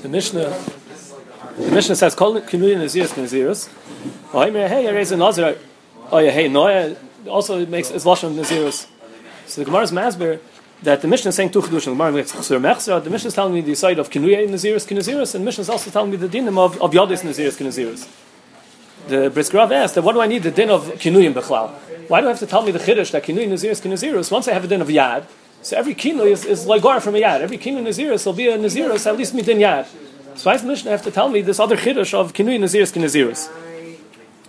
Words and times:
The 0.00 0.08
Mishnah, 0.08 0.56
the 1.56 1.72
Mishnah 1.72 1.96
says, 1.96 2.14
"Kol 2.14 2.40
kinui 2.40 2.76
nazirus 2.76 3.14
nazirus." 3.14 3.68
Oh, 4.32 4.48
hey, 4.48 4.86
I 4.86 4.92
raise 4.92 5.10
a 5.10 5.16
nazir. 5.16 5.58
Oh, 6.12 6.18
yeah, 6.18 6.30
hey, 6.30 6.46
no, 6.46 6.94
also 7.28 7.58
it 7.58 7.68
makes 7.68 7.90
it's 7.90 8.04
lashon 8.04 8.36
nazirus. 8.36 8.86
So 9.46 9.60
the 9.60 9.64
Gemara's 9.64 9.90
masber 9.90 10.38
that 10.84 11.02
the 11.02 11.08
Mishnah 11.08 11.30
is 11.30 11.34
saying 11.34 11.50
two 11.50 11.62
chedushim. 11.62 11.86
The 11.86 11.90
Gemara 11.90 12.12
makes 12.12 12.30
chesur 12.30 12.60
mechzer. 12.60 13.02
The 13.02 13.10
Mishnah 13.10 13.26
is 13.26 13.34
telling 13.34 13.52
me 13.52 13.60
the 13.60 13.74
side 13.74 13.98
of 13.98 14.08
kinui 14.08 14.48
nazirus 14.48 14.86
kinazirus, 14.86 15.34
and 15.34 15.42
the 15.42 15.46
Mishnah 15.46 15.62
is 15.62 15.68
also 15.68 15.90
telling 15.90 16.12
me 16.12 16.16
the 16.16 16.28
dinim 16.28 16.56
of 16.58 16.80
of 16.80 16.92
yadis 16.92 17.24
nazirus 17.24 17.58
kinazirus. 17.58 18.06
The 19.08 19.32
Briskrav 19.34 19.72
asked 19.72 19.96
that 19.96 20.02
what 20.02 20.12
do 20.12 20.20
I 20.20 20.28
need 20.28 20.44
the 20.44 20.52
din 20.52 20.70
of 20.70 20.84
kinuyim 20.92 21.34
bechlal? 21.34 21.70
Why 22.06 22.20
do 22.20 22.26
I 22.26 22.30
have 22.30 22.38
to 22.38 22.46
tell 22.46 22.62
me 22.62 22.70
the 22.70 22.78
chiddush 22.78 23.10
that 23.10 23.24
kinui 23.24 23.48
nazirus 23.48 23.82
kinazirus? 23.82 24.30
Once 24.30 24.46
I 24.46 24.52
have 24.52 24.62
a 24.62 24.68
din 24.68 24.80
of 24.80 24.86
yad. 24.86 25.24
So 25.62 25.76
every 25.76 25.94
kinu 25.94 26.26
is, 26.26 26.44
is 26.44 26.66
like 26.66 26.82
gar 26.82 27.00
from 27.00 27.14
a 27.14 27.20
yad. 27.20 27.40
Every 27.40 27.58
kinu 27.58 27.82
naziris 27.82 28.26
will 28.26 28.32
be 28.32 28.48
a 28.48 28.58
naziris 28.58 29.06
at 29.06 29.16
least 29.16 29.34
midin 29.34 29.58
yad. 29.58 29.86
So 30.36 30.50
why 30.50 30.54
does 30.54 30.62
the 30.62 30.68
Mishnah 30.68 30.90
have 30.90 31.02
to 31.02 31.10
tell 31.10 31.28
me 31.28 31.42
this 31.42 31.58
other 31.58 31.76
chiddush 31.76 32.14
of 32.14 32.32
kinu 32.32 32.58
naziris 32.58 32.92
kinaziris? 32.92 33.48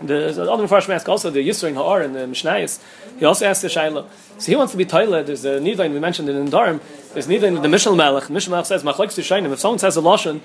The, 0.02 0.32
the 0.32 0.50
other 0.50 0.66
Mepharshim 0.66 0.96
ask 0.96 1.10
also 1.10 1.30
the 1.30 1.46
Yisro 1.46 1.68
in 1.68 1.76
Ha'ar 1.76 2.02
and 2.02 2.16
the 2.16 2.20
Mishnayis. 2.20 2.82
He 3.20 3.26
also 3.26 3.46
asked 3.46 3.62
the 3.62 3.68
Shaila. 3.68 4.08
So 4.38 4.46
he 4.46 4.56
wants 4.56 4.72
to 4.72 4.78
be 4.78 4.86
toilet. 4.86 5.26
There's 5.26 5.44
a 5.44 5.60
Nidain, 5.60 5.92
we 5.92 6.00
mentioned 6.00 6.30
in 6.30 6.48
Dharam. 6.48 6.80
There's 7.14 7.28
Nidain, 7.28 7.62
the 7.62 7.68
Mishnah 7.68 7.94
Melech. 7.96 8.30
Mishnah 8.30 8.52
Melech 8.52 8.66
says, 8.66 8.84
Machlek 8.84 9.10
Shainim. 9.10 9.52
If 9.52 9.60
someone 9.60 9.80
says 9.80 9.98
a 9.98 10.02
Lashon, 10.02 10.40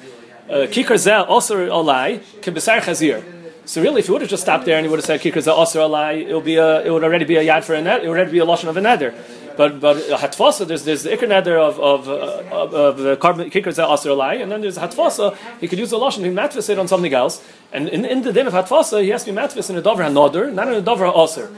uh, 0.48 0.66
Kikar 0.66 0.96
Zeh 0.96 1.28
also 1.28 1.68
alai, 1.68 2.18
Kibisar 2.40 2.80
Chazir. 2.80 3.22
So 3.64 3.80
really, 3.80 4.00
if 4.00 4.06
he 4.06 4.12
would 4.12 4.22
have 4.22 4.30
just 4.30 4.42
stopped 4.42 4.64
there 4.64 4.76
and 4.76 4.84
he 4.84 4.90
would 4.90 4.98
have 4.98 5.06
said 5.06 5.20
Kikar 5.20 5.34
Zeh 5.34 5.52
also 5.52 5.88
alai, 5.88 6.26
it 6.26 6.34
would 6.34 6.44
be 6.44 6.56
a, 6.56 6.84
it 6.84 6.90
would 6.90 7.04
already 7.04 7.24
be 7.24 7.36
a 7.36 7.44
yad 7.44 7.62
for 7.62 7.74
a 7.74 7.80
net. 7.80 8.02
It 8.02 8.08
would 8.08 8.18
already 8.18 8.32
be 8.32 8.40
a 8.40 8.44
Lashon 8.44 8.68
of 8.68 8.76
a 8.76 8.80
nether. 8.80 9.14
But 9.56 9.80
but 9.80 9.96
hatfasa 9.96 10.66
there's 10.66 10.84
there's 10.84 11.04
the 11.04 11.10
ikr 11.10 11.28
neder 11.28 11.56
of 11.56 11.78
of, 11.78 12.08
uh, 12.08 12.42
of, 12.50 12.74
of 12.74 12.98
the 12.98 13.16
carbon 13.16 13.48
that 13.48 13.56
aser 13.56 14.10
alai, 14.10 14.42
and 14.42 14.50
then 14.50 14.60
there's 14.62 14.78
hatfasa 14.78 15.36
he 15.60 15.68
could 15.68 15.78
use 15.78 15.90
the 15.90 15.98
lashon 15.98 16.24
he 16.24 16.30
matvis 16.30 16.68
it 16.68 16.78
on 16.78 16.88
something 16.88 17.14
else, 17.14 17.42
and 17.72 17.88
in, 17.88 18.04
in 18.04 18.22
the 18.22 18.32
din 18.32 18.46
of 18.46 18.52
hatfasa 18.52 19.02
he 19.02 19.10
has 19.10 19.24
to 19.24 19.32
be 19.32 19.38
matvis 19.38 19.70
in 19.70 19.76
a 19.76 19.82
dover 19.82 20.02
hanoder, 20.02 20.52
not 20.52 20.68
in 20.68 20.74
a 20.74 20.82
dover 20.82 21.06
aser. 21.06 21.50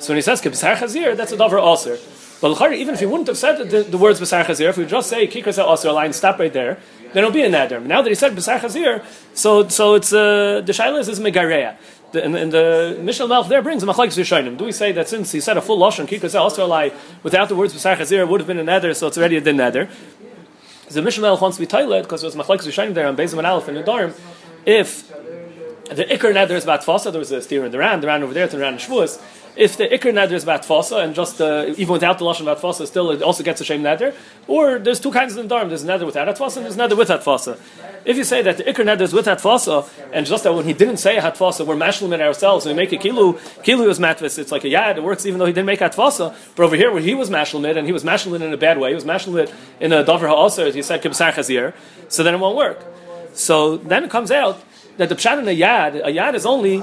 So 0.00 0.08
when 0.08 0.16
he 0.16 0.22
says 0.22 0.42
kibsar 0.42 0.74
chazir, 0.74 1.16
that's 1.16 1.32
a 1.32 1.36
dover 1.36 1.58
aser. 1.58 1.98
But 2.40 2.72
even 2.74 2.92
if 2.94 3.00
he 3.00 3.06
wouldn't 3.06 3.28
have 3.28 3.38
said 3.38 3.70
the, 3.70 3.82
the 3.84 3.96
words 3.96 4.20
b'sar 4.20 4.44
chazir, 4.44 4.68
if 4.68 4.76
we 4.76 4.84
just 4.84 5.08
say 5.08 5.26
kickers 5.26 5.56
that 5.56 5.66
aser 5.66 5.88
alai 5.88 6.04
and 6.04 6.14
stop 6.14 6.38
right 6.38 6.52
there, 6.52 6.78
then 7.12 7.24
it'll 7.24 7.30
be 7.30 7.42
a 7.42 7.48
neder. 7.48 7.82
Now 7.82 8.02
that 8.02 8.08
he 8.08 8.14
said 8.14 8.34
b'sar 8.34 8.58
chazir, 8.58 9.02
so 9.32 9.66
so 9.68 9.94
it's 9.94 10.12
uh, 10.12 10.60
the 10.62 10.72
shailas 10.72 11.08
is 11.08 11.20
megareya. 11.20 11.76
And, 12.16 12.36
and 12.36 12.52
the 12.52 12.98
Mishnah 13.00 13.28
Melech 13.28 13.48
there 13.48 13.62
brings 13.62 13.82
a 13.82 13.86
machlekes 13.86 14.18
Rishonim. 14.18 14.56
Do 14.56 14.64
we 14.64 14.72
say 14.72 14.92
that 14.92 15.08
since 15.08 15.32
he 15.32 15.40
said 15.40 15.56
a 15.56 15.62
full 15.62 15.78
lashon 15.78 16.06
kikos 16.06 16.38
also 16.38 16.66
lie 16.66 16.92
without 17.22 17.48
the 17.48 17.56
words 17.56 17.74
b'sar 17.74 17.96
chazir 17.96 18.28
would 18.28 18.40
have 18.40 18.46
been 18.46 18.58
a 18.58 18.64
nether, 18.64 18.94
so 18.94 19.06
it's 19.06 19.18
already 19.18 19.36
a 19.36 19.40
din 19.40 19.56
nether? 19.56 19.88
The 20.88 21.02
Mishnah 21.02 21.22
Melech 21.22 21.40
wants 21.40 21.56
to 21.56 21.62
be 21.62 21.66
tailored 21.66 22.04
because 22.04 22.22
it 22.22 22.26
was 22.26 22.36
machlekes 22.36 22.66
Rishonim 22.66 22.94
there 22.94 23.06
on 23.06 23.16
Bezim 23.16 23.38
and 23.38 23.46
Aleph 23.46 23.68
and 23.68 23.78
Nedarim. 23.78 24.14
If 24.64 25.08
the 25.88 26.04
ikr 26.04 26.32
nether 26.32 26.56
is 26.56 26.64
about 26.64 26.82
fasa, 26.82 27.10
there 27.10 27.18
was 27.18 27.32
a 27.32 27.42
steer 27.42 27.64
in 27.64 27.72
the 27.72 27.78
ran, 27.78 28.00
the 28.00 28.06
ran 28.06 28.22
over 28.22 28.32
there, 28.32 28.46
the 28.46 28.58
ran 28.58 28.74
in 28.74 28.78
Shavuos. 28.78 29.20
If 29.56 29.76
the 29.76 29.86
ikr 29.86 30.12
nether 30.12 30.34
is 30.34 30.42
about 30.42 30.62
fasa, 30.62 31.04
and 31.04 31.14
just 31.14 31.40
uh, 31.40 31.66
even 31.76 31.92
without 31.92 32.18
the 32.18 32.24
lashon 32.24 32.42
about 32.42 32.60
fasa, 32.60 32.88
still 32.88 33.12
it 33.12 33.22
also 33.22 33.44
gets 33.44 33.60
a 33.60 33.64
shame 33.64 33.82
nether. 33.82 34.12
Or 34.48 34.80
there's 34.80 34.98
two 34.98 35.12
kinds 35.12 35.36
of 35.36 35.46
nedarim. 35.46 35.68
There's 35.68 35.84
a 35.84 35.86
nether 35.86 36.04
without 36.04 36.26
atfasa, 36.26 36.56
and 36.56 36.66
there's 36.66 36.76
nether 36.76 36.96
with 36.96 37.08
atfasa. 37.08 37.56
If 38.04 38.16
you 38.16 38.24
say 38.24 38.42
that 38.42 38.56
the 38.56 38.64
ikr 38.64 38.84
nether 38.84 39.04
is 39.04 39.12
with 39.12 39.26
atfasa, 39.26 39.88
and 40.12 40.26
just 40.26 40.42
that 40.42 40.52
when 40.54 40.64
he 40.64 40.72
didn't 40.72 40.96
say 40.96 41.18
atfasa, 41.18 41.64
we're 41.64 41.76
mashlim 41.76 42.20
ourselves, 42.20 42.66
and 42.66 42.76
we 42.76 42.82
make 42.82 42.92
a 42.92 42.96
kilu, 42.96 43.34
kilu 43.62 43.88
is 43.88 44.00
matvis, 44.00 44.40
it's 44.40 44.50
like 44.50 44.64
a 44.64 44.68
yad, 44.68 44.96
it 44.96 45.04
works 45.04 45.24
even 45.24 45.38
though 45.38 45.46
he 45.46 45.52
didn't 45.52 45.66
make 45.66 45.78
atfasa. 45.78 46.34
But 46.56 46.64
over 46.64 46.74
here, 46.74 46.90
where 46.90 47.00
he 47.00 47.14
was 47.14 47.30
mashlim 47.30 47.76
and 47.76 47.86
he 47.86 47.92
was 47.92 48.02
mashlim 48.02 48.42
in 48.42 48.52
a 48.52 48.56
bad 48.56 48.78
way, 48.78 48.88
he 48.88 48.94
was 48.96 49.04
mashlim 49.04 49.48
in 49.78 49.92
a 49.92 50.02
davar 50.02 50.28
ha'aser, 50.28 50.66
as 50.66 50.74
you 50.74 50.82
said, 50.82 51.00
kibsar 51.00 51.32
chazir, 51.32 51.74
so 52.08 52.24
then 52.24 52.34
it 52.34 52.38
won't 52.38 52.56
work. 52.56 52.84
So 53.34 53.76
then 53.76 54.02
it 54.02 54.10
comes 54.10 54.32
out 54.32 54.60
that 54.96 55.08
the 55.08 55.14
pshat 55.14 55.38
in 55.38 55.46
a 55.46 55.56
yad, 55.56 55.96
a 55.96 56.12
yad 56.12 56.34
is 56.34 56.44
only 56.44 56.82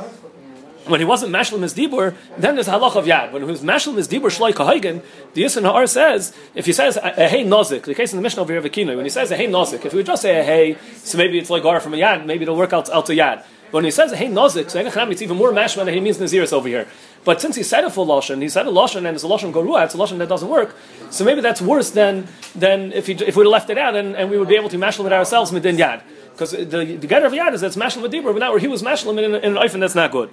when 0.85 0.99
he 0.99 1.05
wasn't 1.05 1.31
mashlim 1.31 1.61
his 1.61 1.73
dibur, 1.73 2.15
then 2.37 2.55
there's 2.55 2.67
halach 2.67 2.95
of 2.95 3.05
yad. 3.05 3.31
When 3.31 3.43
he 3.43 3.47
was 3.47 3.61
mashlim 3.61 3.97
his 3.97 4.07
dibur 4.07 4.30
shloi 4.30 4.53
kahaygen, 4.53 5.03
the 5.33 5.43
Yisra 5.43 5.64
Ha'ar 5.64 5.87
says, 5.87 6.33
if 6.55 6.65
he 6.65 6.73
says 6.73 6.97
a 6.97 7.27
hey 7.27 7.43
nozik, 7.43 7.83
the 7.83 7.95
case 7.95 8.11
in 8.14 8.17
the 8.17 8.23
Mishnah 8.23 8.42
over 8.42 8.53
here 8.53 8.59
of 8.59 8.65
Akino, 8.65 8.95
when 8.95 9.05
he 9.05 9.09
says 9.09 9.31
a 9.31 9.37
hey 9.37 9.47
nozik, 9.47 9.86
if 9.86 9.93
we 9.93 10.03
just 10.03 10.21
say 10.21 10.39
a 10.39 10.43
hey, 10.43 10.77
so 10.95 11.17
maybe 11.17 11.37
it's 11.37 11.49
like 11.49 11.64
gar 11.64 11.80
from 11.80 11.93
a 11.93 11.97
yad, 11.97 12.25
maybe 12.25 12.43
it'll 12.43 12.55
work 12.55 12.73
out, 12.73 12.89
out 12.89 13.05
to 13.05 13.14
yad. 13.14 13.43
But 13.71 13.77
when 13.77 13.86
he 13.86 13.91
says 13.91 14.11
hey 14.11 14.27
nozik, 14.27 14.70
so 14.70 14.80
it's 14.80 15.21
even 15.21 15.37
more 15.37 15.52
mashlim 15.52 15.86
than 15.86 15.93
he 15.93 16.02
means 16.02 16.17
naziris 16.17 16.52
over 16.52 16.67
here. 16.67 16.87
But 17.23 17.39
since 17.39 17.55
he 17.55 17.64
said 17.64 17.83
a 17.83 17.89
full 17.89 18.08
lashon, 18.08 18.41
he 18.41 18.49
said 18.49 18.65
a 18.65 18.70
lashon 18.70 18.97
and 18.97 19.09
it's 19.09 19.23
a 19.23 19.27
lashon 19.27 19.53
gorua, 19.53 19.86
it's 19.86 19.93
a 19.93 19.97
lashon 19.97 20.17
that 20.17 20.30
doesn't 20.30 20.49
work. 20.49 20.75
So 21.11 21.23
maybe 21.23 21.41
that's 21.41 21.61
worse 21.61 21.91
than 21.91 22.27
than 22.55 22.91
if 22.93 23.08
he, 23.08 23.14
if 23.14 23.36
we'd 23.36 23.45
left 23.45 23.70
it 23.70 23.77
out 23.77 23.95
and, 23.95 24.15
and 24.15 24.30
we 24.30 24.37
would 24.37 24.47
be 24.47 24.55
able 24.55 24.70
to 24.70 24.77
mashlim 24.77 25.05
it 25.05 25.14
ourselves 25.14 25.52
midin 25.52 25.77
yad. 25.77 26.02
Because 26.31 26.52
the, 26.52 26.65
the 26.65 27.08
getter 27.08 27.27
of 27.27 27.33
yad 27.33 27.53
is 27.53 27.61
that's 27.61 27.75
mashlim 27.75 28.02
with 28.02 28.11
dibur, 28.11 28.33
but 28.33 28.39
now 28.39 28.52
where 28.52 28.59
he 28.59 28.67
was 28.67 28.81
mashlim 28.81 29.17
in, 29.23 29.36
in 29.36 29.58
an 29.58 29.64
oifen 29.64 29.80
that's 29.80 29.95
not 29.95 30.11
good. 30.11 30.31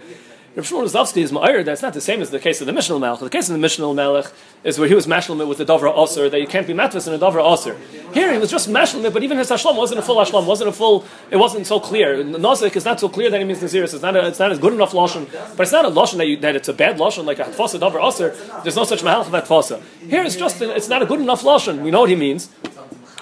Rav 0.59 0.67
Shmuel 0.67 0.91
Zovsky 0.91 1.23
is 1.23 1.31
ma'ir. 1.31 1.65
That's 1.65 1.83
not 1.83 1.95
the 1.95 2.01
same 2.01 2.21
as 2.21 2.31
the 2.31 2.41
case 2.41 2.61
of 2.61 2.67
the 2.67 2.73
Mishnah 2.73 2.99
Melech. 2.99 3.21
The 3.21 3.31
case 3.31 3.49
of 3.49 3.53
the 3.53 3.61
Mishnah 3.61 3.95
Melech 3.95 4.27
is 4.65 4.77
where 4.77 4.89
he 4.89 4.95
was 4.97 5.07
mashlim 5.07 5.47
with 5.47 5.59
the 5.59 5.65
Dovra 5.65 5.95
Osir 5.95 6.29
that 6.33 6.41
you 6.41 6.49
can't 6.49 6.67
be 6.67 6.75
matvis 6.75 7.07
in 7.07 7.15
a 7.15 7.17
Dovra 7.17 7.45
Osir. 7.45 7.79
Here 8.13 8.33
he 8.33 8.39
was 8.39 8.51
just 8.51 8.69
mashlim 8.69 9.13
but 9.13 9.23
even 9.23 9.39
his 9.39 9.51
Hashlam 9.51 9.77
wasn't 9.77 10.01
a 10.01 10.03
full 10.03 10.17
Hashlam, 10.17 10.47
wasn't 10.47 10.69
a 10.69 10.73
full. 10.73 11.05
It 11.31 11.37
wasn't 11.37 11.65
so 11.65 11.79
clear. 11.79 12.25
Nozik 12.25 12.75
is 12.75 12.85
not 12.85 12.99
so 12.99 13.09
clear 13.09 13.31
that 13.31 13.39
he 13.39 13.45
means 13.45 13.61
Naziris. 13.61 13.95
It's 13.95 14.03
not. 14.03 14.17
A, 14.17 14.27
it's 14.27 14.41
not 14.41 14.51
as 14.51 14.59
good 14.59 14.73
enough 14.73 14.91
lashon, 14.91 15.31
but 15.57 15.63
it's 15.63 15.71
not 15.71 15.85
a 15.85 15.91
lashon 15.91 16.17
that, 16.17 16.41
that 16.43 16.57
it's 16.57 16.69
a 16.69 16.73
bad 16.73 16.99
lashon 16.99 17.25
like 17.25 17.39
a 17.39 17.45
Hatfasa 17.45 17.79
Dovra 17.79 18.01
Osir. 18.01 18.65
There's 18.65 18.75
no 18.75 18.83
such 18.83 19.05
mahal 19.05 19.21
of 19.21 19.29
Hatfasa. 19.29 19.81
Here 20.09 20.25
it's 20.25 20.35
just. 20.35 20.61
It's 20.61 20.89
not 20.89 21.03
a 21.03 21.07
good 21.07 21.21
enough 21.21 21.43
lashon. 21.43 21.83
We 21.83 21.93
know 21.93 22.01
what 22.01 22.11
he 22.11 22.17
means. 22.17 22.51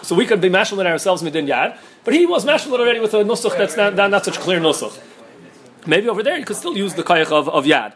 So 0.00 0.14
we 0.14 0.24
could 0.24 0.41
be 0.41 0.48
mashlim 0.48 0.86
ourselves 0.86 1.22
midin 1.22 1.47
yad, 1.47 1.76
but 2.03 2.14
he 2.14 2.24
was 2.24 2.47
mashlim 2.47 2.72
already 2.72 3.00
with 3.00 3.12
a 3.12 3.18
nusach 3.18 3.58
that's 3.58 3.76
not, 3.76 3.94
not, 3.94 4.10
not 4.10 4.24
such 4.24 4.38
clear 4.38 4.58
nusach. 4.58 4.98
Maybe 5.86 6.08
over 6.08 6.22
there 6.22 6.38
you 6.38 6.44
could 6.44 6.56
still 6.56 6.76
use 6.76 6.94
the 6.94 7.02
kayach 7.02 7.30
of, 7.32 7.48
of 7.48 7.64
yad. 7.64 7.94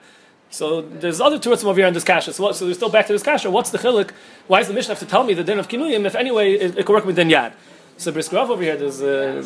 So 0.51 0.83
there's 0.83 1.21
other 1.21 1.39
tourists 1.39 1.65
over 1.65 1.79
here 1.79 1.87
in 1.87 1.95
this 1.95 2.05
kasha. 2.05 2.33
So, 2.33 2.51
so 2.53 2.67
we're 2.67 2.75
still 2.75 2.89
back 2.91 3.07
to 3.07 3.13
this 3.13 3.23
kasha. 3.23 3.51
What's 3.51 3.71
the 3.71 3.79
chilik? 3.79 4.11
Why 4.49 4.59
does 4.59 4.69
the 4.69 4.75
Mishnah 4.75 4.95
have 4.95 4.99
to 5.01 5.07
tell 5.07 5.23
me 5.23 5.35
the 5.35 5.45
din 5.45 5.59
of 5.59 5.69
kinuyim 5.69 6.05
if 6.07 6.15
anyway 6.15 6.55
it, 6.55 6.79
it 6.79 6.87
could 6.87 6.93
work 6.93 7.05
with 7.05 7.17
din 7.17 7.29
yad? 7.29 7.53
So 7.97 8.13
Briskrav 8.13 8.49
over 8.49 8.63
here, 8.63 8.77
there's 8.77 9.01
uh, 9.01 9.45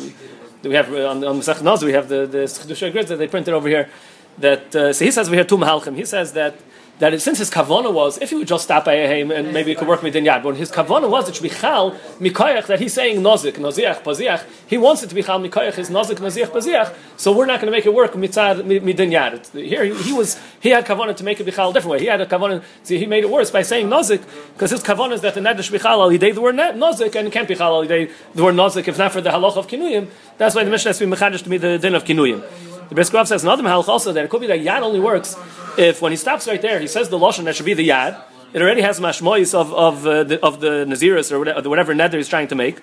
we 0.63 0.73
have 0.73 0.91
uh, 0.91 1.09
on, 1.09 1.23
on 1.23 1.39
Masech 1.39 1.61
Naz, 1.61 1.83
we 1.83 1.93
have 1.93 2.07
the 2.07 2.25
the 2.25 3.03
that 3.07 3.17
they 3.17 3.27
printed 3.27 3.53
over 3.53 3.67
here. 3.67 3.89
That 4.37 4.75
uh, 4.75 4.93
so 4.93 5.05
he 5.05 5.11
says 5.11 5.29
we 5.29 5.37
have 5.37 5.47
two 5.47 5.57
mahalchim. 5.57 5.95
He 5.95 6.05
says 6.05 6.33
that 6.33 6.55
that 6.99 7.13
it, 7.13 7.21
since 7.21 7.39
his 7.39 7.51
kavana 7.51 7.93
was, 7.93 8.17
if 8.19 8.29
he 8.29 8.35
would 8.35 8.47
just 8.47 8.63
stop 8.63 8.85
by 8.85 8.93
and 8.93 9.53
maybe 9.53 9.71
it 9.71 9.77
could 9.77 9.87
work 9.87 9.99
midin 10.01 10.25
yad, 10.25 10.43
but 10.43 10.55
his 10.55 10.71
kavana 10.71 11.09
was 11.09 11.27
it 11.27 11.35
should 11.35 11.43
be 11.43 11.49
chal 11.49 11.91
mikayach 12.19 12.67
that 12.67 12.79
he's 12.79 12.93
saying 12.93 13.21
nozik 13.21 13.53
noziach 13.53 14.01
paziach. 14.01 14.45
He 14.67 14.77
wants 14.77 15.03
it 15.03 15.07
to 15.09 15.15
be 15.15 15.21
chal 15.21 15.39
mikayach 15.39 15.73
his 15.73 15.89
nozik 15.89 16.15
noziach 16.15 16.47
paziach. 16.47 16.95
So 17.17 17.35
we're 17.35 17.45
not 17.45 17.59
going 17.59 17.71
to 17.71 17.77
make 17.77 17.85
it 17.85 17.93
work 17.93 18.13
mitzad 18.13 18.63
midin 18.63 19.11
yad. 19.11 19.51
Here 19.51 19.83
he, 19.83 20.03
he, 20.03 20.13
was 20.13 20.41
he 20.61 20.69
had 20.69 20.85
kavana 20.85 21.15
to 21.17 21.23
make 21.23 21.39
it 21.39 21.43
be 21.43 21.51
chal 21.51 21.71
a 21.71 21.73
different 21.73 21.91
way. 21.91 21.99
He 21.99 22.05
had 22.05 22.21
a 22.21 22.25
kavana. 22.25 22.63
See, 22.83 22.97
he 22.97 23.05
made 23.05 23.23
it 23.23 23.29
worse 23.29 23.51
by 23.51 23.61
saying 23.61 23.89
nozik 23.89 24.23
because 24.53 24.71
his 24.71 24.81
kavana 24.81 25.13
is 25.13 25.21
that 25.21 25.33
the 25.33 25.41
neder 25.41 25.63
should 25.63 25.73
be 25.73 25.79
chal 25.79 26.01
al 26.01 26.09
the 26.09 26.41
word 26.41 26.55
nozik 26.55 27.15
and 27.15 27.27
it 27.27 27.31
can't 27.31 27.47
be 27.47 27.55
chal 27.55 27.75
al 27.75 27.85
the 27.85 28.09
word 28.35 28.55
nozik 28.55 28.87
if 28.87 28.97
not 28.97 29.11
for 29.11 29.21
the 29.21 29.31
halach 29.31 29.57
of 29.57 29.67
kinuyim. 29.67 30.07
That's 30.37 30.55
why 30.55 30.63
the 30.63 30.71
Mishnah 30.71 30.89
has 30.89 30.99
to 30.99 31.05
be 31.05 31.11
mechadish 31.11 31.43
to 31.43 31.49
me 31.49 31.57
the 31.57 31.77
din 31.77 31.95
of 31.95 32.05
kinuyim. 32.05 32.74
The 32.89 32.95
Briskrav 32.95 33.27
says 33.27 33.43
another 33.43 33.63
halach 33.63 33.87
also 33.87 34.13
that 34.13 34.23
it 34.23 34.29
could 34.29 34.41
be 34.41 34.47
that 34.47 34.59
yad 34.59 34.81
only 34.81 34.99
works 34.99 35.35
if 35.77 36.01
when 36.01 36.11
he 36.11 36.17
stops 36.17 36.47
right 36.47 36.61
there, 36.61 36.79
he 36.79 36.87
says 36.87 37.09
the 37.09 37.17
lashon 37.17 37.45
that 37.45 37.55
should 37.55 37.65
be 37.65 37.73
the 37.73 37.89
yad. 37.89 38.21
It 38.53 38.61
already 38.61 38.81
has 38.81 38.99
mashmois 38.99 39.53
of 39.53 39.73
of 39.73 40.07
uh, 40.07 40.23
the, 40.23 40.43
of 40.45 40.61
the 40.61 40.85
naziris 40.85 41.31
or 41.31 41.39
whatever, 41.39 41.69
whatever 41.69 41.93
nether 41.93 42.17
he's 42.17 42.29
trying 42.29 42.47
to 42.49 42.55
make. 42.55 42.79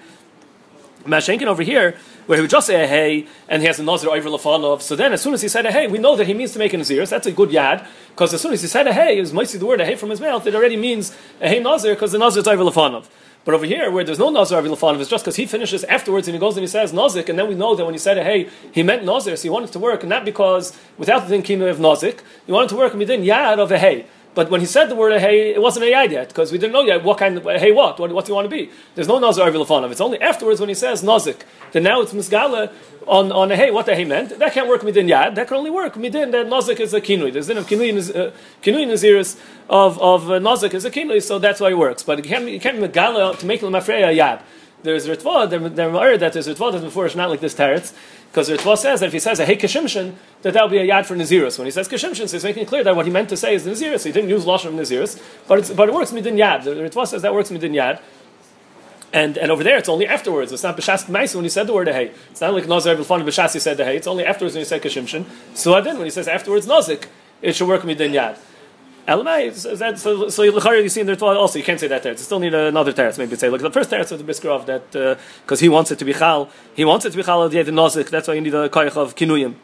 Mashenkin 1.04 1.46
over 1.46 1.62
here, 1.62 1.96
where 2.26 2.36
he 2.36 2.42
would 2.42 2.50
just 2.50 2.66
say 2.66 2.84
a 2.84 2.86
hey, 2.86 3.26
and 3.48 3.62
he 3.62 3.66
has 3.66 3.78
a 3.80 3.82
nazir 3.82 4.10
over 4.10 4.28
lafanov. 4.28 4.82
So 4.82 4.94
then, 4.94 5.12
as 5.12 5.22
soon 5.22 5.34
as 5.34 5.42
he 5.42 5.48
said 5.48 5.66
a 5.66 5.72
hey, 5.72 5.88
we 5.88 5.98
know 5.98 6.14
that 6.16 6.26
he 6.26 6.34
means 6.34 6.52
to 6.52 6.58
make 6.58 6.72
a 6.74 6.76
naziris. 6.76 7.08
That's 7.08 7.26
a 7.26 7.32
good 7.32 7.50
yad, 7.50 7.86
because 8.10 8.34
as 8.34 8.40
soon 8.40 8.52
as 8.52 8.62
he 8.62 8.68
said 8.68 8.86
a 8.86 8.92
hey, 8.92 9.18
is 9.18 9.32
might 9.32 9.48
see 9.48 9.58
the 9.58 9.66
word 9.66 9.80
a 9.80 9.84
hey 9.84 9.96
from 9.96 10.10
his 10.10 10.20
mouth. 10.20 10.46
It 10.46 10.54
already 10.54 10.76
means 10.76 11.16
a 11.40 11.48
hey 11.48 11.60
nazir, 11.60 11.94
because 11.94 12.12
the 12.12 12.18
nazir 12.18 12.40
is 12.40 12.48
over 12.48 12.62
lafanov. 12.62 13.06
But 13.44 13.54
over 13.54 13.66
here, 13.66 13.90
where 13.90 14.04
there's 14.04 14.20
no 14.20 14.30
Nazir 14.30 14.58
Avi 14.58 14.68
Lafanov, 14.68 15.00
it's 15.00 15.10
just 15.10 15.24
because 15.24 15.36
he 15.36 15.46
finishes 15.46 15.82
afterwards 15.84 16.28
and 16.28 16.34
he 16.34 16.38
goes 16.38 16.56
and 16.56 16.62
he 16.62 16.68
says 16.68 16.92
Nazik, 16.92 17.28
and 17.28 17.38
then 17.38 17.48
we 17.48 17.54
know 17.56 17.74
that 17.74 17.84
when 17.84 17.94
he 17.94 17.98
said, 17.98 18.16
hey, 18.18 18.48
he 18.70 18.82
meant 18.84 19.04
Nazir, 19.04 19.36
so 19.36 19.42
he 19.42 19.50
wanted 19.50 19.72
to 19.72 19.80
work, 19.80 20.02
and 20.02 20.10
not 20.10 20.24
because 20.24 20.78
without 20.96 21.22
the 21.22 21.28
thinking 21.28 21.60
of 21.62 21.78
Nazik, 21.78 22.20
he 22.46 22.52
wanted 22.52 22.68
to 22.68 22.76
work 22.76 22.92
midin 22.92 23.24
Yad 23.24 23.58
of 23.58 23.72
a 23.72 23.78
hey. 23.78 24.06
But 24.34 24.50
when 24.50 24.60
he 24.60 24.66
said 24.66 24.86
the 24.86 24.94
word 24.94 25.18
hey, 25.20 25.54
it 25.54 25.60
wasn't 25.60 25.84
yad 25.84 26.10
yet 26.10 26.28
because 26.28 26.52
we 26.52 26.58
didn't 26.58 26.72
know 26.72 26.82
yet 26.82 27.04
what 27.04 27.18
kind 27.18 27.36
of 27.36 27.44
hey 27.44 27.70
what 27.72 27.98
what 27.98 28.12
what's 28.12 28.28
he 28.28 28.32
want 28.32 28.46
to 28.46 28.48
be. 28.48 28.70
There's 28.94 29.08
no 29.08 29.18
nazar 29.18 29.50
Lafanov. 29.50 29.90
It's 29.90 30.00
only 30.00 30.20
afterwards 30.20 30.58
when 30.58 30.70
he 30.70 30.74
says 30.74 31.02
nazik. 31.02 31.42
Then 31.72 31.82
now 31.82 32.00
it's 32.00 32.14
misgala 32.14 32.72
on 33.06 33.30
on 33.30 33.52
a 33.52 33.56
hey 33.56 33.70
what 33.70 33.84
the 33.86 33.94
hey 33.94 34.04
meant. 34.04 34.38
That 34.38 34.52
can't 34.54 34.68
work 34.68 34.80
midin 34.82 35.08
yad. 35.08 35.34
That 35.34 35.48
can 35.48 35.58
only 35.58 35.70
work 35.70 35.94
midin 35.94 36.32
that 36.32 36.46
nazik 36.46 36.80
is 36.80 36.94
a 36.94 37.00
kinui. 37.00 37.32
There's 37.32 37.48
din 37.48 37.58
of 37.58 37.66
kinui 37.66 37.92
uh, 37.92 38.32
kinui 38.62 38.86
naziris 38.86 39.38
of 39.68 40.00
of 40.00 40.30
uh, 40.30 40.34
nazik 40.34 40.72
is 40.72 40.86
a 40.86 40.90
kinui, 40.90 41.22
so 41.22 41.38
that's 41.38 41.60
why 41.60 41.70
it 41.70 41.78
works. 41.78 42.02
But 42.02 42.20
it 42.20 42.22
can't 42.22 42.48
it 42.48 42.62
can't 42.62 42.76
to 42.78 43.46
make 43.46 43.60
the 43.60 43.66
mafreya 43.66 44.16
yad. 44.16 44.40
There's 44.82 45.06
ritva. 45.06 45.48
There 45.48 46.18
that 46.18 46.32
there's 46.32 46.48
ritva 46.48 46.72
that's 46.72 46.84
before 46.84 47.06
it's 47.06 47.14
not 47.14 47.30
like 47.30 47.40
this 47.40 47.54
teretz. 47.54 47.94
Because 48.32 48.48
Ritva 48.48 48.78
says 48.78 49.00
that 49.00 49.06
if 49.06 49.12
he 49.12 49.18
says 49.18 49.38
a 49.40 49.44
hey 49.44 49.56
kashimshin, 49.56 50.14
that 50.40 50.54
that 50.54 50.62
will 50.62 50.70
be 50.70 50.78
a 50.78 50.86
yad 50.86 51.04
for 51.04 51.14
Nazirus. 51.14 51.58
When 51.58 51.66
he 51.66 51.70
says 51.70 51.86
kashimshin, 51.86 52.28
so 52.28 52.36
he's 52.36 52.44
making 52.44 52.64
clear 52.64 52.82
that 52.82 52.96
what 52.96 53.04
he 53.04 53.12
meant 53.12 53.28
to 53.28 53.36
say 53.36 53.54
is 53.54 53.66
Nazirus. 53.66 54.04
He 54.04 54.10
didn't 54.10 54.30
use 54.30 54.46
lashon 54.46 54.68
of 54.68 54.74
Nazirus, 54.74 55.22
but, 55.46 55.70
but 55.76 55.90
it 55.90 55.94
works 55.94 56.12
midin 56.12 56.38
yad. 56.38 56.64
The 56.64 56.70
Ritva 56.70 57.06
says 57.06 57.20
that 57.20 57.34
works 57.34 57.50
midin 57.50 57.72
yad. 57.72 58.00
And, 59.12 59.36
and 59.36 59.50
over 59.50 59.62
there, 59.62 59.76
it's 59.76 59.90
only 59.90 60.06
afterwards. 60.06 60.50
It's 60.50 60.62
not 60.62 60.78
b'shas 60.78 61.04
ma'isa 61.04 61.34
when 61.34 61.44
he 61.44 61.50
said 61.50 61.66
the 61.66 61.74
word 61.74 61.88
hey. 61.88 62.12
It's 62.30 62.40
not 62.40 62.54
like 62.54 62.66
nazar 62.66 62.96
b'fan 62.96 63.22
b'shas 63.22 63.52
you 63.52 63.60
said 63.60 63.76
the 63.76 63.84
hey. 63.84 63.98
It's 63.98 64.06
only 64.06 64.24
afterwards 64.24 64.54
when 64.54 64.62
he 64.62 64.64
said 64.64 64.80
kashimshin. 64.80 65.26
So 65.54 65.78
then 65.82 65.98
when 65.98 66.06
he 66.06 66.10
says 66.10 66.26
afterwards 66.26 66.66
nazik, 66.66 67.08
it 67.42 67.54
should 67.54 67.68
work 67.68 67.82
midin 67.82 68.12
yad. 68.12 68.38
Elamai, 69.08 69.98
so 69.98 70.28
so 70.28 70.42
you 70.42 70.88
see 70.88 71.00
in 71.00 71.06
the 71.08 71.24
also 71.24 71.58
you 71.58 71.64
can't 71.64 71.80
say 71.80 71.88
that 71.88 72.04
teretz. 72.04 72.18
You 72.18 72.24
still 72.24 72.38
need 72.38 72.54
another 72.54 72.92
teretz. 72.92 73.18
Maybe 73.18 73.34
say 73.34 73.48
look 73.48 73.60
the 73.60 73.70
first 73.70 73.90
teretz 73.90 74.12
of 74.12 74.24
the 74.24 74.32
Briskerov 74.32 74.66
that 74.66 74.92
because 75.42 75.60
uh, 75.60 75.64
he 75.64 75.68
wants 75.68 75.90
it 75.90 75.98
to 75.98 76.04
be 76.04 76.12
chal, 76.12 76.48
he 76.74 76.84
wants 76.84 77.04
it 77.04 77.10
to 77.10 77.16
be 77.16 77.24
chal 77.24 77.48
the 77.48 77.58
nazik. 77.58 78.10
That's 78.10 78.28
why 78.28 78.34
you 78.34 78.40
need 78.40 78.54
a 78.54 78.68
koyach 78.68 78.96
of 78.96 79.16
kinuyim. 79.16 79.56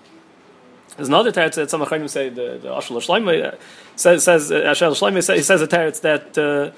There's 0.97 1.09
another 1.09 1.31
teretz 1.31 1.55
that 1.55 1.71
some 1.71 1.83
Achronim 1.83 2.11
say 2.11 2.31
the 2.31 2.59
the 2.61 2.69
Ashel 2.69 2.97
uh, 2.97 3.57
says 3.95 4.25
says 4.25 4.51
uh, 4.51 4.75
says, 4.75 5.29
he 5.29 5.43
says 5.43 5.63
a 5.63 5.69
teretz 5.69 6.01
that. 6.01 6.37
Uh, 6.37 6.75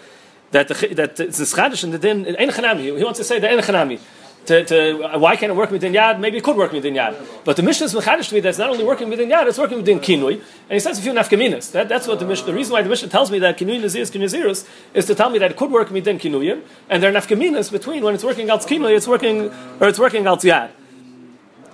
that 0.52 0.66
the, 0.66 0.74
that 0.94 1.20
it's 1.20 1.38
Chadish 1.54 1.84
and 1.84 1.92
the 1.92 1.98
din 1.98 2.26
in. 2.26 2.50
He 2.98 3.04
wants 3.04 3.18
to 3.18 3.24
say 3.24 3.38
the 3.38 3.48
Ein 3.48 3.58
Chanami. 3.58 4.00
To, 4.46 4.64
to, 4.64 5.18
why 5.18 5.36
can't 5.36 5.52
it 5.52 5.54
work 5.54 5.70
within 5.70 5.92
Yad? 5.92 6.18
Maybe 6.18 6.38
it 6.38 6.44
could 6.44 6.56
work 6.56 6.72
within 6.72 6.94
Yad. 6.94 7.14
But 7.44 7.56
the 7.56 7.62
Mishnah 7.62 7.86
is 7.86 7.94
Mechadish 7.94 8.30
to 8.30 8.34
me 8.34 8.40
that's 8.40 8.58
not 8.58 8.70
only 8.70 8.84
working 8.84 9.08
within 9.08 9.28
Yad, 9.28 9.46
it's 9.46 9.58
working 9.58 9.76
within 9.76 10.00
Kinui. 10.00 10.34
And 10.34 10.72
he 10.72 10.80
says 10.80 10.98
a 10.98 11.02
few 11.02 11.12
nafkaminas. 11.12 11.72
That, 11.72 11.88
that's 11.88 12.08
what 12.08 12.18
the 12.18 12.24
Mishnah, 12.24 12.46
the 12.46 12.54
reason 12.54 12.72
why 12.72 12.82
the 12.82 12.88
Mishnah 12.88 13.08
tells 13.08 13.30
me 13.30 13.38
that 13.40 13.58
Kinui 13.58 13.80
Nazirus 13.80 14.10
Kinuzirus 14.10 14.66
is 14.94 15.04
to 15.06 15.14
tell 15.14 15.30
me 15.30 15.38
that 15.38 15.52
it 15.52 15.56
could 15.56 15.70
work 15.70 15.90
within 15.90 16.18
Kinuyim, 16.18 16.62
and 16.88 17.02
there 17.02 17.10
are 17.10 17.14
nafkaminas 17.14 17.70
between 17.70 18.02
when 18.02 18.14
it's 18.14 18.24
working 18.24 18.50
out 18.50 18.60
Kinui, 18.62 18.96
it's 18.96 19.06
working, 19.06 19.52
or 19.78 19.88
it's 19.88 19.98
working 19.98 20.26
out 20.26 20.40
Yad. 20.40 20.70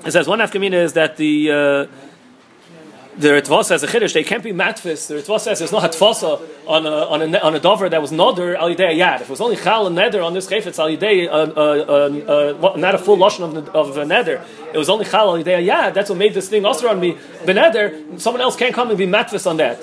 It 0.04 0.12
says 0.12 0.28
one 0.28 0.38
nafkamina 0.38 0.74
is 0.74 0.92
that 0.92 1.16
the, 1.16 1.50
uh, 1.50 1.86
the 3.18 3.28
Ritva 3.28 3.64
says 3.64 3.82
a 3.82 3.86
chiddush, 3.86 4.12
they 4.12 4.24
can't 4.24 4.42
be 4.42 4.52
matfis. 4.52 5.06
The 5.06 5.14
Ritva 5.14 5.40
says 5.40 5.58
there's 5.58 5.72
no 5.72 5.80
hatfasa 5.80 6.40
on 6.66 6.86
a, 6.86 6.90
on 6.90 7.22
a, 7.22 7.38
on 7.38 7.54
a 7.54 7.60
dover 7.60 7.88
that 7.88 8.02
was 8.02 8.12
nodder 8.12 8.56
al 8.56 8.68
yad. 8.68 9.16
If 9.16 9.22
it 9.22 9.28
was 9.30 9.40
only 9.40 9.56
chal 9.56 9.86
and 9.86 9.96
neder 9.96 10.24
on 10.24 10.34
this 10.34 10.46
chayfetz 10.46 10.78
al 10.78 10.88
yidei, 10.88 11.26
uh, 11.26 11.32
uh, 11.56 12.72
uh, 12.72 12.76
not 12.76 12.94
a 12.94 12.98
full 12.98 13.16
lotion 13.16 13.44
of, 13.44 13.68
of 13.70 13.94
neder, 13.96 14.44
it 14.72 14.78
was 14.78 14.88
only 14.88 15.04
chal 15.06 15.30
al 15.30 15.42
yidei 15.42 15.66
yad, 15.66 15.94
that's 15.94 16.10
what 16.10 16.18
made 16.18 16.34
this 16.34 16.48
thing 16.48 16.64
also 16.64 16.88
on 16.88 17.00
me. 17.00 17.16
Beneder, 17.44 18.20
someone 18.20 18.42
else 18.42 18.56
can't 18.56 18.74
come 18.74 18.90
and 18.90 18.98
be 18.98 19.06
matfis 19.06 19.48
on 19.48 19.56
that. 19.56 19.80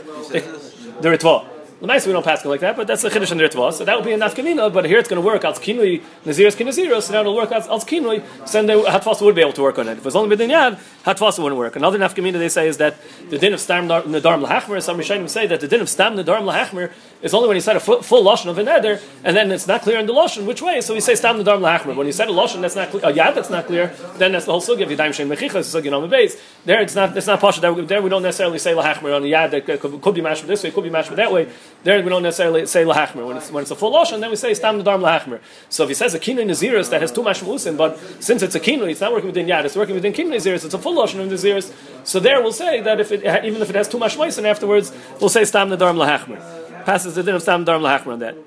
The 1.02 1.10
Ritva. 1.10 1.53
Nice, 1.86 2.08
we 2.08 2.14
don't 2.14 2.24
pass 2.24 2.46
like 2.46 2.62
that, 2.62 2.78
but 2.78 2.88
that's 2.88 3.02
the 3.02 3.10
chiddush 3.10 3.28
the 3.28 3.44
Ritva. 3.44 3.74
So 3.74 3.84
that 3.84 3.98
would 3.98 4.06
be 4.06 4.14
a 4.14 4.18
nafkamina, 4.18 4.72
but 4.72 4.86
here 4.86 5.00
it's 5.00 5.10
going 5.10 5.22
to 5.22 5.26
work. 5.26 5.44
Al 5.44 5.52
kinui 5.52 6.02
naziris 6.24 6.56
kinaziro, 6.56 7.02
so 7.02 7.12
now 7.12 7.20
it'll 7.20 7.36
work 7.36 7.52
al 7.52 7.62
kinui. 7.62 8.24
So 8.48 8.62
then 8.64 8.68
the 8.68 8.90
hatfasa 8.90 9.22
would 9.24 9.36
be 9.36 9.42
able 9.42 9.52
to 9.52 9.62
work 9.62 9.78
on 9.78 9.90
it. 9.90 9.94
If 9.94 9.98
it 9.98 10.06
was 10.06 10.16
only 10.16 10.34
b'din 10.34 10.50
yad, 10.50 10.80
hatfasa 11.04 11.44
wouldn't 11.44 11.60
work. 11.60 11.76
Another 11.76 12.00
nafkamina 12.00 12.40
they 12.40 12.48
say 12.48 12.70
is 12.70 12.78
that 12.78 12.96
the 13.30 13.38
din 13.38 13.54
of 13.54 13.60
stam 13.60 13.90
nadarm 13.90 14.48
lahachmer. 14.48 14.82
Some 14.82 14.98
rishonim 14.98 15.28
say 15.28 15.46
that 15.46 15.60
the 15.60 15.68
din 15.68 15.82
of 15.82 15.90
stam 15.90 16.16
nadarm 16.16 16.50
lahachmer 16.50 16.90
is 17.22 17.34
only 17.34 17.50
when 17.50 17.58
you 17.58 17.62
said 17.62 17.76
a 17.76 17.82
full, 17.82 18.02
full 18.02 18.30
of 18.30 18.58
an 18.58 18.70
eder, 18.70 19.02
and 19.26 19.36
then 19.36 19.52
it's 19.52 19.68
not 19.68 19.82
clear 19.82 20.00
in 20.00 20.06
the 20.06 20.14
lashon 20.14 20.46
which 20.46 20.62
way. 20.62 20.80
So 20.80 20.94
we 20.94 21.02
say 21.02 21.16
stam 21.16 21.38
nadarm 21.38 21.60
lahachmer. 21.60 21.98
When 21.98 22.08
you 22.08 22.14
said 22.14 22.30
a 22.30 22.32
lashon 22.32 22.62
that's 22.62 22.78
not 22.78 22.92
clear, 22.92 23.04
a 23.04 23.12
yad 23.12 23.36
that's 23.36 23.50
not 23.50 23.66
clear, 23.66 23.88
then 24.16 24.32
that's 24.32 24.46
the 24.46 24.54
whole 24.54 24.62
sugya. 24.62 24.88
Yadayim 24.88 25.10
shein 25.10 25.28
mechichas 25.28 25.68
sugya 25.68 25.94
on 25.94 26.02
the 26.02 26.08
base. 26.08 26.42
There 26.64 26.82
it's 26.82 26.96
not 26.96 27.18
it's 27.18 27.28
not 27.28 27.42
pasha. 27.42 27.60
There 27.60 28.02
we 28.02 28.10
don't 28.10 28.24
necessarily 28.24 28.60
say 28.60 28.72
lahachmer 28.72 29.14
on 29.14 29.22
the 29.22 29.34
yad 29.34 29.52
that 29.52 29.66
could, 29.82 30.02
could 30.02 30.16
be 30.16 30.22
mashed 30.22 30.48
this 30.48 30.64
way, 30.64 30.72
could 30.72 30.86
be 30.86 30.90
mashed 30.90 31.14
that 31.14 31.30
way. 31.30 31.50
There 31.84 32.02
we 32.02 32.10
don't 32.10 32.24
necessarily 32.24 32.66
say 32.66 32.86
lahachmer. 32.86 33.28
When 33.28 33.38
it's, 33.38 33.52
when 33.52 33.62
it's 33.62 33.72
a 33.72 33.76
full 33.76 33.92
lashon, 33.92 34.22
then 34.22 34.30
we 34.30 34.38
say 34.38 34.54
stam 34.54 34.82
nadarm 34.82 35.02
lahachmer. 35.02 35.42
So 35.70 35.84
if 35.84 35.90
he 35.90 35.96
says 35.96 36.14
a 36.14 36.20
kinui 36.20 36.46
naziris 36.46 36.90
that 36.92 37.02
has 37.02 37.12
too 37.12 37.24
two 37.24 37.30
mashmusim, 37.30 37.78
but 37.78 38.00
since 38.24 38.42
it's 38.42 38.56
a 38.56 38.60
kinui, 38.60 38.92
it's 38.92 39.02
not 39.02 39.12
working 39.12 39.28
within 39.28 39.48
yad, 39.48 39.66
it's 39.66 39.76
working 39.76 39.96
within 39.96 40.14
kinui 40.14 40.36
naziris, 40.36 40.64
it's 40.64 40.74
a 40.74 40.80
full 40.80 40.96
lashon 40.96 41.20
of 41.20 41.30
naziris. 41.30 41.74
So 42.06 42.20
there 42.20 42.42
we'll 42.42 42.54
say 42.54 42.82
that 42.82 43.02
if 43.02 43.12
it, 43.12 43.24
even 43.46 43.62
if 43.62 43.70
it 43.70 43.76
has 43.76 43.90
too 43.90 44.00
much 44.00 44.18
and 44.18 44.48
afterwards, 44.48 44.94
we'll 45.20 45.30
say 45.30 45.44
stam 45.44 45.70
nadarm 45.70 45.98
lahachmer. 45.98 46.86
Passes 46.86 47.16
the 47.16 47.24
din 47.24 47.36
of 47.36 47.42
stam 47.42 47.66
nadarm 47.66 47.82
lahachmer 47.82 48.14
on 48.14 48.20
that. 48.20 48.38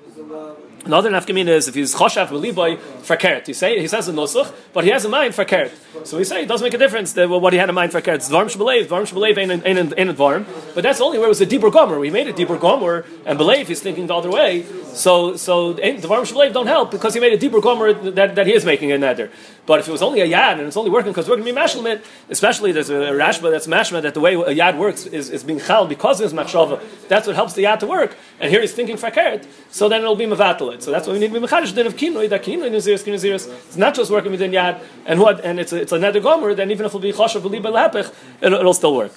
Another 0.87 1.11
nafkamina 1.11 1.49
is 1.49 1.67
if 1.67 1.75
he's 1.75 1.93
choshav 1.93 2.29
beliboy 2.29 2.79
for 2.79 3.17
keret. 3.17 3.45
He 3.45 3.51
say 3.51 3.77
he 3.77 3.89
says 3.89 4.07
a 4.07 4.13
nusach, 4.13 4.53
but 4.71 4.85
he 4.85 4.89
has 4.91 5.03
a 5.03 5.09
mind 5.09 5.35
for 5.35 5.43
keret. 5.43 5.73
So 6.05 6.17
we 6.17 6.23
say 6.23 6.43
it 6.43 6.47
doesn't 6.47 6.63
make 6.63 6.73
a 6.73 6.77
difference 6.77 7.11
that, 7.13 7.27
well, 7.29 7.41
what 7.41 7.51
he 7.51 7.59
had 7.59 7.67
in 7.67 7.75
mind 7.75 7.91
for 7.91 8.01
keret. 8.01 8.19
Dvarm 8.19 8.45
shbelev, 8.45 8.85
dvarm 8.85 9.05
shbelev 9.05 9.37
ain't 9.37 9.65
ain't 9.65 9.93
ain't 9.97 10.17
dvarm. 10.17 10.45
But 10.73 10.83
that's 10.83 11.01
only 11.01 11.17
where 11.17 11.27
it 11.27 11.29
was 11.29 11.41
a 11.41 11.45
deeper 11.45 11.69
gomer. 11.69 11.99
We 11.99 12.09
made 12.09 12.27
a 12.27 12.33
deeper 12.33 12.57
gomer, 12.57 13.05
and 13.25 13.37
believe 13.37 13.67
he's 13.67 13.81
thinking 13.81 14.07
the 14.07 14.15
other 14.15 14.31
way. 14.31 14.65
So 14.93 15.35
so 15.35 15.73
dvarm 15.73 16.23
shbelev 16.31 16.53
don't 16.53 16.67
help 16.67 16.91
because 16.91 17.13
he 17.13 17.19
made 17.19 17.33
a 17.33 17.37
deeper 17.37 17.59
gomer 17.59 17.91
that, 18.11 18.35
that 18.35 18.47
he 18.47 18.53
is 18.53 18.63
making 18.63 18.93
a 18.93 18.95
neder. 18.95 19.29
But 19.65 19.81
if 19.81 19.89
it 19.89 19.91
was 19.91 20.01
only 20.01 20.21
a 20.21 20.27
yad 20.27 20.53
and 20.53 20.61
it's 20.61 20.77
only 20.77 20.89
working 20.89 21.11
because 21.11 21.27
we're 21.27 21.35
going 21.35 21.45
to 21.47 21.53
be 21.53 21.59
mashlemit, 21.59 22.01
especially 22.29 22.71
there's 22.71 22.89
a 22.89 22.93
rashba 22.93 23.51
that's 23.51 23.67
mashma 23.67 24.01
that 24.01 24.13
the 24.13 24.21
way 24.21 24.35
a 24.35 24.55
yad 24.55 24.77
works 24.77 25.05
is, 25.05 25.29
is 25.29 25.43
being 25.43 25.59
chal 25.59 25.85
because 25.85 26.19
his 26.19 26.31
machshava. 26.31 26.81
That's 27.09 27.27
what 27.27 27.35
helps 27.35 27.53
the 27.53 27.65
yad 27.65 27.79
to 27.79 27.87
work. 27.87 28.15
And 28.39 28.51
here 28.51 28.61
he's 28.61 28.73
thinking 28.73 28.97
for 28.97 29.09
keret, 29.09 29.47
so 29.71 29.89
then 29.89 30.01
it'll 30.01 30.15
be 30.15 30.25
mavatal. 30.25 30.79
So 30.81 30.91
that's 30.91 31.07
why 31.07 31.13
we 31.13 31.19
need 31.19 31.33
to 31.33 31.39
be 31.39 31.47
mechadish 31.47 31.73
din 31.73 31.87
of 31.87 31.95
kinoi 31.95 32.29
that 32.29 32.43
kinoi 32.43 32.69
naziris 32.69 33.03
kinaziris. 33.03 33.51
It's 33.67 33.77
not 33.77 33.95
just 33.95 34.11
working 34.11 34.31
within 34.31 34.51
yad 34.51 34.79
and 35.07 35.19
what 35.19 35.43
and 35.43 35.59
it's 35.59 35.73
a, 35.73 35.81
it's 35.81 35.91
a 35.91 35.97
neder 35.97 36.21
gomer. 36.21 36.53
Then 36.53 36.69
even 36.69 36.85
if 36.85 36.91
it'll 36.91 36.99
be 36.99 37.13
choshav 37.13 37.41
beliba 37.41 38.13
it'll, 38.41 38.59
it'll 38.59 38.73
still 38.75 38.95
work. 38.95 39.11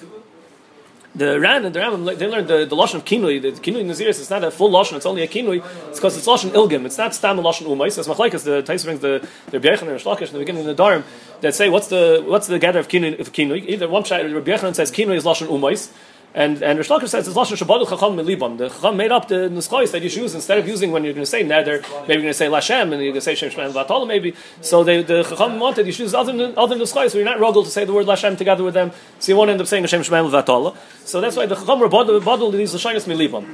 The 1.13 1.39
Ran 1.39 1.65
and 1.65 1.75
the 1.75 1.79
Ram 1.79 2.05
they 2.05 2.25
learned 2.25 2.47
the, 2.47 2.65
the 2.65 2.75
lashon 2.75 2.95
of 2.95 3.05
kinui. 3.05 3.41
The 3.41 3.51
kinui 3.51 3.85
naziris 3.85 4.19
it's 4.19 4.29
not 4.31 4.43
a 4.43 4.49
full 4.49 4.71
lashon; 4.71 4.95
it's 4.95 5.05
only 5.05 5.21
a 5.21 5.27
kinui. 5.27 5.63
It's 5.89 5.99
because 5.99 6.17
it's 6.17 6.25
lashon 6.25 6.49
ilgim. 6.51 6.85
It's 6.85 6.97
not 6.97 7.13
stam 7.13 7.37
lashon 7.37 7.67
umais. 7.67 7.99
As 7.99 8.07
machlekes 8.07 8.43
the 8.43 8.63
Tais 8.63 8.83
brings 8.85 9.01
the 9.01 9.27
the 9.47 9.59
Rebbe 9.59 9.69
and 9.69 9.99
Shlakish 9.99 10.27
in 10.27 10.33
the 10.33 10.39
beginning 10.39 10.67
of 10.67 10.75
the 10.75 10.81
Dharm 10.81 11.03
that 11.41 11.53
say 11.53 11.69
what's 11.69 11.89
the 11.89 12.23
what's 12.25 12.47
the 12.47 12.57
gather 12.57 12.79
of 12.79 12.87
kinui 12.87 13.19
of 13.19 13.33
kinui. 13.33 13.67
Either 13.67 13.87
one 13.87 14.03
side 14.03 14.25
Rebbe 14.31 14.73
says 14.73 14.91
kinui 14.91 15.17
is 15.17 15.25
lashon 15.25 15.47
umais. 15.47 15.91
And 16.33 16.61
and 16.63 16.79
Reish 16.79 16.87
Lakish 16.87 17.09
says 17.09 17.27
it's 17.27 17.35
lashon 17.35 17.57
shabadu 17.57 17.89
chacham 17.89 18.15
milibam. 18.15 18.57
The 18.57 18.69
chacham 18.69 18.95
made 18.95 19.11
up 19.11 19.27
the 19.27 19.49
nuskais 19.49 19.91
that 19.91 20.01
you 20.01 20.07
should 20.07 20.21
use 20.21 20.33
instead 20.33 20.57
of 20.57 20.67
using 20.67 20.91
when 20.93 21.03
you're 21.03 21.13
going 21.13 21.25
to 21.25 21.29
say 21.29 21.43
neder. 21.43 21.81
Maybe 22.07 22.13
you're 22.13 22.21
going 22.21 22.27
to 22.27 22.33
say 22.33 22.47
lashem 22.47 22.93
and 22.93 23.01
you're 23.03 23.11
going 23.11 23.15
to 23.15 23.21
say 23.21 23.35
shem 23.35 23.49
shemay 23.49 23.71
vatala 23.73 24.07
maybe. 24.07 24.33
So 24.61 24.83
they, 24.85 25.03
the 25.03 25.23
chacham 25.23 25.59
wanted 25.59 25.87
you 25.87 25.91
should 25.91 26.03
use 26.03 26.13
other 26.13 26.31
other 26.55 26.77
nuskais. 26.77 27.11
So 27.11 27.17
you're 27.17 27.25
not 27.25 27.39
ruggled 27.39 27.65
to 27.65 27.71
say 27.71 27.83
the 27.83 27.91
word 27.91 28.07
lashem 28.07 28.37
together 28.37 28.63
with 28.63 28.75
them. 28.75 28.91
So 29.19 29.33
you 29.33 29.37
won't 29.37 29.49
end 29.49 29.59
up 29.59 29.67
saying 29.67 29.85
shem 29.87 30.03
shemay 30.03 30.29
vatala. 30.31 30.77
So 31.03 31.19
that's 31.19 31.35
why 31.35 31.47
the 31.47 31.55
chacham 31.55 31.79
rebadul 31.79 32.51
these 32.53 32.73
lashonis 32.73 33.05
milibam. 33.05 33.45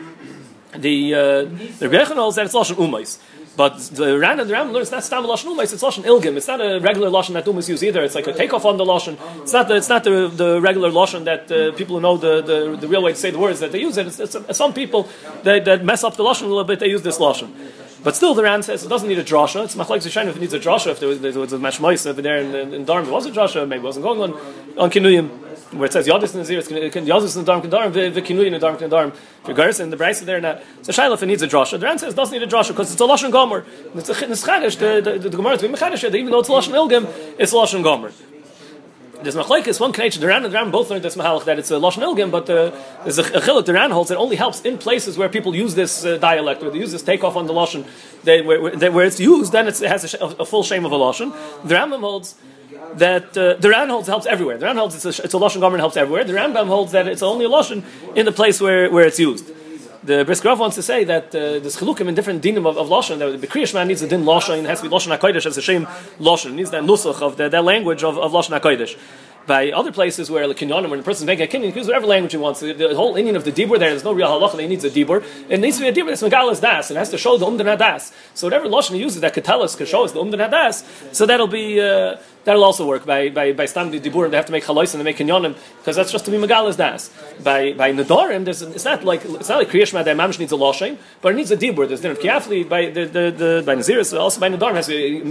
The 0.78 1.16
uh, 1.16 1.20
the 1.80 1.90
Rebbe 1.90 2.06
holds 2.14 2.36
that 2.36 2.46
it's 2.46 2.54
lashon 2.54 2.76
umais. 2.76 3.18
But 3.58 3.80
the 3.80 4.20
Ran 4.20 4.40
and 4.40 4.48
the 4.48 4.54
Ram 4.54 4.72
learn 4.72 4.84
it's 4.84 4.92
not 4.92 5.04
stam 5.04 5.24
lashon 5.24 5.46
umas, 5.46 5.74
it's 5.74 5.82
lashon 5.82 6.04
ilgim. 6.04 6.38
It's 6.38 6.48
not 6.48 6.62
a 6.62 6.80
regular 6.80 7.10
lashon 7.10 7.34
that 7.34 7.46
umas 7.46 7.68
use 7.68 7.84
either. 7.84 8.04
It's 8.04 8.14
like 8.14 8.28
a 8.28 8.34
takeoff 8.34 8.66
on 8.66 8.78
the 8.78 8.86
lashon. 8.86 9.18
It's 9.42 9.52
not 9.52 9.68
the, 9.68 9.76
it's 9.78 9.90
not 9.90 10.04
the, 10.04 10.28
the 10.28 10.62
regular 10.62 10.92
lashon 10.92 11.26
that 11.26 11.52
uh, 11.52 11.76
people 11.76 11.96
who 11.96 12.02
know 12.02 12.18
the, 12.18 12.42
the, 12.44 12.78
the 12.78 12.88
real 12.88 13.02
way 13.02 13.14
to 13.14 13.18
say 13.18 13.32
the 13.32 13.40
words 13.40 13.60
that 13.62 13.72
they 13.72 13.82
use 13.82 13.98
it. 13.98 14.06
It's, 14.06 14.20
it's, 14.20 14.58
some 14.58 14.74
people 14.74 15.10
that, 15.42 15.66
that 15.66 15.84
mess 15.84 16.04
up 16.04 16.16
the 16.18 16.24
lashon 16.24 16.44
a 16.44 16.48
little 16.48 16.66
bit. 16.66 16.80
They 16.80 16.90
use 16.90 17.02
this 17.02 17.18
lashon. 17.18 17.52
But 18.04 18.16
still, 18.16 18.36
the 18.36 18.44
Ran 18.44 18.62
says 18.62 18.86
it 18.86 18.90
doesn't 18.90 19.10
need 19.10 19.18
a 19.18 19.24
drasha. 19.24 19.66
It's 19.66 19.76
machlek 19.76 20.06
zishayin 20.06 20.28
if 20.28 20.36
it 20.36 20.40
needs 20.40 20.54
a 20.54 20.60
drasha. 20.60 20.92
If 20.92 21.00
there 21.00 21.10
was, 21.10 21.20
there 21.20 21.34
was 21.34 21.52
a 21.52 21.58
mashmois 21.58 22.06
over 22.06 22.22
there 22.22 22.38
in, 22.38 22.54
in, 22.54 22.74
in 22.76 22.86
Dharm, 22.86 23.06
there 23.06 23.14
was 23.14 23.26
a 23.26 23.32
drasha. 23.32 23.68
Maybe 23.68 23.82
it 23.82 23.84
wasn't 23.84 24.04
going 24.04 24.22
on 24.22 24.40
on 24.78 24.92
kinuyim 24.92 25.47
where 25.72 25.86
it 25.86 25.94
says 25.94 26.08
Yadis 26.08 26.36
Nazir, 26.36 26.62
Yadis 26.62 27.44
Nadarm 27.44 27.62
Kedarim, 27.62 27.92
Vikinuyi 27.92 28.58
Nadarm 28.58 28.78
Kedarim. 28.78 29.14
For 29.44 29.54
Garson, 29.54 29.90
the 29.90 29.98
Bryce 29.98 30.22
there 30.22 30.42
now. 30.42 30.60
So 30.82 31.14
it 31.14 31.26
needs 31.26 31.42
a 31.42 31.48
drasha, 31.48 31.80
the 31.80 31.86
Ran 31.86 32.00
says 32.00 32.14
doesn't 32.14 32.38
need 32.38 32.44
a 32.44 32.52
drasha 32.52 32.70
because 32.70 32.92
it's 32.92 33.02
a 33.02 33.04
Lashon 33.04 33.32
Gomer. 33.32 33.66
It's 33.96 34.10
a 34.10 34.14
Nischadish, 34.14 34.78
the, 34.78 35.12
the, 35.12 35.30
the 35.30 35.38
Gemara 35.38 35.54
is 35.54 35.62
being 35.62 35.74
Mechadish, 35.74 36.04
even 36.14 36.32
though 36.32 36.40
it's 36.40 36.50
Lashon 36.50 36.74
Ilgim, 36.74 37.08
it's 37.38 37.54
Lashon 37.54 37.84
Gomer. 37.84 38.12
There's 39.22 39.36
machlekes 39.36 39.80
one 39.80 39.94
connection. 39.94 40.22
The 40.22 40.28
Ran 40.28 40.46
and 40.46 40.54
the 40.54 40.72
both 40.72 40.92
learned 40.92 41.04
this 41.04 41.16
that 41.16 41.58
it's 41.58 41.72
a 41.72 41.76
lashon 41.76 42.04
ilgim, 42.04 42.30
but 42.30 42.46
there's 42.46 43.18
a, 43.18 43.24
chiluk. 43.24 43.66
The 43.66 43.74
Ran 43.74 43.90
holds 43.90 44.12
it 44.12 44.16
only 44.16 44.36
helps 44.36 44.62
in 44.62 44.78
places 44.78 45.18
where 45.18 45.28
people 45.28 45.56
use 45.56 45.74
this 45.74 46.06
uh, 46.06 46.18
dialect, 46.18 46.62
where 46.62 46.70
they 46.70 46.78
use 46.78 46.92
this 46.92 47.02
takeoff 47.02 47.36
on 47.36 47.48
the 47.48 47.54
lashon. 47.54 47.86
Where, 48.24 48.44
where, 48.62 48.92
where, 48.92 49.06
it's 49.06 49.20
used, 49.20 49.54
then 49.54 49.68
it 49.68 49.80
has 49.80 50.14
a, 50.14 50.26
a, 50.26 50.46
full 50.46 50.62
shame 50.62 50.86
of 50.86 50.92
a 50.92 50.96
lashon. 50.96 51.32
The 51.68 51.76
Rambam 51.76 52.02
holds 52.02 52.36
that 52.96 53.38
uh, 53.38 53.54
the 53.56 53.70
Ran 53.70 53.90
holds 53.90 54.08
helps 54.08 54.26
everywhere. 54.26 54.58
The 54.58 54.66
Ran 54.66 54.78
holds 54.78 54.96
it's 54.96 55.20
a, 55.20 55.24
it's 55.24 55.34
a 55.34 55.38
lashon 55.38 55.62
gomer 55.62 55.78
helps 55.78 55.98
everywhere. 55.98 56.24
The 56.24 56.34
Rambam 56.34 56.68
holds 56.68 56.92
that 56.92 57.08
it's 57.08 57.22
only 57.22 57.46
a 57.46 57.50
lashon 57.50 57.84
in 58.16 58.26
the 58.26 58.32
place 58.32 58.60
where, 58.60 58.90
where 58.92 59.06
it's 59.06 59.20
used. 59.20 59.48
The 60.04 60.24
Briskerov 60.24 60.60
wants 60.60 60.76
to 60.78 60.82
say 60.82 61.04
that 61.04 61.28
uh, 61.28 61.60
there's 61.60 61.76
chilukim 61.76 62.08
in 62.08 62.16
different 62.16 62.42
dinim 62.42 62.66
of, 62.68 62.78
of 62.78 62.88
lashon. 62.88 63.20
That 63.20 63.42
the 63.42 63.48
Kriyash 63.48 63.74
man 63.74 63.88
needs 63.88 64.02
a 64.02 64.08
din 64.08 64.24
lashon. 64.24 64.60
It 64.60 64.66
has 64.66 64.82
to 64.82 64.90
be 64.90 64.96
lashon 64.96 65.18
hakodesh 65.18 65.46
as 65.46 65.58
a 65.58 65.62
shame 65.62 65.86
lashon. 66.20 66.54
Needs 66.54 66.72
that 66.72 66.84
nusach 66.84 67.22
of 67.22 67.38
the, 67.38 67.50
that 67.50 67.64
language 67.64 68.04
of, 68.04 68.18
of 68.18 68.32
lashon 68.32 68.54
by 69.48 69.72
other 69.72 69.92
places 69.92 70.30
where 70.30 70.46
like 70.46 70.58
kinyanim, 70.58 70.90
when 70.90 71.00
the 71.00 71.06
person's 71.06 71.26
making 71.26 71.46
a 71.46 71.48
kinyan, 71.48 71.66
he 71.66 71.72
can 71.72 71.78
use 71.80 71.88
whatever 71.88 72.06
language 72.06 72.34
he 72.34 72.38
wants. 72.38 72.60
The, 72.60 72.74
the 72.74 72.96
whole 72.96 73.16
Indian 73.16 73.36
of 73.36 73.46
the 73.46 73.52
dibur 73.52 73.80
there, 73.80 73.90
there's 73.90 74.04
no 74.04 74.12
real 74.12 74.28
halacha. 74.28 74.60
He 74.60 74.68
needs 74.68 74.84
a 74.84 74.90
dibur. 74.90 75.24
It 75.50 75.60
needs 75.60 75.78
to 75.78 75.84
be 75.84 75.90
a 75.90 75.94
dibur 75.94 76.10
that's 76.10 76.22
megalas 76.22 76.62
das, 76.62 76.90
and 76.92 76.98
has 76.98 77.10
to 77.10 77.18
show 77.18 77.38
the 77.38 77.46
umdan 77.46 77.78
das. 77.78 78.12
So 78.34 78.48
whatever 78.48 78.68
lashon 78.68 78.96
he 78.96 79.00
uses 79.00 79.22
that 79.22 79.34
could 79.34 79.46
tell 79.46 79.64
us, 79.64 79.76
could 79.76 79.88
show 79.88 80.04
us 80.04 80.12
the 80.12 80.20
umdan 80.20 80.52
das. 80.52 80.84
So 81.12 81.26
that'll 81.26 81.48
be. 81.48 81.82
Uh, 81.82 82.18
that'll 82.48 82.64
also 82.64 82.88
work. 82.88 83.06
By 83.06 83.30
by 83.30 83.52
by 83.52 83.66
stam 83.66 83.92
diburim, 83.92 84.32
they 84.32 84.38
have 84.38 84.46
to 84.46 84.52
make 84.54 84.64
halos 84.64 84.94
and 84.94 85.02
they 85.02 85.04
make 85.04 85.18
kinyonim 85.18 85.56
because 85.80 85.98
that's 85.98 86.12
just 86.12 86.26
to 86.26 86.32
be 86.32 86.38
megalas 86.38 86.78
das. 86.78 87.12
By 87.44 87.74
by 87.74 87.92
nedarim, 87.92 88.46
there's 88.46 88.62
it's 88.62 88.86
not 88.86 89.04
like 89.04 89.24
it's 89.26 89.50
not 89.50 89.60
like 89.60 89.70
that 89.70 90.18
mamish 90.22 90.40
needs 90.40 90.54
a 90.54 90.56
loshing, 90.56 90.98
but 91.22 91.34
it 91.34 91.36
needs 91.36 91.52
a 91.52 91.58
dibur. 91.58 91.88
There's 91.88 92.02
din 92.02 92.16
kiafli 92.16 92.68
by 92.68 92.90
the 92.90 93.06
the, 93.06 93.24
the 93.42 93.64
by 93.66 93.76
naziris 93.76 94.18
also 94.18 94.40
by 94.40 94.50
nedarim 94.50 94.76
has 94.76 94.88
to 94.88 94.96
be 94.96 95.22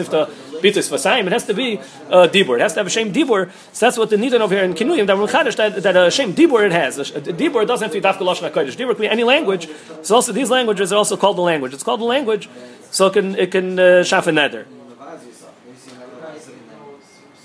mifta 0.00 0.26
bitus 0.62 0.88
vasayim. 0.90 1.26
It 1.26 1.32
has 1.32 1.46
to 1.46 1.54
be 1.54 1.78
uh, 2.08 2.28
dibur. 2.34 2.56
It 2.56 2.62
has 2.62 2.72
to 2.72 2.80
have 2.80 2.86
a 2.86 2.90
shame 2.90 3.12
dibur. 3.12 3.50
So 3.72 3.86
that's 3.86 3.98
what 3.98 4.08
the 4.08 4.16
nidan 4.16 4.40
over 4.40 4.54
here 4.54 4.64
in 4.64 4.72
kinuyim 4.74 5.06
that 5.06 5.16
chadash 5.16 5.56
that 5.56 5.82
that 5.82 5.96
a 5.96 6.10
shame 6.10 6.32
dibur 6.32 6.64
it 6.64 6.72
has. 6.72 6.98
A 6.98 7.20
dibur 7.20 7.66
doesn't 7.66 7.84
have 7.84 7.92
to 7.92 8.00
be 8.00 8.06
dafka 8.08 8.24
lashon 8.28 8.50
hakodesh. 8.50 8.76
Dibur 8.76 8.94
can 8.96 9.02
be 9.02 9.08
any 9.08 9.24
language. 9.24 9.68
So 10.02 10.14
also 10.14 10.32
these 10.32 10.48
languages 10.48 10.92
are 10.92 10.96
also 10.96 11.16
called 11.18 11.36
the 11.36 11.42
language. 11.42 11.74
It's 11.74 11.82
called 11.82 12.00
the 12.00 12.04
language, 12.16 12.48
so 12.90 13.08
it 13.08 13.12
can 13.12 13.34
it 13.36 13.50
can 13.50 13.78
uh, 13.78 13.82
shaf 14.10 14.26
a 14.26 14.32
nether 14.32 14.66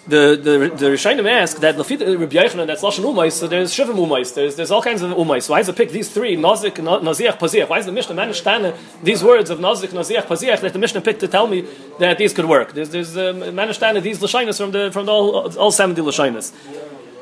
the 0.09 0.39
the 0.41 0.75
the 0.75 0.85
Rishonim 0.87 1.29
ask 1.29 1.57
that 1.59 1.75
Lafit 1.75 2.01
uh, 2.01 2.17
Rabbi 2.17 2.35
Yochanan 2.35 2.67
that's 2.67 2.81
lashon 2.81 3.03
umais. 3.03 3.33
So 3.33 3.47
there's 3.47 3.73
shivim 3.73 3.95
umais. 3.95 4.33
There's 4.33 4.55
there's 4.55 4.71
all 4.71 4.81
kinds 4.81 5.01
of 5.01 5.11
umais. 5.11 5.49
Why 5.49 5.59
does 5.59 5.69
it 5.69 5.75
pick 5.75 5.91
these 5.91 6.09
three 6.09 6.35
nazik, 6.35 6.75
naziach, 6.75 7.37
paziach? 7.37 7.69
Why 7.69 7.79
is 7.79 7.85
the 7.85 7.91
Mishnah 7.91 8.15
manishtan 8.15 8.75
these 9.03 9.23
words 9.23 9.49
of 9.49 9.59
nazik, 9.59 9.89
naziach, 9.89 10.23
paziach 10.23 10.61
that 10.61 10.73
the 10.73 10.79
Mishnah 10.79 11.01
picked 11.01 11.19
to 11.21 11.27
tell 11.27 11.47
me 11.47 11.65
that 11.99 12.17
these 12.17 12.33
could 12.33 12.45
work? 12.45 12.73
There's 12.73 12.89
there's 12.89 13.15
um, 13.15 13.41
manishtan 13.41 14.01
these 14.01 14.19
lashinas 14.19 14.57
from 14.57 14.71
the 14.71 14.91
from 14.91 15.05
the 15.05 15.11
all, 15.11 15.57
all 15.57 15.71
seventy 15.71 16.01
lashinas. 16.01 16.53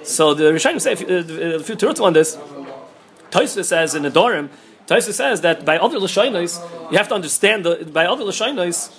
So 0.04 0.34
the 0.34 0.46
Rishonim 0.46 0.80
say 0.80 0.94
a 0.94 1.60
few 1.60 1.76
terutzim 1.76 2.04
on 2.04 2.14
this. 2.14 2.38
Toisa 3.32 3.66
says 3.66 3.94
in 3.94 4.04
the 4.04 4.10
Dorim, 4.10 4.50
Toisa 4.88 5.12
says 5.12 5.42
that 5.42 5.66
by 5.66 5.78
other 5.78 6.00
lashinas 6.00 6.62
you 6.92 6.98
have 6.98 7.10
to 7.10 7.16
understand 7.16 7.66
the 7.66 7.86
by 7.92 8.06
other 8.06 8.24
lashinas 8.24 8.94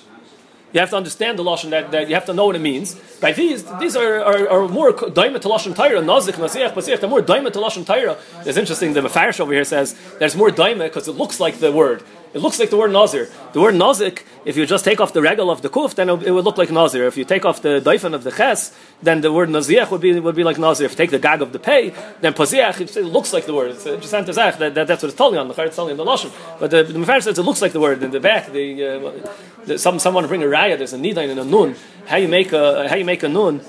you 0.72 0.80
have 0.80 0.90
to 0.90 0.96
understand 0.96 1.38
the 1.38 1.44
lashon 1.44 1.70
that, 1.70 1.90
that 1.92 2.08
you 2.08 2.14
have 2.14 2.26
to 2.26 2.34
know 2.34 2.46
what 2.46 2.56
it 2.56 2.60
means. 2.60 2.94
By 3.20 3.32
these, 3.32 3.64
these 3.80 3.96
are, 3.96 4.22
are, 4.22 4.48
are 4.48 4.68
more 4.68 4.92
daima 4.92 5.40
to 5.40 5.48
lashon 5.48 5.74
Torah, 5.74 6.00
nazik, 6.00 6.34
nasiach, 6.34 6.74
pasiach. 6.74 7.00
They're 7.00 7.08
more 7.08 7.22
daima 7.22 7.52
to 7.52 7.58
lashon 7.58 7.86
Torah. 7.86 8.18
It's 8.44 8.58
interesting. 8.58 8.92
The 8.92 9.00
Mefarish 9.00 9.40
over 9.40 9.52
here 9.52 9.64
says 9.64 9.96
there's 10.18 10.36
more 10.36 10.50
daima 10.50 10.84
because 10.84 11.08
it 11.08 11.12
looks 11.12 11.40
like 11.40 11.58
the 11.58 11.72
word. 11.72 12.02
It 12.34 12.40
looks 12.40 12.58
like 12.60 12.68
the 12.68 12.76
word 12.76 12.92
nazir. 12.92 13.30
The 13.54 13.60
word 13.60 13.74
nazik, 13.74 14.22
if 14.44 14.56
you 14.56 14.66
just 14.66 14.84
take 14.84 15.00
off 15.00 15.14
the 15.14 15.22
regal 15.22 15.50
of 15.50 15.62
the 15.62 15.70
kuf, 15.70 15.94
then 15.94 16.10
it 16.10 16.30
would 16.30 16.44
look 16.44 16.58
like 16.58 16.70
nazir. 16.70 17.06
If 17.06 17.16
you 17.16 17.24
take 17.24 17.46
off 17.46 17.62
the 17.62 17.80
daifan 17.80 18.12
of 18.12 18.22
the 18.22 18.30
ches, 18.30 18.76
then 19.02 19.22
the 19.22 19.32
word 19.32 19.48
naziach 19.48 19.90
would 19.90 20.02
be 20.02 20.20
would 20.20 20.36
be 20.36 20.44
like 20.44 20.58
nazir. 20.58 20.84
If 20.84 20.92
you 20.92 20.96
take 20.98 21.10
the 21.10 21.18
gag 21.18 21.40
of 21.40 21.52
the 21.52 21.58
pay, 21.58 21.94
then 22.20 22.34
poziach, 22.34 22.80
it 22.80 23.04
looks 23.04 23.32
like 23.32 23.46
the 23.46 23.54
word. 23.54 23.70
It's 23.70 23.84
just. 23.84 24.10
That, 24.10 24.74
that, 24.74 24.86
that's 24.86 25.02
what 25.02 25.08
it's 25.08 25.14
telling 25.14 25.38
on 25.38 25.48
the 25.48 25.62
it's 25.62 25.76
telling 25.76 25.92
on 25.92 25.96
the 25.96 26.04
lashon. 26.04 26.30
But 26.60 26.70
the, 26.70 26.82
the 26.82 27.20
says 27.20 27.38
it 27.38 27.42
looks 27.42 27.62
like 27.62 27.72
the 27.72 27.80
word 27.80 28.02
in 28.02 28.10
the 28.10 28.20
back. 28.20 28.52
The, 28.52 28.86
uh, 28.86 29.57
some 29.76 29.98
someone 29.98 30.26
bring 30.26 30.42
a 30.42 30.46
raya. 30.46 30.78
There's 30.78 30.92
a 30.92 30.98
nidain 30.98 31.30
and 31.30 31.40
a 31.40 31.44
nun. 31.44 31.76
How 32.06 32.16
you 32.16 32.28
make 32.28 32.52
a 32.52 32.88
how 32.88 32.96
you 32.96 33.04
make 33.04 33.22
a 33.22 33.28
nun? 33.28 33.60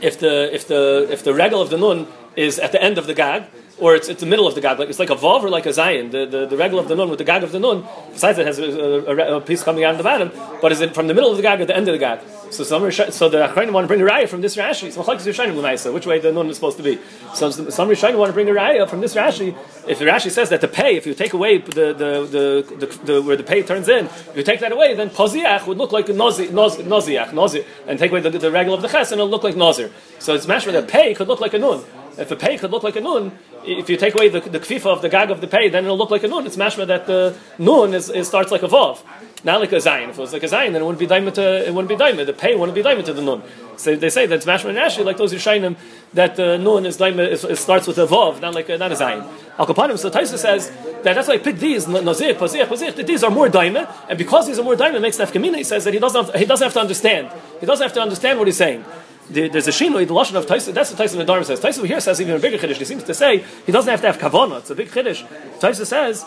If 0.00 0.18
the 0.18 0.54
if 0.54 0.68
the 0.68 1.08
if 1.10 1.24
the 1.24 1.34
regal 1.34 1.60
of 1.60 1.70
the 1.70 1.78
nun 1.78 2.06
is 2.36 2.58
at 2.58 2.72
the 2.72 2.82
end 2.82 2.98
of 2.98 3.06
the 3.06 3.14
gag 3.14 3.44
or 3.78 3.94
it's, 3.94 4.08
it's 4.08 4.20
the 4.20 4.26
middle 4.26 4.46
of 4.46 4.54
the 4.54 4.60
gag. 4.60 4.78
Like 4.78 4.88
it's 4.88 4.98
like 4.98 5.10
a 5.10 5.16
vav 5.16 5.42
or 5.42 5.50
like 5.50 5.66
a 5.66 5.70
zayin. 5.70 6.10
The, 6.10 6.26
the, 6.26 6.46
the 6.46 6.56
regular 6.56 6.82
of 6.82 6.88
the 6.88 6.96
nun 6.96 7.08
with 7.10 7.18
the 7.18 7.24
gag 7.24 7.42
of 7.42 7.52
the 7.52 7.60
nun. 7.60 7.84
Besides, 8.12 8.38
it 8.38 8.46
has 8.46 8.58
a, 8.58 8.64
a, 8.64 9.36
a, 9.36 9.40
piece 9.40 9.62
coming 9.62 9.84
out 9.84 9.92
of 9.92 9.98
the 9.98 10.04
bottom. 10.04 10.30
But 10.60 10.72
is 10.72 10.80
it 10.80 10.94
from 10.94 11.06
the 11.06 11.14
middle 11.14 11.30
of 11.30 11.36
the 11.36 11.42
gag 11.42 11.60
or 11.60 11.64
the 11.64 11.76
end 11.76 11.88
of 11.88 11.92
the 11.92 11.98
gag? 11.98 12.20
So 12.52 12.64
some 12.64 12.90
so 12.90 13.28
the 13.30 13.48
Achrayim 13.48 13.72
want 13.72 13.84
to 13.84 13.88
bring 13.88 14.02
a 14.02 14.04
raya 14.04 14.28
from 14.28 14.42
this 14.42 14.56
Rashi. 14.56 14.92
So 14.92 15.02
Rishonim 15.02 15.94
which 15.94 16.06
way 16.06 16.18
the 16.18 16.32
nun 16.32 16.48
is 16.48 16.56
supposed 16.56 16.76
to 16.76 16.82
be. 16.82 16.98
So 17.34 17.50
some 17.50 17.88
Rishonim 17.88 18.18
want 18.18 18.28
to 18.28 18.34
bring 18.34 18.48
a 18.48 18.52
raya 18.52 18.88
from 18.88 19.00
this 19.00 19.14
Rashi. 19.14 19.56
If 19.88 19.98
the 19.98 20.04
Rashi 20.04 20.30
says 20.30 20.50
that 20.50 20.60
the 20.60 20.68
pay, 20.68 20.96
if 20.96 21.06
you 21.06 21.14
take 21.14 21.32
away 21.32 21.58
the 21.58 21.94
the, 21.94 22.64
the, 22.74 22.76
the, 22.76 23.04
the 23.04 23.22
where 23.22 23.36
the 23.36 23.42
pay 23.42 23.62
turns 23.62 23.88
in, 23.88 24.04
if 24.04 24.36
you 24.36 24.42
take 24.42 24.60
that 24.60 24.70
away, 24.70 24.94
then 24.94 25.08
poziach 25.08 25.66
would 25.66 25.78
look 25.78 25.92
like 25.92 26.06
nozi, 26.06 26.48
nozi, 26.48 26.84
noziach, 26.84 27.30
nozi, 27.30 27.64
and 27.86 27.98
take 27.98 28.10
away 28.10 28.20
the, 28.20 28.30
the 28.30 28.50
regular 28.50 28.76
of 28.76 28.82
the 28.82 28.88
ches, 28.88 29.12
and 29.12 29.20
it'll 29.20 29.30
look 29.30 29.44
like 29.44 29.54
nozir. 29.54 29.90
So 30.18 30.34
it's 30.34 30.44
mashma 30.44 30.72
that 30.72 30.88
pay 30.88 31.14
could 31.14 31.28
look 31.28 31.40
like 31.40 31.54
a 31.54 31.58
nun. 31.58 31.82
If 32.18 32.30
a 32.30 32.36
pay 32.36 32.58
could 32.58 32.70
look 32.70 32.82
like 32.82 32.96
a 32.96 33.00
nun, 33.00 33.32
if 33.64 33.88
you 33.88 33.96
take 33.96 34.14
away 34.14 34.28
the, 34.28 34.40
the 34.40 34.60
kfifa 34.60 34.86
of 34.86 35.02
the 35.02 35.08
gag 35.08 35.30
of 35.30 35.40
the 35.40 35.46
pay, 35.46 35.68
then 35.68 35.84
it'll 35.84 35.96
look 35.96 36.10
like 36.10 36.22
a 36.22 36.28
nun. 36.28 36.46
It's 36.46 36.56
mashma 36.56 36.86
that 36.86 37.06
the 37.06 37.36
nun 37.58 37.94
is, 37.94 38.10
is, 38.10 38.28
starts 38.28 38.50
like 38.50 38.62
a 38.62 38.68
vav, 38.68 39.02
not 39.44 39.60
like 39.60 39.72
a 39.72 39.76
zayin. 39.76 40.10
If 40.10 40.18
it 40.18 40.20
was 40.20 40.32
like 40.32 40.42
a 40.42 40.46
zayin, 40.46 40.72
then 40.72 40.82
it 40.82 40.84
wouldn't 40.84 40.98
be 40.98 41.06
daima 41.06 41.32
to 41.34 41.66
it 41.66 41.72
wouldn't 41.72 41.88
be 41.88 41.96
daima. 41.96 42.26
The 42.26 42.32
pay 42.32 42.54
wouldn't 42.54 42.74
be 42.74 42.82
daima 42.82 43.04
to 43.04 43.14
the 43.14 43.22
nun. 43.22 43.42
So 43.76 43.96
they 43.96 44.10
say 44.10 44.26
that 44.26 44.34
it's 44.34 44.46
mashma 44.46 44.70
and 44.70 44.78
actually 44.78 45.04
like 45.04 45.16
those 45.16 45.32
Yishainim 45.32 45.76
that 46.12 46.36
the 46.36 46.58
nun 46.58 46.84
is 46.84 47.00
is, 47.00 47.44
it 47.44 47.56
starts 47.56 47.86
with 47.86 47.98
a 47.98 48.06
vav, 48.06 48.40
not 48.40 48.54
like 48.54 48.68
a, 48.68 48.76
not 48.76 48.92
a 48.92 48.94
zayin. 48.94 49.26
Al 49.58 49.66
Kapanim. 49.66 49.98
So 49.98 50.10
Taisa 50.10 50.36
says 50.36 50.70
that 51.02 51.14
that's 51.14 51.28
why 51.28 51.34
I 51.34 51.38
picked 51.38 51.60
these 51.60 51.88
nazir, 51.88 52.34
pasir, 52.34 52.66
pasir. 52.66 53.06
These 53.06 53.24
are 53.24 53.30
more 53.30 53.48
daima, 53.48 53.90
and 54.08 54.18
because 54.18 54.46
these 54.46 54.58
are 54.58 54.64
more 54.64 54.76
daima, 54.76 55.00
makes 55.00 55.16
nefkamina. 55.16 55.56
He 55.56 55.64
says 55.64 55.84
that 55.84 55.94
he 55.94 56.00
doesn't 56.00 56.26
have, 56.26 56.34
he 56.34 56.44
doesn't 56.44 56.64
have 56.64 56.74
to 56.74 56.80
understand. 56.80 57.30
He 57.60 57.66
doesn't 57.66 57.82
have 57.82 57.94
to 57.94 58.02
understand 58.02 58.38
what 58.38 58.48
he's 58.48 58.58
saying 58.58 58.84
there's 59.30 59.68
a 59.68 59.70
shinoi, 59.70 60.06
the 60.06 60.14
lashon 60.14 60.34
of 60.34 60.46
Taisa. 60.46 60.74
That's 60.74 60.92
what 60.92 61.00
Taisa 61.00 61.24
Nadarim 61.24 61.44
says. 61.44 61.60
Taisa 61.60 61.86
here 61.86 62.00
says 62.00 62.20
even 62.20 62.36
a 62.36 62.38
bigger 62.38 62.58
chiddush. 62.58 62.76
He 62.76 62.84
seems 62.84 63.04
to 63.04 63.14
say 63.14 63.44
he 63.64 63.72
doesn't 63.72 63.90
have 63.90 64.00
to 64.00 64.06
have 64.08 64.18
kavana. 64.18 64.58
It's 64.58 64.70
a 64.70 64.74
big 64.74 64.88
chiddush. 64.88 65.26
Taisa 65.58 65.86
says 65.86 66.24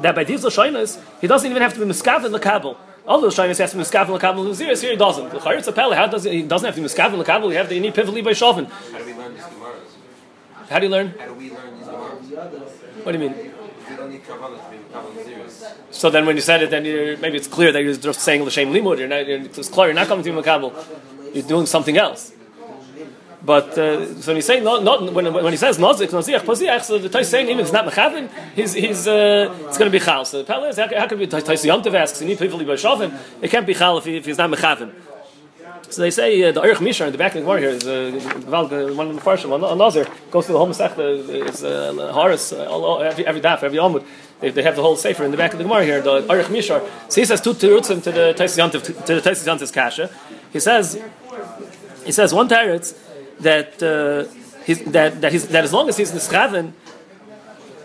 that 0.00 0.14
by 0.14 0.24
these 0.24 0.44
lashonas 0.44 1.00
he 1.20 1.26
doesn't 1.26 1.50
even 1.50 1.62
have 1.62 1.74
to 1.74 1.80
be 1.80 1.86
miskav 1.86 2.24
in 2.24 2.32
the 2.32 2.38
kabel. 2.38 2.78
All 3.06 3.20
the 3.20 3.28
lashonas 3.28 3.58
has 3.58 3.70
to 3.72 3.78
be 3.78 3.82
miskav 3.82 4.06
in 4.06 4.12
the 4.12 4.18
kabel. 4.18 4.44
Luziris 4.44 4.82
here 4.82 4.90
he 4.90 4.96
doesn't. 4.96 5.30
The 5.30 5.38
chayyitz 5.38 5.72
apel. 5.72 5.94
How 5.94 6.06
does 6.06 6.24
he 6.24 6.42
doesn't 6.42 6.66
have 6.66 6.74
to 6.74 6.80
be 6.80 6.86
miskav 6.86 7.12
in 7.12 7.18
the 7.18 7.24
kabel? 7.24 7.50
You 7.50 7.58
have 7.58 7.68
to 7.68 7.74
you 7.74 7.80
need 7.80 7.94
pivoli 7.94 8.22
by 8.22 8.30
shovin. 8.30 8.68
How 8.68 8.98
do 8.98 9.04
we 9.06 9.14
learn 9.14 9.34
these 9.34 9.42
gemaras? 9.42 10.68
How 10.68 10.78
do 10.78 10.86
you 10.86 10.92
learn? 10.92 11.14
How 11.18 11.26
do 11.26 11.34
we 11.34 11.50
learn 11.50 11.78
these 11.78 11.88
gemaras? 11.88 13.04
What 13.04 13.12
do 13.12 13.18
you 13.18 13.30
mean? 13.30 13.50
So 15.90 16.10
then, 16.10 16.26
when 16.26 16.36
you 16.36 16.42
said 16.42 16.62
it, 16.62 16.70
then 16.70 16.82
maybe 17.20 17.36
it's 17.36 17.46
clear 17.46 17.72
that 17.72 17.82
you're 17.82 17.94
just 17.94 18.20
saying 18.20 18.42
l'shem 18.42 18.72
limud. 18.72 18.98
You're 18.98 19.08
not. 19.08 19.20
It's 19.20 19.68
clear 19.68 19.88
you're 19.88 19.94
not 19.94 20.08
coming 20.08 20.24
to 20.24 20.30
makabel 20.32 20.72
you're 21.34 21.46
doing 21.46 21.66
something 21.66 21.96
else. 21.96 22.32
But 23.44 23.76
uh, 23.76 24.06
so 24.20 24.28
when 24.28 24.36
you 24.36 24.42
say 24.42 24.60
not, 24.60 24.82
not 24.82 25.12
when, 25.12 25.32
when 25.32 25.52
he 25.52 25.58
says 25.58 25.76
nozik 25.76 26.08
noziach 26.08 26.40
poziach, 26.40 26.82
so 26.82 26.98
the 26.98 27.10
Tais 27.10 27.24
saying 27.24 27.48
even 27.48 27.60
if 27.60 27.66
it's 27.66 27.72
not 27.72 27.84
mechavin, 27.84 28.30
he's 28.54 28.72
he's 28.72 29.06
uh, 29.06 29.54
it's 29.68 29.76
going 29.76 29.90
to 29.90 29.98
be 29.98 30.02
chal. 30.02 30.24
So 30.24 30.38
the 30.38 30.44
pella 30.44 30.68
is 30.68 30.78
how, 30.78 30.88
how 30.96 31.06
can 31.06 31.18
be 31.18 31.26
Tais 31.26 31.42
Yomtev 31.42 31.94
asks? 31.94 32.22
You 32.22 32.28
need 32.28 32.38
people 32.38 32.58
to 32.58 32.64
be 32.64 32.70
shavim. 32.72 33.14
It 33.42 33.50
can't 33.50 33.66
be 33.66 33.74
chal 33.74 33.98
if, 33.98 34.06
he, 34.06 34.16
if 34.16 34.24
he's 34.24 34.38
not 34.38 34.50
mechavin. 34.50 34.94
So 35.90 36.00
they 36.00 36.10
say 36.10 36.42
uh, 36.42 36.52
the 36.52 36.62
Erich 36.62 36.78
Mishar 36.78 37.06
in 37.06 37.12
the 37.12 37.18
back 37.18 37.34
of 37.34 37.40
the 37.40 37.40
Gemara 37.42 37.60
here 37.60 37.70
is 37.70 37.86
uh, 37.86 38.10
one 38.94 39.08
of 39.08 39.14
the 39.14 39.20
first 39.20 39.44
one. 39.46 39.62
Another 39.62 40.06
goes 40.30 40.46
through 40.46 40.54
the 40.54 40.58
whole 40.58 40.68
Masechta. 40.68 41.46
It's 41.46 41.62
uh, 41.62 42.10
Horace 42.12 42.52
uh, 42.52 42.98
every 42.98 43.26
every 43.26 43.40
daf 43.42 43.62
every 43.62 43.78
Amud. 43.78 44.04
They, 44.40 44.62
have 44.62 44.76
the 44.76 44.82
whole 44.82 44.96
sefer 44.96 45.24
in 45.24 45.30
the 45.30 45.36
back 45.36 45.52
of 45.52 45.58
the 45.58 45.64
Gemara 45.64 45.84
here. 45.84 46.00
The 46.00 46.26
Erich 46.30 46.46
Mishar. 46.46 46.88
So 47.08 47.20
he 47.20 47.26
says 47.26 47.40
two 47.40 47.54
terutzim 47.54 48.02
to 48.02 48.10
the 48.10 48.34
Tais 48.34 48.56
Yomtev 48.56 49.04
to 49.04 49.14
the 49.14 49.20
Tais 49.20 49.44
Yomtev's 49.44 49.70
kasha. 49.70 50.10
He 50.52 50.60
says 50.60 51.00
he 52.04 52.12
says 52.12 52.32
one 52.32 52.48
teretz 52.48 52.96
that 53.40 53.82
uh, 53.82 54.30
that 54.90 55.20
that, 55.20 55.32
that 55.32 55.64
as 55.64 55.72
long 55.72 55.88
as 55.88 55.96
he's 55.96 56.12
nischaven 56.12 56.72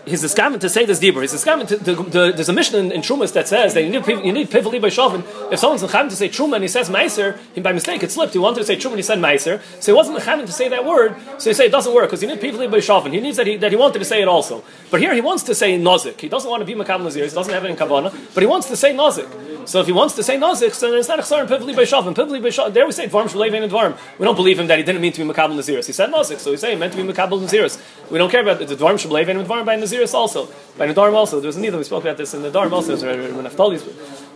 he's 0.06 0.20
discovered 0.20 0.60
to 0.60 0.68
say 0.68 0.84
this 0.84 0.98
deeper. 0.98 1.20
He's 1.20 1.32
discovered 1.32 1.68
to, 1.68 1.78
to, 1.78 2.32
there's 2.32 2.48
a 2.48 2.52
mission 2.52 2.76
in, 2.76 2.92
in 2.92 3.00
Trumas 3.00 3.32
that 3.32 3.48
says 3.48 3.74
that 3.74 3.82
you 3.82 3.90
need 3.90 4.06
you 4.06 4.32
need 4.32 4.50
pivot 4.50 4.80
by 4.80 4.88
shovin. 4.88 5.24
If 5.52 5.58
someone's 5.58 5.82
mechaven 5.82 6.10
to 6.10 6.16
say 6.16 6.28
Truma 6.28 6.54
and 6.54 6.64
he 6.64 6.68
says 6.68 6.88
Meiser, 6.88 7.38
he 7.54 7.60
by 7.60 7.72
mistake 7.72 8.02
it 8.02 8.10
slipped. 8.10 8.32
He 8.32 8.38
wanted 8.38 8.60
to 8.60 8.64
say 8.64 8.76
Truma 8.76 8.92
and 8.92 8.96
he 8.96 9.02
said 9.02 9.18
Meiser, 9.18 9.62
so 9.80 9.92
he 9.92 9.96
wasn't 9.96 10.18
mechaven 10.18 10.46
to 10.46 10.52
say 10.52 10.68
that 10.68 10.84
word. 10.84 11.16
So 11.38 11.50
he 11.50 11.54
say 11.54 11.66
it 11.66 11.72
doesn't 11.72 11.94
work 11.94 12.06
because 12.06 12.22
you 12.22 12.28
need 12.28 12.40
pivot 12.40 12.70
by 12.70 12.78
shovin. 12.78 13.12
He 13.12 13.20
needs 13.20 13.36
that 13.36 13.46
he 13.46 13.56
that 13.56 13.70
he 13.70 13.76
wanted 13.76 13.98
to 14.00 14.04
say 14.04 14.22
it 14.22 14.28
also. 14.28 14.64
But 14.90 15.00
here 15.00 15.14
he 15.14 15.20
wants 15.20 15.44
to 15.44 15.54
say 15.54 15.78
Nozik. 15.78 16.20
He 16.20 16.28
doesn't 16.28 16.50
want 16.50 16.60
to 16.60 16.66
be 16.66 16.74
Makam 16.74 17.02
Nazir. 17.02 17.24
He 17.24 17.30
doesn't 17.30 17.52
have 17.52 17.64
it 17.64 17.70
in 17.70 17.76
Kavana, 17.76 18.12
but 18.34 18.42
he 18.42 18.46
wants 18.46 18.68
to 18.68 18.76
say 18.76 18.94
Nozik. 18.94 19.28
So 19.66 19.80
if 19.80 19.86
he 19.86 19.92
wants 19.92 20.14
to 20.16 20.22
say 20.22 20.36
Nozik, 20.36 20.72
so 20.72 20.94
it's 20.94 21.08
not 21.08 21.18
a 21.18 21.22
Chsar 21.22 21.40
and 21.40 21.48
Pivli 21.48 21.74
by 21.76 21.82
Shavim. 21.82 22.14
Pivli 22.14 22.42
by 22.42 22.48
Shavim. 22.48 22.72
There 22.72 22.86
we 22.86 22.92
say 22.92 23.08
Dvarm 23.08 23.28
Shalevain 23.28 23.62
and 23.62 23.72
Dvarm. 23.72 23.98
We 24.18 24.24
don't 24.24 24.36
believe 24.36 24.58
him 24.58 24.66
that 24.68 24.78
he 24.78 24.84
didn't 24.84 25.00
mean 25.00 25.12
to 25.12 25.24
be 25.24 25.30
Makabal 25.30 25.54
Naziris. 25.54 25.86
He 25.86 25.92
said 25.92 26.10
Nozik, 26.10 26.38
so 26.38 26.50
we 26.50 26.56
say 26.56 26.72
he 26.72 26.76
meant 26.76 26.92
to 26.92 27.02
be 27.02 27.12
Makabal 27.12 27.40
Naziris. 27.40 27.80
We 28.10 28.18
don't 28.18 28.30
care 28.30 28.42
about 28.42 28.58
the 28.58 28.66
Dvarm 28.66 28.94
Shalevain 28.94 29.38
and 29.38 29.48
Dvarm 29.48 29.64
by 29.64 29.76
Naziris 29.76 30.14
also. 30.14 30.48
By 30.76 30.86
the 30.86 30.94
Nadarm 30.94 31.14
also. 31.14 31.40
There's 31.40 31.56
neither. 31.56 31.78
We 31.78 31.84
spoke 31.84 32.04
about 32.04 32.16
this 32.16 32.34
in 32.34 32.42
the 32.42 32.50
Dharm 32.50 32.72
also. 32.72 32.96
When 32.96 33.44
Naftali's 33.44 33.84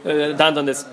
uh, 0.04 0.36
down 0.36 0.58
on 0.58 0.66
this. 0.66 0.84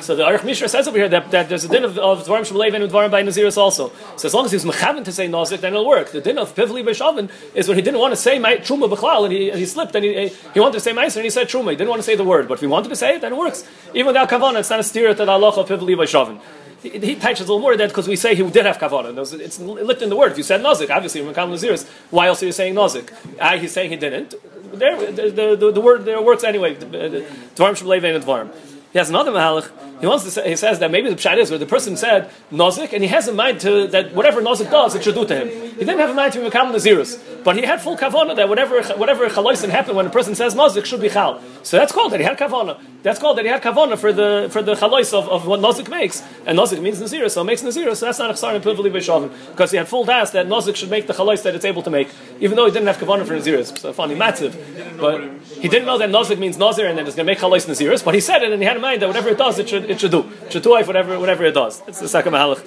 So 0.00 0.16
the 0.16 0.24
Aruch 0.24 0.44
Mishra 0.44 0.68
says 0.68 0.88
over 0.88 0.98
here 0.98 1.08
that, 1.08 1.30
that 1.30 1.48
there's 1.48 1.64
a 1.64 1.68
din 1.68 1.84
of, 1.84 1.98
of 1.98 2.26
Dvarim 2.26 2.40
Shemalev 2.40 2.74
and 2.74 2.90
Dvarim 2.90 3.10
by 3.10 3.22
Naziris 3.22 3.56
also. 3.56 3.92
So 4.16 4.26
as 4.26 4.34
long 4.34 4.44
as 4.44 4.52
he's 4.52 4.64
mechaven 4.64 5.04
to 5.04 5.12
say 5.12 5.28
Nazik, 5.28 5.60
then 5.60 5.72
it'll 5.72 5.86
work. 5.86 6.10
The 6.10 6.20
din 6.20 6.38
of 6.38 6.54
Pivli 6.54 6.84
Beshavin 6.84 7.30
is 7.54 7.68
when 7.68 7.76
he 7.76 7.82
didn't 7.82 8.00
want 8.00 8.12
to 8.12 8.16
say 8.16 8.38
Truma 8.38 8.88
B'chlal 8.90 9.24
and 9.24 9.32
he, 9.32 9.50
he 9.50 9.66
slipped 9.66 9.94
and 9.94 10.04
he, 10.04 10.28
he 10.28 10.60
wanted 10.60 10.74
to 10.74 10.80
say 10.80 10.92
Meiser 10.92 11.16
and 11.16 11.24
he 11.24 11.30
said 11.30 11.48
Truma. 11.48 11.70
He 11.70 11.76
didn't 11.76 11.90
want 11.90 12.00
to 12.00 12.06
say 12.06 12.16
the 12.16 12.24
word, 12.24 12.48
but 12.48 12.54
if 12.54 12.60
he 12.60 12.66
wanted 12.66 12.88
to 12.88 12.96
say 12.96 13.16
it, 13.16 13.20
then 13.20 13.32
it 13.32 13.38
works. 13.38 13.66
Even 13.94 14.08
without 14.08 14.28
Kavanah, 14.28 14.60
it's 14.60 14.70
not 14.70 14.80
a 14.80 14.84
steer 14.84 15.14
to 15.14 15.24
the 15.24 15.30
Allah 15.30 15.48
of 15.50 15.68
Pivli 15.68 15.96
Beshavin. 15.96 16.40
He, 16.84 16.90
he 16.98 17.14
touches 17.14 17.40
a 17.40 17.42
little 17.44 17.60
more 17.60 17.72
of 17.72 17.78
that 17.78 17.88
because 17.88 18.06
we 18.06 18.16
say 18.16 18.34
he 18.34 18.42
did 18.50 18.66
have 18.66 18.76
kavanah. 18.76 19.40
It's 19.40 19.58
lit 19.58 20.02
in 20.02 20.10
the 20.10 20.16
word. 20.16 20.32
If 20.32 20.38
you 20.38 20.44
said 20.44 20.60
nazik, 20.60 20.90
obviously 20.90 21.22
when 21.22 21.34
Naziris, 21.34 21.88
why 22.10 22.26
else 22.26 22.42
are 22.42 22.46
you 22.46 22.52
saying 22.52 22.74
nazik? 22.74 23.10
I, 23.40 23.56
he's 23.56 23.72
saying 23.72 23.88
he 23.88 23.96
didn't. 23.96 24.34
There, 24.74 25.10
the, 25.10 25.56
the, 25.56 25.72
the, 25.72 25.80
word 25.80 26.04
there 26.04 26.20
works 26.20 26.44
anyway. 26.44 26.74
Dvarim 26.74 27.24
Shablev 27.56 28.14
and 28.14 28.24
Dvarim. 28.24 28.73
He 28.94 28.98
has 28.98 29.10
another 29.10 29.32
mahalach. 29.32 29.72
He 30.00 30.06
wants 30.06 30.22
to 30.22 30.30
say, 30.30 30.48
he 30.50 30.54
says 30.54 30.78
that 30.78 30.88
maybe 30.92 31.10
the 31.10 31.16
pshat 31.16 31.36
is 31.38 31.50
where 31.50 31.58
the 31.58 31.66
person 31.66 31.96
said 31.96 32.30
nozik, 32.52 32.92
and 32.92 33.02
he 33.02 33.08
has 33.08 33.26
in 33.26 33.34
mind 33.34 33.60
to 33.62 33.88
that 33.88 34.14
whatever 34.14 34.40
nozik 34.40 34.70
does, 34.70 34.94
it 34.94 35.02
should 35.02 35.16
do 35.16 35.26
to 35.26 35.34
him. 35.34 35.48
He 35.48 35.80
didn't 35.80 35.98
have 35.98 36.10
in 36.10 36.16
mind 36.16 36.32
to 36.34 36.40
be 36.40 36.48
mekam 36.48 36.72
nazirus. 36.72 37.18
but 37.42 37.56
he 37.56 37.62
had 37.62 37.80
full 37.80 37.96
kavana 37.96 38.36
that 38.36 38.48
whatever 38.48 38.80
whatever 38.94 39.28
happened 39.28 39.96
when 39.96 40.06
a 40.06 40.10
person 40.10 40.36
says 40.36 40.54
nozik 40.54 40.84
should 40.84 41.00
be 41.00 41.08
chal. 41.08 41.42
So 41.64 41.76
that's 41.76 41.90
called 41.90 42.12
that 42.12 42.20
he 42.20 42.24
had 42.24 42.38
kavana. 42.38 42.80
That's 43.02 43.18
called 43.18 43.38
that 43.38 43.44
he 43.44 43.50
had 43.50 43.62
kavana 43.62 43.98
for 43.98 44.12
the 44.12 44.46
for 44.52 44.62
the 44.62 44.74
chalois 44.74 45.12
of, 45.12 45.28
of 45.28 45.44
what 45.48 45.58
nozik 45.58 45.88
makes, 45.88 46.22
and 46.46 46.56
nozik 46.56 46.80
means 46.80 47.00
nazir, 47.00 47.28
so 47.28 47.40
it 47.40 47.44
makes 47.44 47.64
nazir. 47.64 47.92
So 47.96 48.06
that's 48.06 48.20
not 48.20 48.30
a 48.30 48.34
chsar 48.34 48.60
pivli 48.60 48.92
b'shavim 48.92 49.32
because 49.50 49.72
he 49.72 49.76
had 49.76 49.88
full 49.88 50.04
das 50.04 50.30
that 50.30 50.46
nozik 50.46 50.76
should 50.76 50.90
make 50.90 51.08
the 51.08 51.14
chalois 51.14 51.42
that 51.42 51.56
it's 51.56 51.64
able 51.64 51.82
to 51.82 51.90
make, 51.90 52.10
even 52.38 52.54
though 52.54 52.66
he 52.66 52.70
didn't 52.70 52.86
have 52.86 52.98
kavana 52.98 53.26
for 53.26 53.34
naziris. 53.34 53.76
So 53.76 53.92
funny, 53.92 54.14
massive, 54.14 54.54
but 55.00 55.20
he 55.60 55.68
didn't 55.68 55.86
know 55.86 55.98
that 55.98 56.10
nozik 56.10 56.38
means 56.38 56.58
nazir 56.58 56.86
and 56.86 56.96
that 56.98 57.06
it's 57.08 57.16
going 57.16 57.26
to 57.26 57.32
make 57.32 57.38
chalois 57.38 57.66
naziris. 57.66 58.04
But 58.04 58.14
he 58.14 58.20
said 58.20 58.44
it 58.44 58.52
and 58.52 58.62
he 58.62 58.68
had 58.68 58.83
mind 58.86 59.02
that 59.02 59.08
whatever 59.12 59.30
it 59.34 59.38
does, 59.44 59.58
it 59.62 59.68
should 59.70 59.84
it 59.92 59.98
should 60.00 60.14
do. 60.16 60.22
It 60.44 60.52
should 60.52 60.66
do 60.68 60.70
whatever 60.70 61.12
whatever 61.24 61.44
it 61.50 61.54
does. 61.62 61.82
It's 61.88 62.00
the 62.04 62.12
second 62.16 62.32
mahalach 62.34 62.62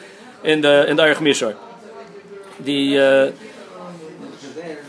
in 0.51 0.61
the 0.65 0.75
in 0.89 0.95
the 0.97 1.03
Aruch 1.03 1.21
Mishar. 1.27 1.53
The 2.69 2.79
uh, 2.97 3.47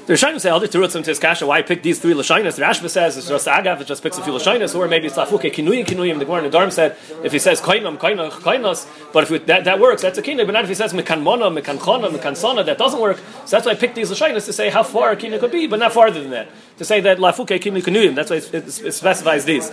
the 0.08 0.14
Rishonim 0.14 0.40
say 0.40 0.48
other 0.48 0.66
terutzim 0.66 1.04
to 1.04 1.10
his 1.10 1.18
kasha. 1.18 1.46
Why 1.46 1.60
pick 1.60 1.82
these 1.82 1.98
three 1.98 2.14
lashinas? 2.14 2.56
The 2.56 2.62
Rashba 2.62 2.88
says 2.88 3.18
it's 3.18 3.28
just 3.28 3.46
agav. 3.46 3.82
It 3.82 3.86
just 3.86 4.02
picks 4.02 4.16
a 4.16 4.22
few 4.22 4.32
lashinas, 4.32 4.74
or 4.74 4.88
maybe 4.88 5.06
it's 5.06 5.16
lafuke 5.16 5.52
kinuyim 5.52 5.84
kinuyim. 5.84 6.18
The 6.18 6.24
Gemara 6.24 6.48
Dharm 6.48 6.72
said 6.72 6.96
if 7.22 7.32
he 7.32 7.38
says 7.38 7.60
kainam 7.60 7.98
kainam 7.98 8.30
kainos, 8.30 8.86
but 9.12 9.24
if 9.24 9.30
it, 9.30 9.46
that, 9.48 9.64
that 9.64 9.78
works, 9.78 10.00
that's 10.00 10.16
a 10.16 10.22
kinui. 10.22 10.46
But 10.46 10.52
not 10.52 10.64
if 10.64 10.70
he 10.70 10.74
says 10.74 10.94
mekan 10.94 11.20
mona 11.22 11.50
mekan 11.50 11.76
chana 11.76 12.08
mekan 12.10 12.34
sana, 12.34 12.64
that 12.64 12.78
doesn't 12.78 13.00
work. 13.00 13.18
So 13.44 13.50
that's 13.56 13.66
why 13.66 13.72
I 13.72 13.74
picked 13.74 13.96
these 13.96 14.10
lashinas 14.10 14.46
to 14.46 14.52
say 14.54 14.70
how 14.70 14.82
far 14.82 15.10
a 15.10 15.16
kinui 15.16 15.40
could 15.40 15.52
be, 15.52 15.66
but 15.66 15.78
not 15.78 15.92
farther 15.92 16.22
than 16.22 16.30
that. 16.30 16.48
To 16.78 16.84
say 16.84 17.00
that 17.00 17.18
lafuke 17.18 17.58
kinuyim 17.60 17.82
kinuyim. 17.82 18.14
That's 18.14 18.30
why 18.30 18.36
it, 18.36 18.54
it, 18.54 18.92
specifies 18.92 19.44
these. 19.44 19.70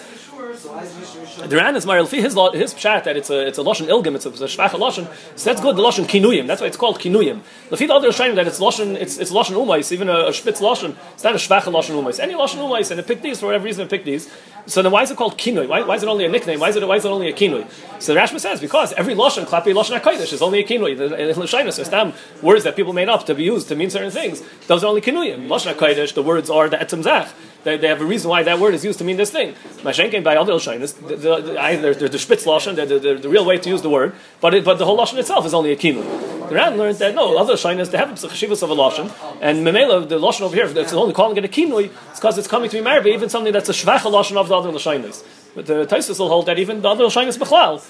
The 1.48 1.58
Ran 1.58 1.76
is 1.76 1.86
Maril 1.86 2.10
his 2.10 2.34
his 2.34 2.74
pshat 2.74 3.04
that 3.04 3.16
it's 3.16 3.30
a 3.30 3.46
it's 3.46 3.58
a 3.58 3.62
lashon 3.62 3.88
ilgim 3.88 4.16
it's 4.16 4.26
a, 4.26 4.30
a 4.30 4.48
shvacha 4.48 4.80
lashon 4.80 5.08
so 5.36 5.50
that's 5.50 5.62
good 5.62 5.76
the 5.76 5.84
lashon 5.84 6.06
kinuyim 6.06 6.48
that's 6.48 6.62
why 6.62 6.68
it's 6.68 6.78
called 6.78 7.00
kinuyim. 7.00 7.42
The 7.70 7.78
feed 7.78 7.92
other 7.92 8.10
shayim 8.10 8.36
that 8.36 8.48
it's 8.48 8.60
lashon 8.60 8.96
it's 8.96 9.18
it's 9.18 9.32
lashon 9.32 9.54
umais 9.54 9.92
even 9.92 10.10
a, 10.10 10.28
a 10.28 10.34
spitz 10.34 10.62
lashon 10.62 10.96
it's 11.14 11.24
not 11.24 11.34
a 11.34 11.38
shvacha 11.38 11.72
lashon 11.72 12.02
umais. 12.02 12.20
Any 12.20 12.34
lashon 12.34 12.58
umais 12.58 12.90
and 12.90 13.00
it 13.00 13.06
picked 13.06 13.22
these 13.22 13.40
for 13.40 13.48
whatever 13.48 13.66
reason 13.66 13.86
it 13.86 13.90
picked 13.90 14.06
these. 14.06 14.32
So 14.66 14.82
then 14.82 14.92
why 14.92 15.04
is 15.04 15.12
it 15.12 15.18
called 15.18 15.38
kinui 15.38 15.68
why, 15.68 15.84
why 15.84 15.96
is 15.96 16.04
it 16.04 16.10
only 16.10 16.26
a 16.26 16.30
nickname? 16.30 16.60
Why 16.60 16.70
is 16.70 16.76
it 16.76 16.88
why 16.88 16.96
is 16.96 17.06
it 17.06 17.10
only 17.10 17.30
a 17.30 17.34
kinui 17.34 17.70
so 18.00 18.14
the 18.14 18.20
Rashba 18.20 18.40
says 18.40 18.60
because 18.60 18.94
every 18.94 19.14
lashon 19.14 19.46
klapi 19.46 19.74
lashon 19.74 20.00
hakodesh 20.00 20.34
is 20.34 20.42
only 20.42 20.60
a 20.60 20.68
kinui 20.68 20.98
the 20.98 21.10
lashinas 21.10 21.80
is 21.80 21.90
tam 21.90 22.14
words 22.42 22.64
that 22.64 22.76
people 22.76 22.94
made 22.94 23.10
up 23.10 23.26
to 23.26 23.36
be 23.36 23.44
used 23.44 23.68
to 23.68 23.76
mean 23.76 23.90
certain 23.90 24.12
things 24.12 24.42
those 24.68 24.84
are 24.84 24.88
only 24.88 25.02
kinuyim 25.02 25.48
lashon 25.48 25.74
hakodesh 25.74 26.14
the 26.14 26.24
words 26.24 26.50
are 26.50 26.70
the 26.70 26.80
they, 27.04 27.78
they 27.78 27.88
have 27.88 28.00
a 28.00 28.06
reason 28.06 28.30
why 28.30 28.44
that 28.44 28.60
word 28.60 28.76
is 28.76 28.86
used 28.86 29.00
to 29.00 29.06
mean 29.06 29.18
this 29.18 29.32
thing. 29.32 29.56
Mashenkin 29.82 30.24
by 30.24 30.36
other 30.38 30.54
the, 30.54 31.16
the, 31.16 32.08
the, 32.08 32.20
spitz 32.20 32.46
Lashon, 32.46 32.76
the, 32.76 33.30
real 33.30 33.44
way 33.44 33.58
to 33.58 33.70
use 33.70 33.82
the 33.82 33.90
word, 33.90 34.14
but 34.40 34.54
it, 34.54 34.64
but 34.64 34.78
the 34.78 34.86
whole 34.86 34.98
Lashon 34.98 35.18
itself 35.18 35.46
is 35.46 35.54
only 35.54 35.72
a 35.72 35.76
kinu. 35.76 36.04
The 36.48 36.54
Ran 36.54 36.78
learned 36.78 37.00
that 37.00 37.16
no, 37.16 37.36
other 37.38 37.56
Lashonis, 37.56 37.90
they 37.90 37.98
have 37.98 38.12
a 38.12 38.14
chashivas 38.14 38.62
of 38.62 38.70
a 38.70 38.76
Lashon, 38.76 39.12
and 39.42 39.66
Memela, 39.66 40.08
the 40.08 40.20
Lashon 40.20 40.42
over 40.42 40.56
here, 40.56 40.66
if 40.66 40.78
it's 40.78 40.94
only 40.94 41.14
calling 41.14 41.38
it 41.38 41.44
a 41.44 41.48
kinui, 41.48 41.90
it's 42.10 42.20
because 42.20 42.38
it's 42.38 42.48
coming 42.48 42.70
to 42.70 42.78
be 42.78 42.84
married, 42.84 43.08
even 43.08 43.30
something 43.30 43.52
that's 43.52 43.70
a 43.70 43.74
shvacha 43.74 44.12
Lashon 44.12 44.38
of 44.38 44.48
the 44.48 44.56
other 44.56 44.72
Lashonis. 44.72 45.24
But 45.56 45.68
the 45.68 45.86
Taisus 45.86 46.20
will 46.20 46.28
hold 46.28 46.48
that 46.48 46.60
even 46.60 46.82
the 46.82 46.90
other 46.90 47.06
Lashonis 47.06 47.38
Bechlal 47.38 47.82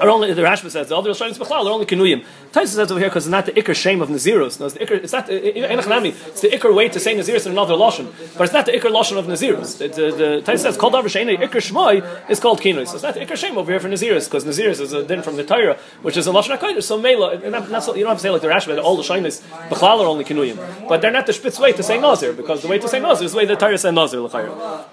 are 0.00 0.08
only, 0.08 0.32
the 0.32 0.40
Rashba 0.40 0.70
says, 0.70 0.88
the 0.88 0.96
other 0.96 1.10
Lashonis 1.10 1.36
Bechlal 1.36 1.66
are 1.66 1.70
only 1.70 1.84
kinuyim. 1.84 2.24
Taisus 2.50 2.68
says 2.68 2.90
over 2.90 2.98
here 2.98 3.10
because 3.10 3.26
it's 3.26 3.30
not 3.30 3.44
the 3.44 3.52
ikr 3.52 3.74
shame 3.74 4.00
of 4.00 4.08
Nazirus. 4.08 4.58
No, 4.58 4.66
it's, 4.66 4.74
the 4.74 4.80
ikr, 4.80 5.04
it's 5.04 5.12
not 5.12 5.28
eh, 5.28 5.34
eh, 5.34 5.76
the, 5.76 6.08
it's 6.28 6.40
the 6.40 6.48
ikr 6.48 6.74
way 6.74 6.88
to 6.88 6.98
say 6.98 7.14
Nazirus 7.14 7.44
in 7.44 7.52
another 7.52 7.74
Lashon, 7.74 8.10
but 8.38 8.44
it's 8.44 8.54
not 8.54 8.64
the 8.64 8.72
ikr 8.72 8.90
Lashon 8.90 9.18
of 9.18 9.26
Nazirus. 9.26 9.76
The, 9.76 9.88
the, 9.88 10.16
the 10.16 10.42
Taisus 10.50 10.60
says, 10.60 10.76
called 10.78 10.94
over 10.94 11.10
Shane, 11.10 11.28
ikr 11.28 11.50
Shmoy 11.50 12.30
is 12.30 12.40
called 12.40 12.62
kinui. 12.62 12.88
So 12.88 12.94
it's 12.94 13.02
not 13.02 13.12
the 13.12 13.20
ikr 13.20 13.36
shame 13.36 13.58
over 13.58 13.70
here 13.70 13.80
for 13.80 13.90
Nazirus, 13.90 14.24
because 14.24 14.46
Nazirus 14.46 14.80
is 14.80 14.94
a 14.94 15.04
din 15.04 15.22
from 15.22 15.36
the 15.36 15.44
Torah, 15.44 15.76
which 16.00 16.16
is 16.16 16.26
a 16.26 16.30
Lashon 16.30 16.56
HaKodesh. 16.56 16.84
So 16.84 16.98
Mela, 16.98 17.34
eh, 17.34 17.50
not, 17.50 17.70
not 17.70 17.84
so, 17.84 17.94
you 17.94 18.04
don't 18.04 18.12
have 18.12 18.18
to 18.18 18.22
say 18.22 18.30
like 18.30 18.40
the 18.40 18.48
Rashba, 18.48 18.76
that 18.76 18.78
all 18.78 18.96
the 18.96 19.02
Lashonis 19.02 19.42
Bechlal 19.68 20.00
are 20.00 20.06
only 20.06 20.24
kinuyim. 20.24 20.88
But 20.88 21.02
they're 21.02 21.10
not 21.10 21.26
the 21.26 21.34
spitz 21.34 21.60
way 21.60 21.72
to 21.74 21.82
say 21.82 22.00
Nazir, 22.00 22.32
because 22.32 22.62
the 22.62 22.68
way 22.68 22.78
to 22.78 22.88
say 22.88 22.98
Nazir 22.98 23.26
is 23.26 23.32
the 23.32 23.38
way 23.38 23.44
the 23.44 23.56
Torah 23.56 23.76
said 23.76 23.92
Nazir, 23.92 24.20
l'chayr. 24.20 24.88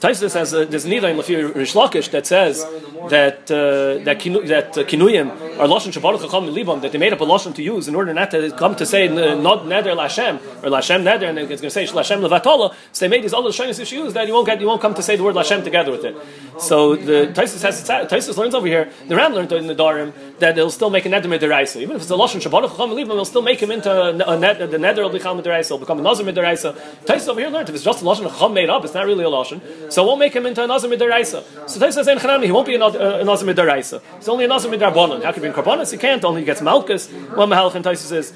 Taisa 0.00 0.30
says 0.30 0.54
uh, 0.54 0.64
there's 0.64 0.86
neither 0.86 1.08
in 1.08 1.16
Lafir 1.16 1.52
Reish 1.52 1.74
Lakish 1.74 2.10
that 2.10 2.26
says 2.26 2.64
that 3.08 3.50
uh, 3.50 4.02
that 4.04 4.18
kinu, 4.20 4.46
that 4.48 4.76
uh, 4.78 4.84
kinuyim 4.84 5.30
are 5.58 5.66
lashon 5.66 5.92
shabbat 5.92 6.20
chacham 6.20 6.46
libam 6.46 6.80
that 6.82 6.92
they 6.92 6.98
made 6.98 7.12
up 7.12 7.20
a 7.20 7.24
lashon 7.24 7.54
to 7.54 7.62
use 7.62 7.88
in 7.88 7.94
order 7.94 8.12
not 8.14 8.30
to 8.30 8.50
come 8.52 8.74
to 8.76 8.86
say 8.86 9.08
uh, 9.08 9.34
not 9.34 9.64
neder 9.64 9.96
lashem 9.96 10.36
or 10.62 10.70
lashem 10.70 11.02
neder 11.02 11.28
and 11.28 11.38
it's 11.38 11.60
going 11.60 11.70
to 11.70 11.70
say 11.70 11.86
lashem 11.86 12.20
levatola. 12.26 12.74
So 12.92 13.04
they 13.04 13.08
made 13.08 13.24
these 13.24 13.34
other 13.34 13.48
lashonis 13.48 13.90
use 13.90 14.12
that 14.14 14.26
you 14.26 14.34
won't 14.34 14.46
get 14.46 14.60
you 14.60 14.66
won't 14.66 14.80
come 14.80 14.94
to 14.94 15.02
say 15.02 15.16
the 15.16 15.22
word 15.22 15.34
lashem 15.34 15.64
together 15.64 15.90
with 15.90 16.04
it. 16.04 16.16
So 16.58 16.96
the 16.96 17.32
Taisa 17.32 17.58
says 17.58 17.82
Taisa 17.82 18.36
learns 18.36 18.54
over 18.54 18.66
here. 18.66 18.90
The 19.08 19.16
Ram 19.16 19.34
learned 19.34 19.52
in 19.52 19.66
the 19.66 19.74
Darim 19.74 20.12
that 20.38 20.54
they'll 20.54 20.70
still 20.70 20.90
make 20.90 21.06
a 21.06 21.08
neder 21.08 21.24
midiraisa 21.24 21.80
even 21.80 21.96
if 21.96 22.02
it's 22.02 22.10
a 22.10 22.14
lashon 22.14 22.40
shabbat 22.40 22.68
chacham 22.68 22.90
libam 22.90 23.08
they'll 23.08 23.24
still 23.24 23.42
make 23.42 23.60
him 23.60 23.70
into 23.70 23.90
a, 23.90 24.34
a 24.34 24.38
net, 24.38 24.58
the 24.58 24.76
neder 24.76 25.02
will 25.02 25.10
become 25.10 25.40
midiraisa 25.40 25.70
will 25.70 25.78
become 25.78 25.98
a 25.98 26.02
nazar 26.02 26.26
midiraisa. 26.26 26.74
Taisa 27.04 27.28
over 27.28 27.40
here 27.40 27.50
learned 27.50 27.68
if 27.68 27.74
it's 27.74 27.84
just 27.84 28.02
a 28.02 28.04
lashon 28.04 28.28
chacham 28.28 28.54
made 28.54 28.70
up 28.70 28.84
it's 28.84 28.94
not 28.94 29.06
really 29.06 29.24
a 29.24 29.28
lashon 29.28 29.60
so 29.92 30.04
we'll 30.04 30.16
make 30.16 30.34
him 30.34 30.46
into 30.46 30.62
a 30.62 30.66
nazar 30.66 30.90
midiraisa. 30.90 31.68
So 31.68 31.80
Taisa 31.80 32.04
says 32.04 32.08
in 32.08 32.42
he 32.42 32.52
won't 32.52 32.66
be 32.66 32.74
a 32.74 32.78
nazar 32.78 33.48
midiraisa. 33.48 34.02
It's 34.16 34.28
only 34.28 34.44
a 34.44 34.48
nazar 34.48 34.70
midarbanon. 34.70 35.22
How 35.22 35.32
can 35.32 35.42
he 35.42 35.50
bring 35.50 35.52
karbonis? 35.52 35.92
He 35.92 35.98
can't. 35.98 36.24
Only 36.24 36.42
he 36.42 36.44
gets 36.44 36.62
malchus. 36.62 37.10
One 37.10 37.50
mahalach 37.50 37.74
and 37.74 37.84
Taisa 37.84 37.96
says. 37.96 38.32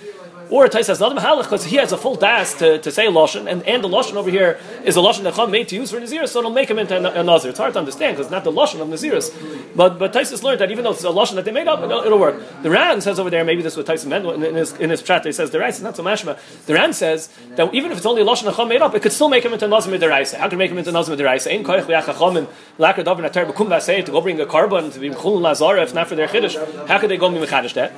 Or 0.49 0.69
Taisa 0.69 0.88
has 0.88 1.00
another 1.00 1.21
mahalach 1.21 1.44
because 1.44 1.64
he 1.64 1.77
has 1.77 1.90
a 1.90 1.97
full 1.97 2.14
das 2.14 2.55
to, 2.55 2.79
to 2.79 2.92
say 2.92 3.07
lashon, 3.07 3.51
and, 3.51 3.62
and 3.64 3.83
the 3.83 3.88
lashon 3.88 4.14
over 4.14 4.31
here 4.31 4.59
is 4.85 4.97
a 4.97 5.01
lashon 5.01 5.25
that 5.25 5.35
Chum 5.35 5.51
made 5.51 5.68
to 5.68 5.75
use 5.75 5.90
for 5.90 5.99
nazir, 5.99 6.27
so 6.27 6.38
it'll 6.38 6.53
make 6.53 6.70
him 6.70 6.79
into 6.79 6.97
a, 6.97 7.20
a 7.20 7.23
nazir. 7.25 7.51
It's 7.51 7.59
hard 7.59 7.73
to 7.73 7.81
understand 7.81 8.16
because 8.16 8.27
it's 8.27 8.31
not 8.31 8.44
the 8.44 8.53
lashon 8.53 8.81
of 8.81 8.88
naziris. 8.88 9.33
But 9.75 9.99
but 9.99 10.12
Taisus 10.12 10.42
learned 10.44 10.61
that 10.61 10.70
even 10.70 10.85
though 10.85 10.92
it's 10.92 11.03
a 11.03 11.09
lashon 11.09 11.35
that 11.35 11.44
they 11.44 11.51
made 11.51 11.66
up, 11.66 11.83
it'll, 11.83 12.03
it'll 12.03 12.18
work. 12.18 12.40
The 12.62 12.70
Ran 12.70 13.01
says 13.01 13.18
over 13.18 13.29
there, 13.29 13.44
maybe 13.44 13.62
this 13.62 13.77
was 13.77 13.87
Taisus 13.87 14.07
Mendel 14.07 14.33
in, 14.33 14.44
in 14.44 14.55
his 14.55 14.73
in 14.75 14.90
his 14.90 15.03
chat. 15.03 15.25
He 15.25 15.33
says 15.33 15.51
the 15.51 15.64
is 15.66 15.83
not 15.83 15.97
so 15.97 16.05
mashma. 16.05 16.38
The 16.66 16.75
Ran 16.75 16.92
says 16.92 17.29
that 17.57 17.75
even 17.75 17.90
if 17.90 17.99
it's 17.99 18.07
only 18.07 18.23
a 18.23 18.25
lashon 18.25 18.55
Chum 18.55 18.68
made 18.68 18.83
up, 18.83 18.94
it 18.94 19.03
could 19.03 19.12
still 19.12 19.29
make 19.29 19.44
him 19.44 19.53
into 19.53 19.64
a 19.64 19.68
nazir 19.68 19.99
midiraisa. 19.99 20.35
How 20.35 20.49
can 20.49 20.59
it 20.59 20.59
make 20.59 20.70
him 20.70 20.79
into 20.79 20.90
a 20.90 20.92
nazir 20.92 21.16
midiraisa? 21.16 21.53
Ein 21.53 21.64
koich 21.64 21.87
liachachomim 21.87 22.47
lakar 22.79 23.05
davin 23.05 23.29
atar 23.29 23.51
bekum 23.51 23.66
vasei 23.66 24.05
to 24.05 24.12
go 24.12 24.20
bring 24.20 24.40
a 24.40 24.47
carbon 24.47 24.90
to 24.92 25.01
be 25.01 25.11
mechul 25.11 25.40
lazara 25.40 25.83
if 25.83 25.92
not 25.92 26.07
for 26.07 26.14
their 26.14 26.29
chiddush. 26.29 26.87
How 26.87 26.99
could 26.99 27.11
they 27.11 27.16
go 27.16 27.29
be 27.31 27.38
mechadish 27.38 27.75
that? 27.75 27.92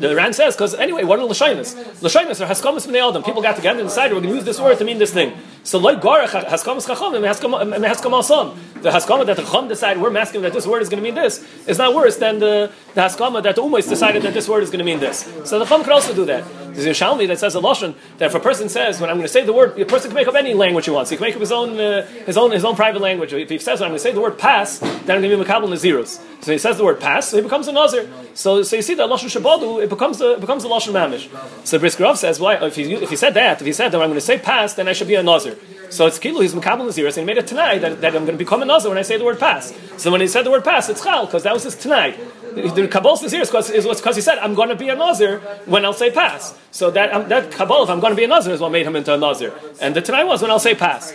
The 0.00 0.14
Ran 0.14 0.32
says, 0.32 0.54
because 0.54 0.74
anyway, 0.74 1.04
what 1.04 1.18
are 1.18 1.26
Lashinas? 1.26 1.74
Lashinas 2.00 2.40
are 2.40 2.48
Haskamas 2.48 2.86
B'nei 2.86 3.08
Adam. 3.08 3.22
People 3.22 3.42
got 3.42 3.56
together 3.56 3.80
and 3.80 3.88
decided 3.88 4.14
we're 4.14 4.20
going 4.20 4.32
to 4.32 4.36
use 4.36 4.44
this 4.44 4.60
word 4.60 4.78
to 4.78 4.84
mean 4.84 4.98
this 4.98 5.12
thing. 5.12 5.32
So, 5.64 5.78
like 5.78 6.00
Garach, 6.00 6.30
Haskamas 6.44 6.86
Chacham, 6.86 7.14
and 7.14 7.84
Haskamas 7.84 8.24
Son. 8.24 8.58
The 8.82 8.90
Haskama 8.90 9.24
that 9.26 9.36
the 9.36 9.42
Chacham 9.42 9.68
decided, 9.68 10.02
we're 10.02 10.10
masking 10.10 10.42
that 10.42 10.52
this 10.52 10.66
word 10.66 10.82
is 10.82 10.88
going 10.88 11.02
to 11.02 11.04
mean 11.04 11.14
this, 11.14 11.46
is 11.68 11.78
not 11.78 11.94
worse 11.94 12.16
than 12.16 12.40
the, 12.40 12.72
the 12.94 13.00
Haskama 13.00 13.42
that 13.44 13.54
the 13.54 13.62
Umais 13.62 13.88
decided 13.88 14.22
that 14.22 14.34
this 14.34 14.48
word 14.48 14.64
is 14.64 14.70
going 14.70 14.80
to 14.80 14.84
mean 14.84 14.98
this. 14.98 15.20
So 15.44 15.58
the 15.60 15.64
Chacham 15.64 15.84
could 15.84 15.92
also 15.92 16.12
do 16.14 16.24
that. 16.24 16.44
There's 16.72 16.86
a 16.86 17.04
Shalmi 17.04 17.28
that 17.28 17.38
says 17.38 17.54
a 17.54 17.60
Lashon, 17.60 17.94
that 18.18 18.26
if 18.26 18.34
a 18.34 18.40
person 18.40 18.68
says, 18.68 19.00
when 19.00 19.10
I'm 19.10 19.16
going 19.16 19.26
to 19.26 19.32
say 19.32 19.44
the 19.44 19.52
word, 19.52 19.78
a 19.78 19.84
person 19.84 20.10
can 20.10 20.14
make 20.14 20.28
up 20.28 20.34
any 20.34 20.54
language 20.54 20.86
he 20.86 20.90
wants. 20.90 21.10
He 21.10 21.16
can 21.16 21.24
make 21.24 21.34
up 21.34 21.40
his 21.40 21.52
own, 21.52 21.78
uh, 21.78 22.06
his 22.26 22.36
own, 22.36 22.50
his 22.50 22.64
own 22.64 22.76
private 22.76 23.00
language. 23.00 23.32
If 23.32 23.50
he 23.50 23.58
says, 23.58 23.80
when 23.80 23.86
I'm 23.86 23.90
going 23.90 23.98
to 23.98 24.02
say 24.02 24.12
the 24.12 24.20
word 24.20 24.38
pass, 24.38 24.78
then 24.78 24.90
I'm 24.90 25.22
going 25.22 25.22
to 25.22 25.36
be 25.36 25.44
Makabal 25.44 25.68
Naziros. 25.68 26.20
So 26.42 26.52
he 26.52 26.58
says 26.58 26.78
the 26.78 26.84
word 26.84 27.00
pass, 27.00 27.28
so 27.28 27.36
he 27.36 27.42
becomes 27.42 27.68
a 27.68 27.72
Nazir. 27.72 28.08
So, 28.34 28.62
so 28.62 28.76
you 28.76 28.82
see 28.82 28.94
that 28.94 29.08
Lashon 29.08 29.30
Shabadu, 29.30 29.82
it 29.82 29.90
becomes 29.90 30.20
a, 30.20 30.32
it 30.32 30.40
becomes 30.40 30.64
a 30.64 30.68
Lashon 30.68 30.92
Mamish. 30.92 31.28
So 31.66 31.78
Briskerov 31.78 32.16
says, 32.16 32.40
why, 32.40 32.54
if 32.66 32.76
he, 32.76 32.94
if 32.94 33.10
he 33.10 33.16
said 33.16 33.34
that, 33.34 33.60
if 33.60 33.66
he 33.66 33.72
said 33.72 33.90
that 33.90 34.00
I'm 34.00 34.08
going 34.08 34.14
to 34.14 34.20
say 34.20 34.38
pass, 34.38 34.74
then 34.74 34.88
I 34.88 34.92
should 34.92 35.08
be 35.08 35.14
a 35.14 35.22
Nazir. 35.22 35.58
So 35.92 36.06
it's 36.06 36.18
Kilu, 36.18 36.40
he's 36.40 36.54
Makabal 36.54 36.86
Naziros, 36.86 37.18
and 37.18 37.18
he 37.18 37.24
made 37.24 37.36
it 37.36 37.46
tonight 37.46 37.80
that, 37.80 38.00
that 38.00 38.16
I'm 38.16 38.24
going 38.24 38.38
to 38.38 38.42
become 38.42 38.62
a 38.62 38.64
Nazir 38.64 38.88
when 38.88 38.96
I 38.96 39.02
say 39.02 39.18
the 39.18 39.24
word 39.24 39.38
pass. 39.38 39.74
So 39.98 40.10
when 40.10 40.22
he 40.22 40.26
said 40.26 40.44
the 40.44 40.50
word 40.50 40.64
pass, 40.64 40.88
it's 40.88 41.04
Chal, 41.04 41.26
because 41.26 41.42
that 41.42 41.52
was 41.52 41.64
his 41.64 41.76
tonight. 41.76 42.18
The 42.54 42.88
Kabbalah 42.88 43.20
Nazir 43.20 43.42
is 43.42 43.50
because 43.50 44.16
he 44.16 44.22
said, 44.22 44.38
I'm 44.38 44.54
going 44.54 44.70
to 44.70 44.74
be 44.74 44.88
a 44.88 44.96
Nazir 44.96 45.40
when 45.66 45.84
I'll 45.84 45.92
say 45.92 46.10
pass. 46.10 46.58
So 46.70 46.90
that, 46.92 47.12
um, 47.12 47.28
that 47.28 47.48
if 47.48 47.60
I'm 47.60 47.68
going 47.68 48.12
to 48.12 48.14
be 48.14 48.24
a 48.24 48.26
Nazir, 48.26 48.54
is 48.54 48.60
what 48.60 48.72
made 48.72 48.86
him 48.86 48.96
into 48.96 49.12
a 49.12 49.18
Nazir. 49.18 49.52
And 49.82 49.94
the 49.94 50.00
tonight 50.00 50.24
was 50.24 50.40
when 50.40 50.50
I'll 50.50 50.58
say 50.58 50.74
pass. 50.74 51.12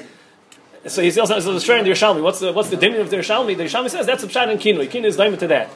So 0.86 1.02
he's 1.02 1.18
also 1.18 1.40
so 1.40 1.54
the 1.54 1.60
strand 1.60 1.88
the 1.88 1.92
Yerushalmi. 1.92 2.22
What's 2.22 2.40
the 2.40 2.54
what's 2.54 2.70
the 2.70 2.78
dimon 2.78 3.02
of 3.02 3.10
the 3.10 3.18
Yerushalmi? 3.18 3.58
The 3.58 3.64
Yerushalmi 3.64 3.90
says 3.90 4.06
that's 4.06 4.24
a 4.24 4.28
pshat 4.28 4.52
in 4.52 4.58
kinui. 4.58 4.88
Kinui 4.88 5.06
is 5.06 5.18
diamond 5.18 5.40
to 5.40 5.48
that. 5.48 5.70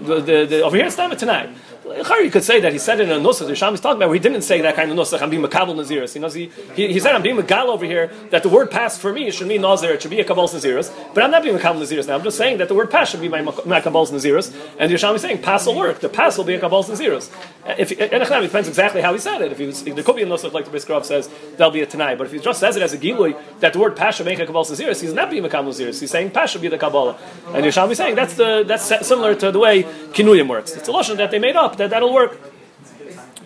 The, 0.00 0.20
the, 0.20 0.46
the, 0.46 0.62
over 0.62 0.76
here 0.76 0.86
it's 0.86 0.96
diamond 0.96 1.20
tonight. 1.20 1.50
You 1.86 2.30
could 2.30 2.42
say 2.42 2.60
that 2.60 2.72
he 2.72 2.78
said 2.78 2.98
it 3.00 3.08
in 3.08 3.10
a 3.10 3.20
nusach. 3.20 3.46
The 3.46 3.54
Sham 3.54 3.72
is 3.72 3.80
talking 3.80 3.98
about 3.98 4.08
where 4.08 4.14
he 4.14 4.20
didn't 4.20 4.42
say 4.42 4.60
that 4.60 4.74
kind 4.74 4.90
of 4.90 4.96
nusach. 4.96 5.22
I'm 5.22 5.30
being 5.30 5.42
makabel 5.42 5.74
naziris. 5.74 6.14
He 6.14 6.18
knows 6.18 6.34
he, 6.34 6.50
he, 6.74 6.92
he 6.92 6.98
said 6.98 7.14
I'm 7.14 7.22
being 7.22 7.36
magal 7.36 7.66
over 7.66 7.84
here. 7.84 8.10
That 8.30 8.42
the 8.42 8.48
word 8.48 8.72
pass 8.72 8.98
for 8.98 9.12
me 9.12 9.30
should 9.30 9.46
mean 9.46 9.60
nazir. 9.60 9.92
It 9.92 10.02
should 10.02 10.10
be 10.10 10.20
a 10.20 10.24
kabbalas 10.24 10.54
naziris. 10.54 10.92
But 11.14 11.22
I'm 11.22 11.30
not 11.30 11.44
being 11.44 11.56
makabel 11.56 11.76
naziris 11.76 12.08
now. 12.08 12.16
I'm 12.16 12.24
just 12.24 12.36
saying 12.36 12.58
that 12.58 12.68
the 12.68 12.74
word 12.74 12.90
pass 12.90 13.10
should 13.10 13.20
be 13.20 13.28
my, 13.28 13.42
kabbalas 13.42 14.10
naziris. 14.10 14.52
And 14.78 14.90
the 14.90 14.94
is 14.94 15.22
saying 15.22 15.42
pass 15.42 15.66
will 15.66 15.76
work. 15.76 16.00
The 16.00 16.08
pass 16.08 16.36
will 16.36 16.44
be 16.44 16.54
a 16.54 16.60
kabbalas 16.60 16.90
naziris. 16.90 17.30
If 17.78 17.92
and 17.92 18.22
it 18.22 18.46
depends 18.46 18.68
exactly 18.68 19.00
how 19.00 19.12
he 19.12 19.20
said 19.20 19.40
it. 19.42 19.52
If 19.52 19.58
he 19.58 19.66
was, 19.66 19.84
there 19.84 20.02
could 20.02 20.16
be 20.16 20.22
a 20.22 20.26
nusach 20.26 20.52
like 20.52 20.64
the 20.64 20.76
Briskrov 20.76 21.04
says 21.04 21.30
there'll 21.56 21.72
be 21.72 21.82
a 21.82 21.86
tonight. 21.86 22.18
But 22.18 22.26
if 22.26 22.32
he 22.32 22.40
just 22.40 22.58
says 22.58 22.74
it 22.76 22.82
as 22.82 22.94
a 22.94 22.98
gilui 22.98 23.36
that 23.60 23.72
the 23.72 23.78
word 23.78 23.94
pass 23.94 24.16
should 24.16 24.26
make 24.26 24.40
a 24.40 24.46
kabbalas 24.46 24.72
naziris, 24.72 25.00
he's 25.00 25.12
not 25.12 25.30
being 25.30 25.44
makabel 25.44 25.68
naziris. 25.68 26.00
He's 26.00 26.10
saying 26.10 26.32
pass 26.32 26.50
should 26.50 26.62
be 26.62 26.68
the 26.68 26.78
kabbalah. 26.78 27.16
And 27.48 27.64
the 27.64 27.68
is 27.68 27.98
saying 27.98 28.16
that's 28.16 28.34
the 28.34 28.64
that's 28.66 29.06
similar 29.06 29.36
to 29.36 29.52
the 29.52 29.58
way 29.60 29.84
kinuyim 29.84 30.48
works. 30.48 30.74
It's 30.76 30.88
a 30.88 30.92
lashon 30.92 31.16
that 31.18 31.30
they 31.30 31.38
made 31.38 31.54
up 31.54 31.75
that 31.78 31.90
that'll 31.90 32.12
work. 32.12 32.40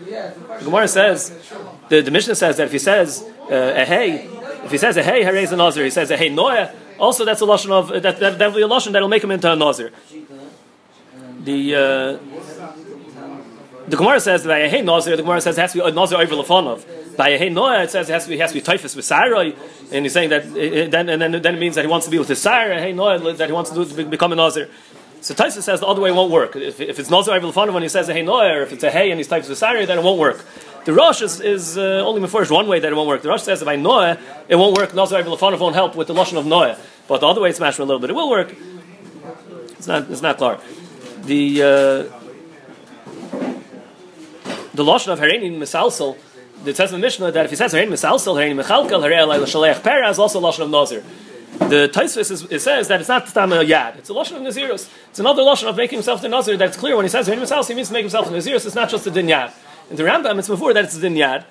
The 0.04 0.64
Gemara 0.64 0.88
says, 0.88 1.30
the, 1.88 2.00
the 2.00 2.10
Mishnah 2.10 2.34
says 2.34 2.56
that 2.56 2.64
if 2.64 2.72
he 2.72 2.78
says 2.78 3.22
uh, 3.50 3.54
a 3.76 3.84
hey, 3.84 4.28
if 4.64 4.70
he 4.70 4.78
says 4.78 4.96
a 4.96 5.02
hey, 5.02 5.22
harei 5.22 5.42
is 5.42 5.52
a 5.52 5.56
nazir. 5.56 5.84
He 5.84 5.90
says 5.90 6.10
a 6.10 6.16
hey 6.16 6.28
noah. 6.28 6.72
Also, 6.98 7.24
that's 7.24 7.40
a 7.40 7.44
lashon 7.44 7.70
of 7.70 8.02
that. 8.02 8.18
That 8.18 8.38
that 8.38 8.46
will 8.48 8.56
be 8.56 8.62
a 8.62 8.68
lashon 8.68 8.92
that'll 8.92 9.08
make 9.08 9.22
him 9.24 9.30
into 9.30 9.50
a 9.50 9.56
nazir. 9.56 9.92
The 11.44 11.74
uh, 11.74 12.18
The 13.90 13.96
Gemara 13.96 14.20
says 14.20 14.44
that 14.44 14.48
by 14.48 14.68
hey 14.68 14.82
Nazir, 14.82 15.16
the 15.16 15.22
Gemara 15.22 15.40
says 15.40 15.58
it 15.58 15.60
has 15.62 15.72
to 15.72 15.78
be 15.78 15.88
a 15.88 15.90
Nazir 15.90 16.16
over 16.18 16.36
Lefanov. 16.36 17.16
By 17.16 17.30
a 17.30 17.38
hey 17.38 17.48
Noah, 17.48 17.82
it 17.82 17.90
says 17.90 18.08
it 18.08 18.12
has 18.12 18.24
to 18.24 18.30
be 18.30 18.38
has 18.38 18.52
to 18.52 18.58
be 18.58 18.60
typhus 18.60 18.94
with 18.94 19.04
Sarai, 19.04 19.56
and 19.90 20.04
he's 20.04 20.12
saying 20.12 20.30
that 20.30 20.44
uh, 20.44 20.88
then 20.88 21.08
and 21.08 21.20
then 21.20 21.32
then 21.42 21.54
it 21.56 21.58
means 21.58 21.74
that 21.74 21.84
he 21.84 21.90
wants 21.90 22.06
to 22.06 22.10
be 22.10 22.18
with 22.18 22.28
his 22.28 22.40
Sarah. 22.40 22.80
Hey 22.80 22.92
Noah, 22.92 23.32
that 23.34 23.48
he 23.48 23.52
wants 23.52 23.70
to, 23.70 23.84
do, 23.84 24.06
become 24.06 24.32
a 24.32 24.36
Nazir. 24.36 24.68
So 25.22 25.34
Taisa 25.34 25.60
says 25.62 25.80
the 25.80 25.86
other 25.86 26.00
way 26.00 26.10
won't 26.12 26.30
work. 26.30 26.56
If, 26.56 26.80
if 26.80 26.98
it's 26.98 27.10
Nazir 27.10 27.34
over 27.34 27.46
Lefanov 27.46 27.74
when 27.74 27.82
he 27.82 27.90
says 27.90 28.08
a 28.08 28.14
hey 28.14 28.22
Noah, 28.22 28.54
or 28.54 28.62
if 28.62 28.72
it's 28.72 28.82
a 28.82 28.90
hey 28.90 29.10
and 29.10 29.18
he's 29.18 29.28
typhus 29.28 29.50
with 29.50 29.58
Sarai, 29.58 29.84
then 29.84 29.98
it 29.98 30.04
won't 30.04 30.18
work. 30.18 30.44
The 30.86 30.94
Rosh 30.94 31.20
is, 31.20 31.42
is 31.42 31.76
uh, 31.76 32.02
only 32.06 32.26
first 32.26 32.50
one 32.50 32.66
way 32.66 32.80
that 32.80 32.90
it 32.90 32.94
won't 32.94 33.06
work. 33.06 33.20
The 33.20 33.28
Rosh 33.28 33.42
says 33.42 33.60
if 33.60 33.68
I 33.68 33.76
Noah 33.76 34.18
it 34.48 34.56
won't 34.56 34.76
work. 34.76 34.94
Nazir 34.94 35.18
over 35.18 35.30
Lefanov 35.30 35.60
won't 35.60 35.74
help 35.74 35.94
with 35.94 36.06
the 36.06 36.14
lashon 36.14 36.38
of 36.38 36.46
Noah, 36.46 36.78
but 37.06 37.20
the 37.20 37.26
other 37.26 37.42
way 37.42 37.50
it's 37.50 37.60
mashed 37.60 37.78
a 37.78 37.84
little 37.84 38.00
bit. 38.00 38.10
It 38.10 38.14
will 38.14 38.30
work. 38.30 38.54
It's 39.72 39.86
not 39.86 40.10
it's 40.10 40.22
not 40.22 40.38
clear. 40.38 40.58
The 41.24 41.62
uh, 41.62 41.66
the 44.72 44.84
lashon 44.84 45.12
of 45.12 45.18
Harenin 45.18 45.58
Misalsel, 45.58 46.16
it 46.64 46.76
says 46.76 46.94
in 46.94 47.00
the 47.00 47.06
Mishnah 47.06 47.30
that 47.32 47.44
if 47.44 47.50
he 47.50 47.56
says 47.56 47.74
Harenin 47.74 47.90
Misalsel, 47.90 48.36
Harenin 48.36 48.62
Mechalkel, 48.62 49.02
Harei 49.02 49.26
Shalech 49.44 49.82
Pera 49.82 50.08
is 50.08 50.18
also 50.18 50.40
lashon 50.40 50.60
of 50.60 50.70
Nazir. 50.70 51.04
The 51.60 51.88
Taisvis 51.88 52.50
it 52.50 52.60
says 52.60 52.88
that 52.88 53.00
it's 53.00 53.08
not 53.08 53.28
Stam 53.28 53.50
Yad, 53.50 53.98
it's 53.98 54.10
a 54.10 54.12
lashon 54.12 54.36
of 54.36 54.42
Nazirus. 54.42 54.90
It's 55.10 55.20
another 55.20 55.42
lashon 55.42 55.68
of 55.68 55.76
making 55.76 55.98
himself 55.98 56.22
the 56.22 56.28
Nazir 56.28 56.56
that's 56.56 56.76
clear 56.76 56.96
when 56.96 57.04
he 57.04 57.08
says 57.08 57.28
Harenin 57.28 57.42
Misalsel, 57.42 57.68
he 57.68 57.74
means 57.74 57.88
to 57.88 57.92
make 57.92 58.02
himself 58.02 58.28
the 58.28 58.36
Nazirus, 58.36 58.66
it's 58.66 58.74
not 58.74 58.88
just 58.88 59.06
a 59.06 59.10
Din 59.10 59.26
Yad. 59.26 59.52
In 59.90 59.96
the 59.96 60.02
Rambam, 60.02 60.38
it's 60.38 60.48
before 60.48 60.72
that 60.72 60.84
it's 60.84 60.96
a 60.96 61.00
Din 61.00 61.14
Yad. 61.14 61.44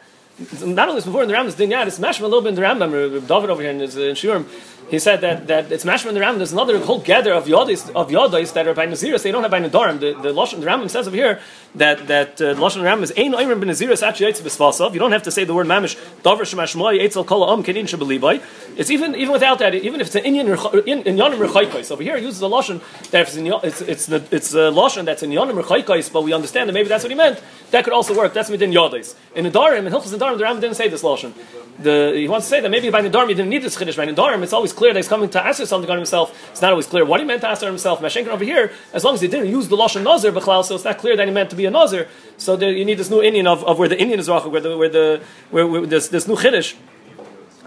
Not 0.66 0.90
only 0.90 1.00
is 1.00 1.06
before 1.06 1.22
in 1.22 1.28
the 1.30 1.36
Rambam, 1.36 1.48
it's 1.48 1.56
Din 1.56 1.70
Yad, 1.70 1.88
it's 1.88 2.00
mashma 2.00 2.22
a 2.22 2.24
little 2.24 2.42
bit 2.42 2.50
in 2.50 2.56
the 2.56 2.62
Rambam. 2.62 3.28
David 3.28 3.50
over 3.50 3.62
here 3.62 3.72
in, 3.72 3.80
his, 3.80 3.96
in 3.96 4.16
Shurim, 4.16 4.46
he 4.90 5.00
said 5.00 5.22
that, 5.22 5.48
that 5.48 5.72
it's 5.72 5.86
mashma 5.86 6.10
in 6.10 6.16
the 6.16 6.22
Rambam. 6.22 6.38
There's 6.38 6.54
another 6.54 6.80
whole 6.80 7.00
gather 7.00 7.34
of 7.34 7.46
yodis 7.46 7.90
of 7.96 8.10
yodis 8.10 8.54
that 8.54 8.68
are 8.68 8.74
by 8.74 8.88
Naziris. 8.88 9.24
They 9.24 9.32
don't 9.32 9.44
have 9.44 9.52
by 9.52 9.62
Nadarim. 9.62 10.00
The 10.00 10.14
the 10.14 10.34
Lashon 10.34 10.60
the 10.60 10.66
Rambam 10.66 10.90
says 10.90 11.08
over 11.08 11.16
here 11.16 11.40
that 11.76 12.08
that 12.08 12.42
uh, 12.42 12.56
Lashon 12.56 12.82
Rambam 12.82 13.04
is 13.04 13.12
ein 13.18 13.34
oirim 13.34 13.60
ben 13.60 13.70
Naziris. 13.70 14.94
You 14.94 15.00
don't 15.00 15.12
have 15.12 15.24
to 15.24 15.32
say 15.32 15.44
the 15.44 15.54
word 15.54 15.68
mamish 15.68 15.96
davar 16.24 16.42
shemashmoy 16.42 17.02
eitzel 17.02 17.26
kol 17.26 17.50
am 17.52 17.64
kedin 17.64 17.84
shabelibay. 17.84 18.42
It's 18.78 18.90
even 18.90 19.16
even 19.16 19.32
without 19.32 19.60
that. 19.60 19.76
Even 19.76 20.02
if 20.02 20.08
it's 20.08 20.16
an 20.16 20.26
Indian 20.26 20.48
in, 20.48 21.18
yonim 21.18 21.46
rechaykos 21.46 21.92
over 21.92 22.02
here, 22.02 22.18
it 22.18 22.24
uses 22.24 22.42
a 22.42 22.46
Lashon 22.46 22.82
that 23.12 23.22
if 23.22 23.28
it's 23.30 23.38
in, 23.38 23.48
it's 23.48 23.82
it's 23.82 24.10
it's 24.10 24.54
a 24.54 24.72
Lashon 24.72 25.06
that's 25.06 25.24
in 25.24 25.32
yonim 25.32 25.62
rechaykos, 25.62 26.12
but 26.12 26.24
we 26.24 26.34
understand 26.34 26.70
that 26.70 26.74
maybe 26.74 26.90
that's 26.90 27.04
what 27.04 27.12
he 27.12 27.18
meant. 27.18 27.42
That 27.72 27.84
could 27.84 27.94
also 27.94 28.16
work. 28.18 28.34
That's 28.34 28.50
within 28.50 28.72
yodis. 28.72 29.16
In 29.36 29.46
Nadarim 29.46 29.86
in 29.86 29.94
Hilchos 29.94 30.18
Nadarim, 30.18 30.38
the 30.38 30.44
Rambam 30.44 30.62
didn't 30.62 30.76
say 30.76 30.90
this 30.90 31.04
Lashon. 31.04 31.34
The, 31.80 32.14
he 32.16 32.28
wants 32.28 32.48
to 32.48 32.50
say 32.50 32.60
that 32.60 32.70
maybe 32.70 32.90
by 32.90 33.02
Nadarim 33.02 33.30
you 33.30 33.36
didn't 33.36 33.50
need 33.50 33.62
this 33.62 33.78
chiddush. 33.78 33.96
By 33.96 34.06
Nadarim, 34.06 34.44
it's 34.44 34.54
always 34.54 34.74
clear 34.80 34.94
that 34.94 35.00
he's 35.00 35.08
coming 35.08 35.30
to 35.30 35.46
ask 35.46 35.64
something 35.66 35.92
on 35.92 35.98
himself. 35.98 36.28
It's 36.52 36.62
not 36.62 36.72
always 36.72 36.88
clear 36.88 37.06
what 37.06 37.20
he 37.20 37.26
meant 37.26 37.42
to 37.42 37.50
ask 37.50 37.62
on 37.62 37.70
himself. 37.70 38.00
Mashenkin 38.00 38.30
over 38.30 38.44
here, 38.44 38.72
as 38.94 39.04
long 39.04 39.14
as 39.14 39.22
he 39.22 39.28
didn't 39.28 39.50
use 39.50 39.68
the 39.68 39.78
lashon 39.78 40.04
nazir 40.04 40.32
b'chlal, 40.32 40.64
so 40.64 40.74
it's 40.76 40.86
not 40.86 40.98
clear 40.98 41.16
that 41.18 41.28
he 41.28 41.34
meant 41.34 41.50
to 41.52 41.56
be 41.56 41.66
a 41.66 41.72
nazir. 41.72 42.08
So 42.38 42.56
there, 42.56 42.72
you 42.72 42.86
need 42.86 42.98
this 42.98 43.12
new 43.12 43.22
Indian 43.22 43.46
of, 43.46 43.64
of 43.66 43.78
where 43.78 43.90
the 43.90 44.00
Indian 44.00 44.20
is 44.20 44.28
rachel, 44.30 44.50
where 44.50 44.62
the 44.62 44.78
where 44.78 44.90
the 44.90 45.22
where, 45.52 45.68
where 45.68 45.86
this, 45.86 46.08
this 46.08 46.28
new 46.28 46.36
chiddush 46.36 46.76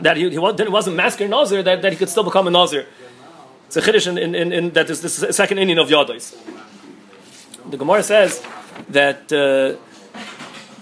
that 0.01 0.17
he, 0.17 0.31
he 0.31 0.39
wasn't 0.39 0.97
masker 0.97 1.29
nazir, 1.29 1.63
that, 1.63 1.83
that 1.83 1.93
he 1.93 1.99
could 1.99 2.09
still 2.09 2.25
become 2.25 2.47
a 2.49 2.51
nazir. 2.51 2.87
It's 3.67 3.77
a 3.77 3.83
chiddush 3.83 4.07
in, 4.09 4.19
in, 4.19 4.35
in, 4.35 4.53
in 4.53 4.71
that 4.71 4.91
is 4.91 5.03
this 5.03 5.37
second 5.37 5.59
Indian 5.59 5.79
of 5.79 5.89
Yadais. 5.89 6.35
The 7.71 7.77
Gemara 7.77 8.03
says 8.03 8.43
that. 8.89 9.31
Uh, 9.31 9.79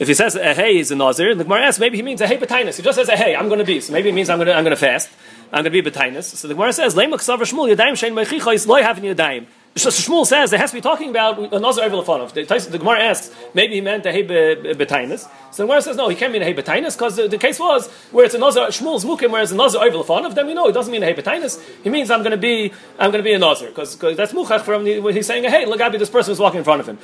if 0.01 0.09
he 0.09 0.14
says 0.14 0.35
a 0.35 0.55
hey 0.55 0.79
is 0.79 0.90
a 0.90 0.97
nazir, 0.97 1.35
the 1.35 1.45
Gemara 1.45 1.66
asks 1.66 1.79
maybe 1.79 1.99
he 1.99 2.03
means 2.03 2.23
a 2.23 2.27
hey 2.27 2.38
b'tainus. 2.38 2.77
He 2.77 2.83
just 2.83 2.97
says 2.97 3.11
a 3.11 3.16
hey, 3.16 3.37
I'm 3.37 3.49
going 3.49 3.59
to 3.59 3.66
be. 3.66 3.81
So 3.81 3.93
maybe 3.93 4.09
it 4.09 4.14
means 4.14 4.31
I'm 4.31 4.38
going 4.38 4.49
to 4.49 4.55
I'm 4.55 4.64
going 4.64 4.75
to 4.75 4.81
fast. 4.81 5.11
I'm 5.53 5.65
going 5.65 5.73
to 5.73 5.83
be 5.83 5.91
b'tainus. 5.91 6.25
So 6.25 6.47
the 6.47 6.55
Gemara 6.55 6.73
says 6.73 6.95
leimak 6.95 7.19
savar 7.19 7.41
shmul 7.41 7.75
yadayim 7.75 7.93
shein 7.93 8.13
meichicha 8.13 8.55
is 8.55 8.67
loy 8.67 8.83
having 8.83 9.05
yadayim. 9.05 9.47
So 9.76 9.88
Shmuel 9.88 10.26
says 10.26 10.50
there 10.50 10.59
has 10.59 10.70
to 10.70 10.76
be 10.76 10.80
talking 10.80 11.11
about 11.11 11.38
a 11.52 11.61
nazir 11.61 11.85
over 11.85 11.96
lefanov. 11.96 12.33
The, 12.33 12.70
the 12.70 12.78
Gemara 12.78 13.02
asks 13.04 13.33
maybe 13.54 13.74
he 13.74 13.80
meant 13.80 14.04
a 14.04 14.11
hey 14.11 14.26
b'tainus. 14.26 15.28
So 15.52 15.62
the 15.62 15.66
Gemara 15.68 15.80
says 15.80 15.96
no, 15.96 16.09
he 16.09 16.16
can't 16.16 16.33
mean 16.33 16.42
a 16.42 16.44
hey 16.44 16.54
b'tainus 16.54 16.96
because 16.96 17.14
the, 17.14 17.28
the, 17.28 17.38
case 17.38 17.61
was 17.61 17.88
where 18.11 18.24
it's 18.24 18.35
a 18.35 18.38
nazir 18.38 18.62
Shmuel's 18.62 19.04
mukim, 19.04 19.30
whereas 19.30 19.52
a 19.52 19.56
nazir 19.56 19.80
over 19.80 19.98
lefanov. 19.98 20.35
Then 20.35 20.48
we 20.48 20.54
know 20.54 20.66
it 20.66 20.72
doesn't 20.72 20.90
mean 20.90 21.04
a 21.04 21.06
hey. 21.06 21.48
He 21.85 21.88
means 21.88 22.11
I'm 22.11 22.20
going 22.20 22.33
to 22.33 22.37
be 22.37 22.72
I'm 22.98 23.12
going 23.12 23.22
to 23.22 23.28
be 23.28 23.33
a 23.33 23.38
nazir 23.38 23.68
because 23.68 23.96
that's 23.96 24.33
muchach 24.33 24.62
from 24.62 24.83
the, 24.83 24.98
when 24.98 25.14
he's 25.14 25.26
saying 25.26 25.44
hey 25.44 25.66
look, 25.66 25.80
at 25.80 25.92
this 25.92 26.11
person 26.11 26.33
is 26.33 26.40
walking 26.40 26.59
in 26.59 26.64
front 26.64 26.80
of 26.80 26.88
him. 26.88 26.98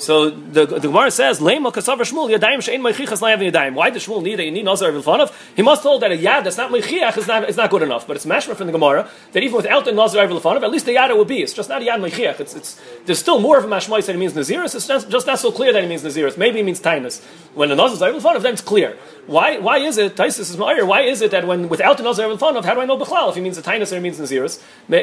So 0.00 0.30
the, 0.30 0.64
the 0.64 0.80
Gemara 0.80 1.10
says, 1.10 1.40
"Lema 1.40 1.70
kasavar 1.70 2.08
Shmuel 2.10 2.34
yadayim 2.34 2.60
shein 2.64 2.80
meichichas 2.80 3.20
layavin 3.20 3.52
yadayim." 3.52 3.74
Why 3.74 3.90
does 3.90 4.06
Shmuel 4.06 4.22
need 4.22 4.36
that 4.36 4.44
you 4.44 4.50
need 4.50 4.64
nazar 4.64 4.90
vilfanov? 4.92 5.30
He 5.54 5.60
must 5.60 5.82
hold 5.82 6.00
that 6.00 6.10
a 6.10 6.16
yad 6.16 6.44
that's 6.44 6.56
not 6.56 6.70
meichiach 6.70 7.18
is 7.18 7.26
not 7.26 7.46
is 7.50 7.58
not 7.58 7.68
good 7.68 7.82
enough. 7.82 8.06
But 8.06 8.16
it's 8.16 8.24
mashma 8.24 8.56
from 8.56 8.68
the 8.68 8.72
Gemara 8.72 9.10
that 9.32 9.42
even 9.42 9.56
without 9.56 9.84
the 9.84 9.92
nazar 9.92 10.26
vilfanov, 10.26 10.62
at 10.62 10.70
least 10.70 10.86
the 10.86 10.94
yad 10.94 11.10
it 11.10 11.18
will 11.18 11.26
be. 11.26 11.42
It's 11.42 11.52
just 11.52 11.68
not 11.68 11.82
a 11.82 11.84
yad 11.84 12.00
meichiach. 12.10 12.40
It's, 12.40 12.54
it's 12.54 12.80
there's 13.06 13.18
still 13.18 13.40
more 13.40 13.58
of 13.58 13.64
a 13.64 13.68
mashmois 13.68 14.06
that 14.06 14.14
it 14.14 14.18
means 14.18 14.32
naziris. 14.34 14.74
It's 14.74 14.86
just, 14.86 15.26
not 15.26 15.38
so 15.38 15.52
clear 15.52 15.72
that 15.72 15.82
it 15.82 15.88
means 15.88 16.02
naziris. 16.02 16.36
Maybe 16.36 16.60
it 16.60 16.64
means 16.64 16.80
tainus. 16.80 17.22
When 17.54 17.68
the 17.68 17.74
nazar 17.74 18.10
is 18.10 18.22
vilfanov, 18.22 18.42
then 18.42 18.52
it's 18.52 18.62
clear. 18.62 18.96
Why 19.26 19.58
why 19.58 19.78
is 19.78 19.98
it 19.98 20.16
Taisus 20.16 20.50
is 20.50 20.56
ma'ir? 20.56 20.86
Why 20.86 21.02
is 21.02 21.20
it 21.22 21.30
that 21.30 21.46
when 21.46 21.68
without 21.68 21.96
the 21.96 22.02
nazar 22.02 22.26
vilfanov, 22.28 22.64
how 22.64 22.74
do 22.74 22.80
I 22.80 22.84
know 22.84 22.96
b'chlal 22.96 23.28
if 23.28 23.34
he 23.34 23.40
means 23.40 23.58
a 23.58 23.62
tainus 23.62 23.92
or 23.92 23.96
he 23.96 24.00
means 24.00 24.18
naziris? 24.18 24.60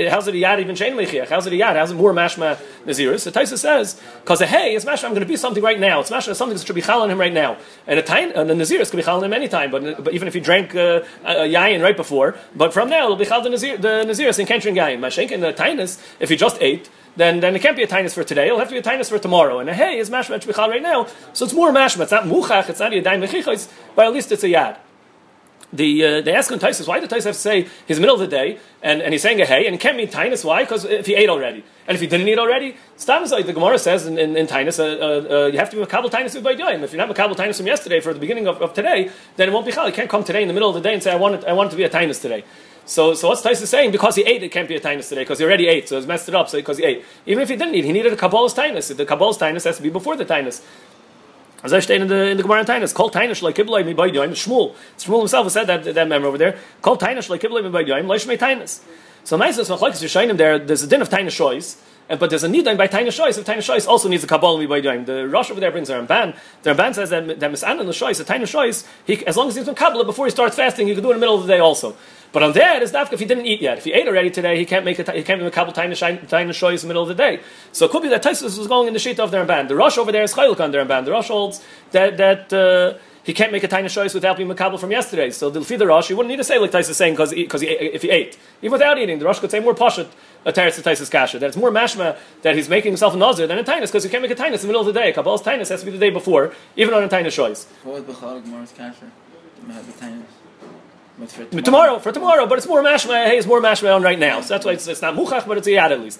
How's 0.10 0.28
it 0.28 0.36
a 0.36 0.38
yad 0.38 0.60
even 0.60 0.76
shein 0.76 0.94
meichiach? 0.94 1.30
How's 1.30 1.48
it 1.48 1.54
a 1.54 1.56
yad? 1.56 1.76
How's 1.76 1.92
it 1.92 1.96
more 1.96 2.14
mashma 2.14 2.58
naziris? 2.86 3.22
So 3.22 3.32
Taisus 3.32 3.60
says 3.60 4.02
because 4.22 4.42
a 4.42 4.48
hey 4.48 4.76
is 4.76 4.86
mashma. 4.86 5.06
I'm 5.06 5.12
going 5.12 5.22
to 5.22 5.28
be 5.28 5.38
something 5.38 5.64
right 5.64 5.80
now. 5.80 6.00
It's 6.00 6.10
mashma 6.10 6.36
something 6.36 6.58
that 6.58 6.66
should 6.66 6.76
be 6.76 6.82
chal 6.82 7.02
on 7.02 7.12
him 7.12 7.20
right 7.20 7.34
now. 7.34 7.58
And 7.86 8.00
a 8.00 8.02
tain 8.04 8.32
and 8.32 8.50
a 8.50 8.56
naziris 8.56 8.90
could 8.90 8.98
be 8.98 9.04
chal 9.04 9.18
on 9.18 9.24
him 9.24 9.34
anytime. 9.34 9.72
But, 9.72 10.04
but 10.04 10.14
even 10.14 10.28
if 10.28 10.34
he 10.34 10.40
drank 10.40 10.76
uh, 10.76 11.04
a, 11.26 11.34
yayin 11.48 11.82
right 11.82 11.98
before, 11.98 12.36
but 12.56 12.74
from 12.74 12.90
now 12.90 13.06
it'll 13.06 13.18
be 13.18 13.26
chal 13.26 13.42
the 13.42 13.50
nazir 13.50 13.78
the 13.78 14.04
naziris 14.06 14.40
in 14.40 14.48
kentrin 14.48 14.76
yayin. 14.76 15.00
Mashenk 15.00 15.32
and 15.32 15.44
the 15.44 15.54
tainus 15.54 16.02
if 16.20 16.30
he 16.30 16.36
just 16.36 16.58
ate 16.62 16.90
then, 17.18 17.40
then 17.42 17.56
it 17.56 17.62
can't 17.62 17.76
be 17.76 17.84
a 17.84 17.88
tinus 17.88 18.14
for 18.14 18.24
today. 18.24 18.48
It'll 18.48 18.60
have 18.60 18.70
to 18.70 18.74
be 18.74 18.80
a 18.80 18.84
tinus 18.84 19.10
for 19.10 19.20
tomorrow. 19.20 19.60
And 19.60 19.70
a 19.70 19.74
hey 19.74 19.98
is 19.98 20.10
mashma 20.10 20.40
shbichal 20.40 20.70
right 20.70 20.82
now, 20.82 21.08
so 21.34 21.46
it's 21.46 21.54
more 21.54 21.72
mashma. 21.72 22.04
It's 22.04 22.12
not 22.12 22.24
muchach. 22.24 22.70
It's 22.70 22.80
not 22.80 22.94
a 22.94 23.02
yadayim 23.02 23.28
mechichos, 23.28 23.70
but 23.96 24.06
at 24.06 24.14
least 24.14 24.32
it's 24.32 24.44
a 24.44 24.48
yad. 24.48 24.78
The 25.74 26.06
uh, 26.06 26.22
they 26.22 26.34
ask 26.34 26.50
on 26.50 26.60
Taisus, 26.60 26.88
why 26.88 27.02
did 27.02 27.10
Taisus 27.10 27.26
have 27.26 27.34
to 27.34 27.40
say 27.40 27.68
he's 27.88 28.00
middle 28.00 28.16
of 28.16 28.22
the 28.22 28.28
day 28.28 28.58
and, 28.82 29.02
and 29.02 29.14
he's 29.14 29.22
saying 29.22 29.42
a 29.42 29.46
hey 29.46 29.66
and 29.66 29.76
he 29.76 29.78
can't 29.78 29.98
mean 29.98 30.08
Tainus? 30.08 30.46
Why? 30.46 30.64
Because 30.64 30.86
if 30.86 31.08
he 31.08 31.16
ate 31.16 31.28
already 31.28 31.62
and 31.88 31.96
if 31.96 32.00
he 32.00 32.08
didn't 32.08 32.26
eat 32.30 32.40
already, 32.40 32.78
stop 32.96 33.30
like 33.30 33.46
the 33.46 33.52
Gemara 33.52 33.78
says 33.78 34.08
in, 34.08 34.18
in, 34.18 34.38
in 34.38 34.48
Tainus, 34.48 34.80
uh, 34.80 34.84
uh, 34.84 35.44
uh, 35.44 35.46
you 35.48 35.58
have 35.58 35.70
to 35.72 35.76
be 35.76 35.82
Makabal 35.84 36.10
Tainus 36.10 36.36
with 36.36 36.46
Baidyayim. 36.46 36.84
If 36.84 36.94
you're 36.94 37.06
not 37.06 37.14
Makabal 37.14 37.36
Tainus 37.36 37.58
from 37.58 37.68
yesterday 37.68 38.00
for 38.00 38.14
the 38.14 38.20
beginning 38.20 38.48
of, 38.48 38.62
of 38.62 38.74
today, 38.74 39.12
then 39.36 39.50
it 39.50 39.52
won't 39.52 39.66
be 39.66 39.74
Chal. 39.74 39.88
You 39.88 39.94
can't 39.94 40.10
come 40.10 40.24
today 40.24 40.42
in 40.42 40.48
the 40.48 40.54
middle 40.54 40.70
of 40.70 40.76
the 40.76 40.82
day 40.82 40.94
and 40.94 41.04
say 41.04 41.12
I 41.12 41.18
want 41.18 41.36
it, 41.36 41.44
I 41.44 41.52
want 41.52 41.68
it 41.68 41.72
to 41.72 41.78
be 41.78 41.84
a 41.84 41.90
Tainus 41.90 42.22
today. 42.22 42.46
So, 42.88 43.14
so 43.14 43.28
what's 43.28 43.42
Taisus 43.42 43.68
saying? 43.68 43.92
Because 43.92 44.16
he 44.16 44.24
ate, 44.24 44.42
it 44.42 44.50
can't 44.50 44.68
be 44.68 44.76
a 44.76 44.80
Tainus 44.80 45.10
today 45.10 45.22
because 45.22 45.40
he 45.40 45.46
already 45.46 45.68
ate, 45.68 45.90
so 45.90 45.98
he's 45.98 46.08
messed 46.08 46.30
it 46.30 46.34
up. 46.34 46.48
So 46.48 46.58
because 46.58 46.78
he 46.78 46.86
ate, 46.86 47.04
even 47.26 47.44
if 47.44 47.50
he 47.50 47.58
didn't 47.58 47.76
eat, 47.76 47.84
he 47.84 47.92
needed 47.92 48.14
a 48.14 48.16
Kabbalah's 48.16 48.54
Tainus. 48.54 48.96
The 48.96 49.06
Kabbalah's 49.06 49.38
Tainus 49.38 49.66
has 49.66 49.76
to 49.76 49.84
be 49.84 49.90
before 49.90 50.16
the 50.16 50.24
Tainus. 50.24 50.64
As 51.64 51.74
I 51.74 51.80
state 51.82 52.00
in 52.00 52.08
the 52.08 52.30
in 52.30 52.38
the 52.38 52.44
Gemara 52.44 52.60
and 52.60 52.68
Tainus, 52.68 52.94
called 52.94 53.14
Tainus 53.14 53.42
like 53.42 53.56
Kibblai 53.56 53.86
mi 53.86 53.94
by 53.94 54.10
Shmuel. 54.10 54.74
Shmuel 54.98 55.20
himself 55.20 55.52
said 55.52 55.66
that 55.66 55.84
that 55.84 56.08
member 56.08 56.30
over 56.30 56.38
there. 56.38 56.58
Called 56.82 57.02
Tainus 57.02 57.30
like 57.30 57.42
Kibblai 57.42 57.62
mi 57.62 57.70
by 57.70 57.84
Yoim, 57.84 58.08
Leish 58.08 58.26
me 58.26 58.38
Tainus. 58.38 58.82
So 59.26 59.36
nice 59.36 59.58
as 59.58 59.70
Machlekes 59.70 60.02
Yishayim 60.02 60.38
there. 60.38 60.58
There's 60.58 60.84
a 60.84 60.88
din 60.88 61.02
of 61.02 61.10
Tainus 61.10 61.36
Shois. 61.36 61.78
Uh, 62.10 62.16
but 62.16 62.30
there's 62.30 62.44
a 62.44 62.48
need 62.48 62.64
by 62.64 62.88
Taina 62.88 63.08
Shois. 63.08 63.38
If 63.38 63.46
Taina 63.46 63.58
Shois 63.58 63.86
also 63.88 64.08
needs 64.08 64.24
a 64.24 64.28
Kabbalah 64.28 64.66
doing. 64.82 65.06
The 65.06 65.28
Rosh 65.28 65.52
over 65.52 65.60
there 65.60 65.72
brings 65.72 65.90
a 65.90 66.00
Ramban. 66.00 66.38
The 66.64 66.74
Ramban 66.74 66.96
says 66.96 67.10
that 67.10 67.40
that 67.40 67.52
Misan 67.52 67.80
and 67.80 67.90
the 67.90 67.94
Shois, 67.94 68.18
the 68.18 68.24
Taina 68.24 68.44
Shois, 68.44 68.86
as 69.28 69.36
long 69.36 69.50
as 69.50 69.56
he's 69.56 69.68
Kabbalah 69.68 70.06
before 70.06 70.26
he 70.26 70.32
starts 70.32 70.56
fasting, 70.56 70.88
he 70.88 70.94
can 70.94 71.04
do 71.04 71.10
it 71.10 71.16
in 71.16 71.18
the 71.18 71.20
middle 71.20 71.36
of 71.36 71.46
the 71.46 71.54
day 71.54 71.60
also. 71.60 71.98
But 72.32 72.44
on 72.44 72.54
that 72.54 72.84
is 72.84 72.92
dafka 72.92 73.14
if 73.14 73.20
he 73.20 73.26
didn't 73.26 73.46
eat 73.46 73.62
yet. 73.62 73.78
If 73.78 73.86
he 73.86 73.94
ate 73.94 74.08
already 74.08 74.30
today, 74.30 74.58
he 74.58 74.66
can't 74.66 74.86
make 74.86 75.00
a 75.00 75.12
he 75.12 75.24
can't 75.24 75.42
make 75.42 75.48
a 75.48 75.56
couple 75.56 75.74
taina 75.74 75.94
shoyis 75.94 76.84
in 76.84 76.88
the 76.88 76.88
middle 76.88 77.04
of 77.04 77.10
the 77.10 77.16
day. 77.16 77.40
So 77.72 77.86
it 77.86 77.92
could 77.92 78.04
be 78.04 78.10
that 78.10 78.24
Taisus 78.24 78.58
was 78.58 78.68
going 78.68 78.88
in 78.88 78.94
the 78.94 79.00
sheet 79.00 79.20
of 79.20 79.32
the 79.32 79.44
band. 79.46 79.70
The 79.70 79.76
Rosh 79.76 79.98
over 79.98 80.12
there 80.12 80.24
is 80.24 80.34
chaylik 80.34 80.60
on 80.60 80.72
the 80.72 80.80
Ramban. 80.80 81.06
The 81.06 81.12
Rosh 81.12 81.28
holds 81.30 81.64
that 81.92 82.18
that. 82.18 82.54
Uh, 82.54 82.98
he 83.28 83.34
can't 83.34 83.52
make 83.52 83.64
a 83.64 83.68
tiny 83.68 83.90
choice 83.90 84.14
without 84.14 84.38
being 84.38 84.48
makabel 84.48 84.80
from 84.80 84.90
yesterday. 84.90 85.32
So 85.32 85.50
the 85.50 85.62
feed 85.62 85.80
the 85.80 85.86
Rosh, 85.86 86.08
he 86.08 86.14
wouldn't 86.14 86.30
need 86.30 86.38
to 86.38 86.46
say 86.46 86.60
like 86.60 86.72
Tais 86.72 86.90
is 86.90 86.96
saying 86.96 87.12
because 87.12 87.34
because 87.34 87.62
if 87.62 88.02
he 88.02 88.10
ate, 88.10 88.38
even 88.62 88.72
without 88.72 88.98
eating, 88.98 89.20
the 89.20 89.26
Rosh 89.26 89.40
could 89.40 89.52
say 89.52 89.60
more 89.60 89.76
pashat 89.76 90.08
a 90.46 90.54
teretz 90.54 90.82
Tais 90.82 91.10
kasha. 91.10 91.38
That 91.38 91.48
it's 91.48 91.58
more 91.58 91.70
mashma 91.70 92.18
that 92.44 92.56
he's 92.56 92.70
making 92.70 92.94
himself 92.94 93.16
a 93.16 93.18
nazir 93.18 93.46
than 93.46 93.58
a 93.58 93.66
tinus 93.66 93.88
because 93.88 94.06
he 94.06 94.10
can't 94.10 94.22
make 94.22 94.32
a 94.32 94.36
tinus 94.36 94.62
in 94.62 94.62
the 94.62 94.68
middle 94.68 94.80
of 94.80 94.88
the 94.88 94.94
day. 94.94 95.12
Kabbal's 95.12 95.42
tinus 95.42 95.68
has 95.68 95.82
to 95.82 95.86
be 95.86 95.92
the 95.92 95.98
day 95.98 96.10
before, 96.10 96.54
even 96.78 96.94
on 96.94 97.04
a 97.04 97.10
tiny 97.10 97.30
choice. 97.30 97.66
What 97.84 98.08
was 98.08 98.18
Gemara's 98.18 98.72
kasha? 98.72 99.12
For 101.18 101.46
tomorrow. 101.46 101.62
tomorrow. 101.62 102.00
for 102.00 102.12
tomorrow, 102.12 102.46
but 102.46 102.60
it's 102.60 102.68
more 102.68 102.84
mashma. 102.84 103.26
Hey, 103.26 103.38
it's 103.38 103.48
more 103.48 103.60
mashma 103.60 103.96
on 103.96 104.04
right 104.04 104.20
now. 104.20 104.42
So 104.42 104.54
that's 104.54 104.66
why 104.66 104.74
it's, 104.74 104.88
it's 104.88 105.02
not 105.02 105.16
muchach, 105.16 105.48
but 105.48 105.58
it's 105.58 105.66
a 105.66 105.72
yad 105.72 105.90
at 105.90 106.00
least. 106.00 106.20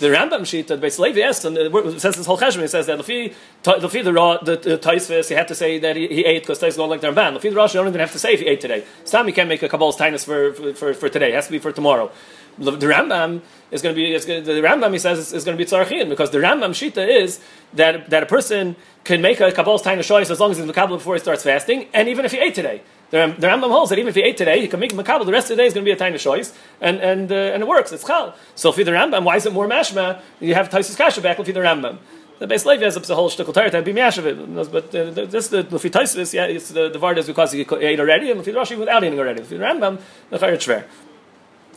The 0.00 0.08
Rambam 0.08 0.44
sheet 0.44 0.66
that 0.66 0.80
Beis 0.80 0.98
Levi 0.98 1.20
asked, 1.20 1.44
and 1.44 1.56
uh, 1.56 1.78
it 1.78 2.00
says 2.00 2.16
this 2.16 2.26
whole 2.26 2.36
cheshbon. 2.36 2.62
It 2.62 2.68
says 2.68 2.86
that 2.86 2.98
Lefi, 2.98 3.32
Lefi 3.62 4.02
the 4.02 4.12
raw, 4.12 4.38
the, 4.38 4.56
the 4.56 4.78
Taisvis, 4.78 5.28
he 5.28 5.34
had 5.36 5.46
to 5.46 5.54
say 5.54 5.78
that 5.78 5.94
he, 5.94 6.08
he 6.08 6.24
ate 6.24 6.42
because 6.42 6.58
Taisvis 6.58 6.76
don't 6.76 6.90
like 6.90 7.00
their 7.00 7.12
ban. 7.12 7.34
Lefi 7.34 7.42
the 7.42 7.52
Rosh, 7.52 7.74
you 7.74 7.78
don't 7.78 7.86
even 7.86 8.00
have 8.00 8.10
to 8.10 8.18
say 8.18 8.32
if 8.32 8.40
he 8.40 8.46
ate 8.46 8.60
today. 8.60 8.84
Stam, 9.04 9.28
you 9.28 9.32
can't 9.32 9.48
make 9.48 9.62
a 9.62 9.68
Kabbal's 9.68 9.96
tinus 9.96 10.24
for, 10.24 10.52
for, 10.74 10.92
for, 10.92 11.08
today. 11.08 11.30
It 11.30 11.34
has 11.34 11.46
to 11.46 11.52
be 11.52 11.60
for 11.60 11.70
tomorrow. 11.70 12.10
The 12.58 12.72
Rambam 12.72 13.42
is 13.70 13.80
going 13.80 13.94
to 13.94 14.00
be, 14.00 14.10
going 14.10 14.44
to, 14.44 14.54
the 14.54 14.60
Rambam 14.60 14.92
he 14.92 14.98
says 14.98 15.20
is, 15.20 15.32
is 15.32 15.44
going 15.44 15.56
to 15.56 15.64
be 15.64 15.70
tzarachin 15.70 16.08
because 16.08 16.32
the 16.32 16.38
Rambam 16.38 16.70
shita 16.70 17.06
is 17.08 17.38
that 17.74 18.10
that 18.10 18.24
a 18.24 18.26
person 18.26 18.74
can 19.04 19.22
make 19.22 19.38
a 19.38 19.52
Kabbal's 19.52 19.82
tinus 19.82 20.06
choice 20.06 20.30
as 20.30 20.40
long 20.40 20.50
as 20.50 20.58
he's 20.58 20.68
Kabbalah 20.72 20.98
before 20.98 21.14
he 21.14 21.20
starts 21.20 21.44
fasting, 21.44 21.86
and 21.94 22.08
even 22.08 22.24
if 22.24 22.32
he 22.32 22.38
ate 22.38 22.56
today. 22.56 22.82
The, 23.12 23.18
Rambam 23.18 23.68
holds 23.68 23.90
that 23.90 23.98
even 23.98 24.08
if 24.08 24.14
he 24.14 24.22
ate 24.22 24.38
today, 24.38 24.62
he 24.62 24.68
can 24.68 24.80
make 24.80 24.94
makabel. 24.94 25.26
The 25.26 25.32
rest 25.32 25.50
of 25.50 25.58
the 25.58 25.62
day 25.62 25.66
is 25.66 25.74
going 25.74 25.84
to 25.84 25.88
be 25.88 25.92
a 25.92 25.96
tiny 25.96 26.16
choice, 26.16 26.54
and 26.80 26.98
and 26.98 27.30
uh, 27.30 27.52
and 27.54 27.62
it 27.62 27.68
works. 27.68 27.92
It's 27.92 28.04
chal. 28.04 28.34
So 28.54 28.72
for 28.72 28.82
the 28.84 28.90
Rambam, 28.90 29.24
why 29.24 29.36
is 29.36 29.44
it 29.44 29.52
more 29.52 29.68
mashma? 29.68 30.22
You 30.40 30.54
have 30.54 30.70
Taisus 30.70 30.96
Kasha 30.96 31.20
back 31.20 31.36
with 31.36 31.46
the 31.46 31.52
Rambam. 31.52 31.98
The 32.38 32.46
base 32.46 32.64
Levi 32.64 32.82
has 32.82 32.96
a 32.96 33.14
whole 33.14 33.28
shtickle 33.28 33.52
Torah 33.52 33.70
to 33.70 33.82
be 33.82 33.92
Miashav. 33.92 34.72
But 34.72 34.94
uh, 34.94 35.26
this 35.26 35.48
the 35.48 35.62
Lufi 35.64 35.90
Taisis, 35.90 36.32
yeah, 36.32 36.46
it's 36.46 36.70
the 36.70 36.88
the 36.88 36.98
Vard 36.98 37.18
is 37.18 37.26
because 37.26 37.52
he 37.52 37.60
ate 37.60 38.00
already, 38.00 38.30
and 38.30 38.40
Lufi 38.40 38.54
Rashi 38.54 38.78
without 38.78 39.04
eating 39.04 39.18
already. 39.18 39.42
Lufi 39.42 39.58
Rambam, 39.58 40.00
the 40.30 40.38
Chayr 40.38 40.54
Shver. 40.54 40.84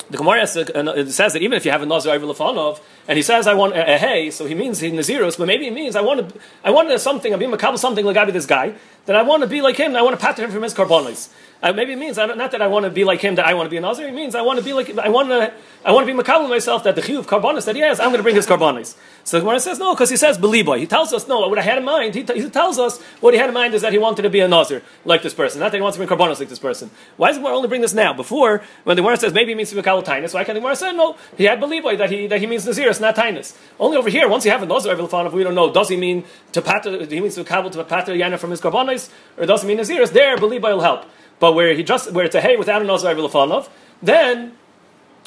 The 0.09 0.17
Gemara 0.17 0.45
to, 0.45 0.77
uh, 0.77 0.93
it 0.93 1.11
says 1.11 1.33
that 1.33 1.41
even 1.41 1.57
if 1.57 1.65
you 1.65 1.71
have 1.71 1.81
a 1.81 1.85
Nazir 1.85 2.13
over 2.13 2.27
Lefanov, 2.27 2.79
and 3.07 3.17
he 3.17 3.23
says, 3.23 3.47
I 3.47 3.55
want 3.55 3.73
a, 3.73 3.95
a 3.95 3.97
hey, 3.97 4.29
so 4.29 4.45
he 4.45 4.53
means 4.53 4.79
he's 4.79 4.91
Nazirus, 4.91 5.37
but 5.37 5.47
maybe 5.47 5.65
he 5.65 5.71
means 5.71 5.95
I 5.95 6.01
want 6.01 6.29
to, 6.29 6.39
I 6.63 6.71
want 6.71 6.99
something, 6.99 7.33
I'm 7.33 7.39
being 7.39 7.51
Makabal 7.51 7.79
something 7.79 8.05
like 8.05 8.15
I 8.15 8.25
be 8.25 8.31
this 8.31 8.45
guy, 8.45 8.75
then 9.07 9.15
I 9.15 9.23
want 9.23 9.41
to 9.41 9.47
be 9.47 9.61
like 9.61 9.77
him, 9.77 9.95
I 9.95 10.03
want 10.03 10.19
to 10.19 10.23
pattern 10.23 10.45
him 10.45 10.51
from 10.51 10.63
his 10.63 10.73
carbonis. 10.73 11.29
Uh, 11.63 11.73
maybe 11.73 11.93
it 11.93 11.97
means 11.97 12.17
not 12.17 12.51
that 12.51 12.61
I 12.61 12.67
want 12.67 12.85
to 12.85 12.91
be 12.91 13.03
like 13.03 13.21
him, 13.21 13.35
that 13.35 13.45
I 13.45 13.53
want 13.53 13.65
to 13.65 13.71
be 13.71 13.77
a 13.77 13.81
Nazir. 13.81 14.07
It 14.07 14.13
means 14.13 14.35
I 14.35 14.41
want 14.41 14.59
to 14.59 14.65
be 14.65 14.73
like 14.73 14.97
I 14.97 15.09
want 15.09 15.29
to 15.29 15.53
I 15.85 15.91
want 15.91 16.07
to 16.07 16.13
be 16.13 16.19
makabel 16.19 16.49
myself 16.49 16.83
that 16.83 16.95
the 16.95 17.01
chiyuv 17.01 17.25
carbonis 17.25 17.65
that 17.65 17.75
he 17.75 17.81
has, 17.81 17.99
I'm 17.99 18.07
going 18.07 18.17
to 18.17 18.23
bring 18.23 18.35
his 18.35 18.45
carbonis. 18.45 18.95
So 19.23 19.37
the 19.37 19.41
Gemara 19.41 19.59
says 19.59 19.79
no, 19.79 19.93
because 19.93 20.09
he 20.09 20.17
says 20.17 20.37
belieboy. 20.37 20.79
He 20.79 20.85
tells 20.85 21.13
us 21.13 21.27
no. 21.27 21.47
What 21.47 21.57
I 21.57 21.61
had 21.61 21.77
in 21.77 21.85
mind, 21.85 22.13
he, 22.13 22.23
t- 22.23 22.41
he, 22.41 22.49
tells 22.49 22.77
us 22.77 23.01
what 23.19 23.33
he 23.33 23.39
had 23.39 23.49
in 23.49 23.53
mind 23.53 23.73
is 23.73 23.81
that 23.81 23.93
he 23.93 23.97
wanted 23.97 24.23
to 24.23 24.29
be 24.29 24.41
a 24.41 24.47
Nazir 24.47 24.83
like 25.05 25.23
this 25.23 25.33
person, 25.33 25.59
not 25.59 25.71
that 25.71 25.77
he 25.77 25.81
wants 25.81 25.97
to 25.97 26.05
bring 26.05 26.09
carbonis 26.09 26.39
like 26.39 26.49
this 26.49 26.59
person. 26.59 26.91
Why 27.17 27.29
does 27.29 27.39
the 27.39 27.47
only 27.47 27.67
bring 27.67 27.81
this 27.81 27.93
now? 27.93 28.13
Before, 28.13 28.63
when 28.83 28.95
the 28.95 29.01
Gemara 29.01 29.17
says 29.17 29.33
maybe 29.33 29.51
he 29.51 29.55
means 29.55 29.69
to 29.69 29.75
be 29.75 29.81
makabel 29.81 30.05
why 30.33 30.43
can't 30.43 30.55
the 30.55 30.59
Gemara 30.59 30.75
say 30.75 30.91
no? 30.93 31.15
He 31.37 31.45
had 31.45 31.59
belieboy 31.59 31.97
that 31.97 32.11
he 32.11 32.27
that 32.27 32.39
he 32.39 32.47
means 32.47 32.65
Nazir, 32.65 32.91
not 32.99 33.15
tainus. 33.15 33.57
Only 33.79 33.97
over 33.97 34.09
here, 34.09 34.27
once 34.27 34.45
you 34.45 34.51
have 34.51 34.61
a 34.61 34.65
Nazir 34.65 34.91
if 34.93 35.33
we 35.33 35.43
don't 35.43 35.55
know, 35.55 35.71
does 35.71 35.89
he 35.89 35.97
mean 35.97 36.25
to 36.51 36.61
pater? 36.61 37.05
He 37.05 37.21
means 37.21 37.35
to 37.35 37.43
makabel 37.43 37.71
to 37.71 37.83
pater 37.83 38.13
yana 38.13 38.37
from 38.37 38.51
his 38.51 38.61
carbonis, 38.61 39.09
or 39.37 39.45
does 39.45 39.61
he 39.61 39.67
mean 39.67 39.77
Nazir? 39.77 40.05
There, 40.05 40.37
belieboy 40.37 40.75
will 40.75 40.81
help. 40.81 41.05
But 41.39 41.53
where 41.53 41.73
he 41.73 41.83
just 41.83 42.11
where 42.11 42.25
it's 42.25 42.35
a 42.35 42.41
hey 42.41 42.55
without 42.55 42.81
a 42.81 42.85
nazar 42.85 43.13
lefanov, 43.15 43.69
then 44.01 44.53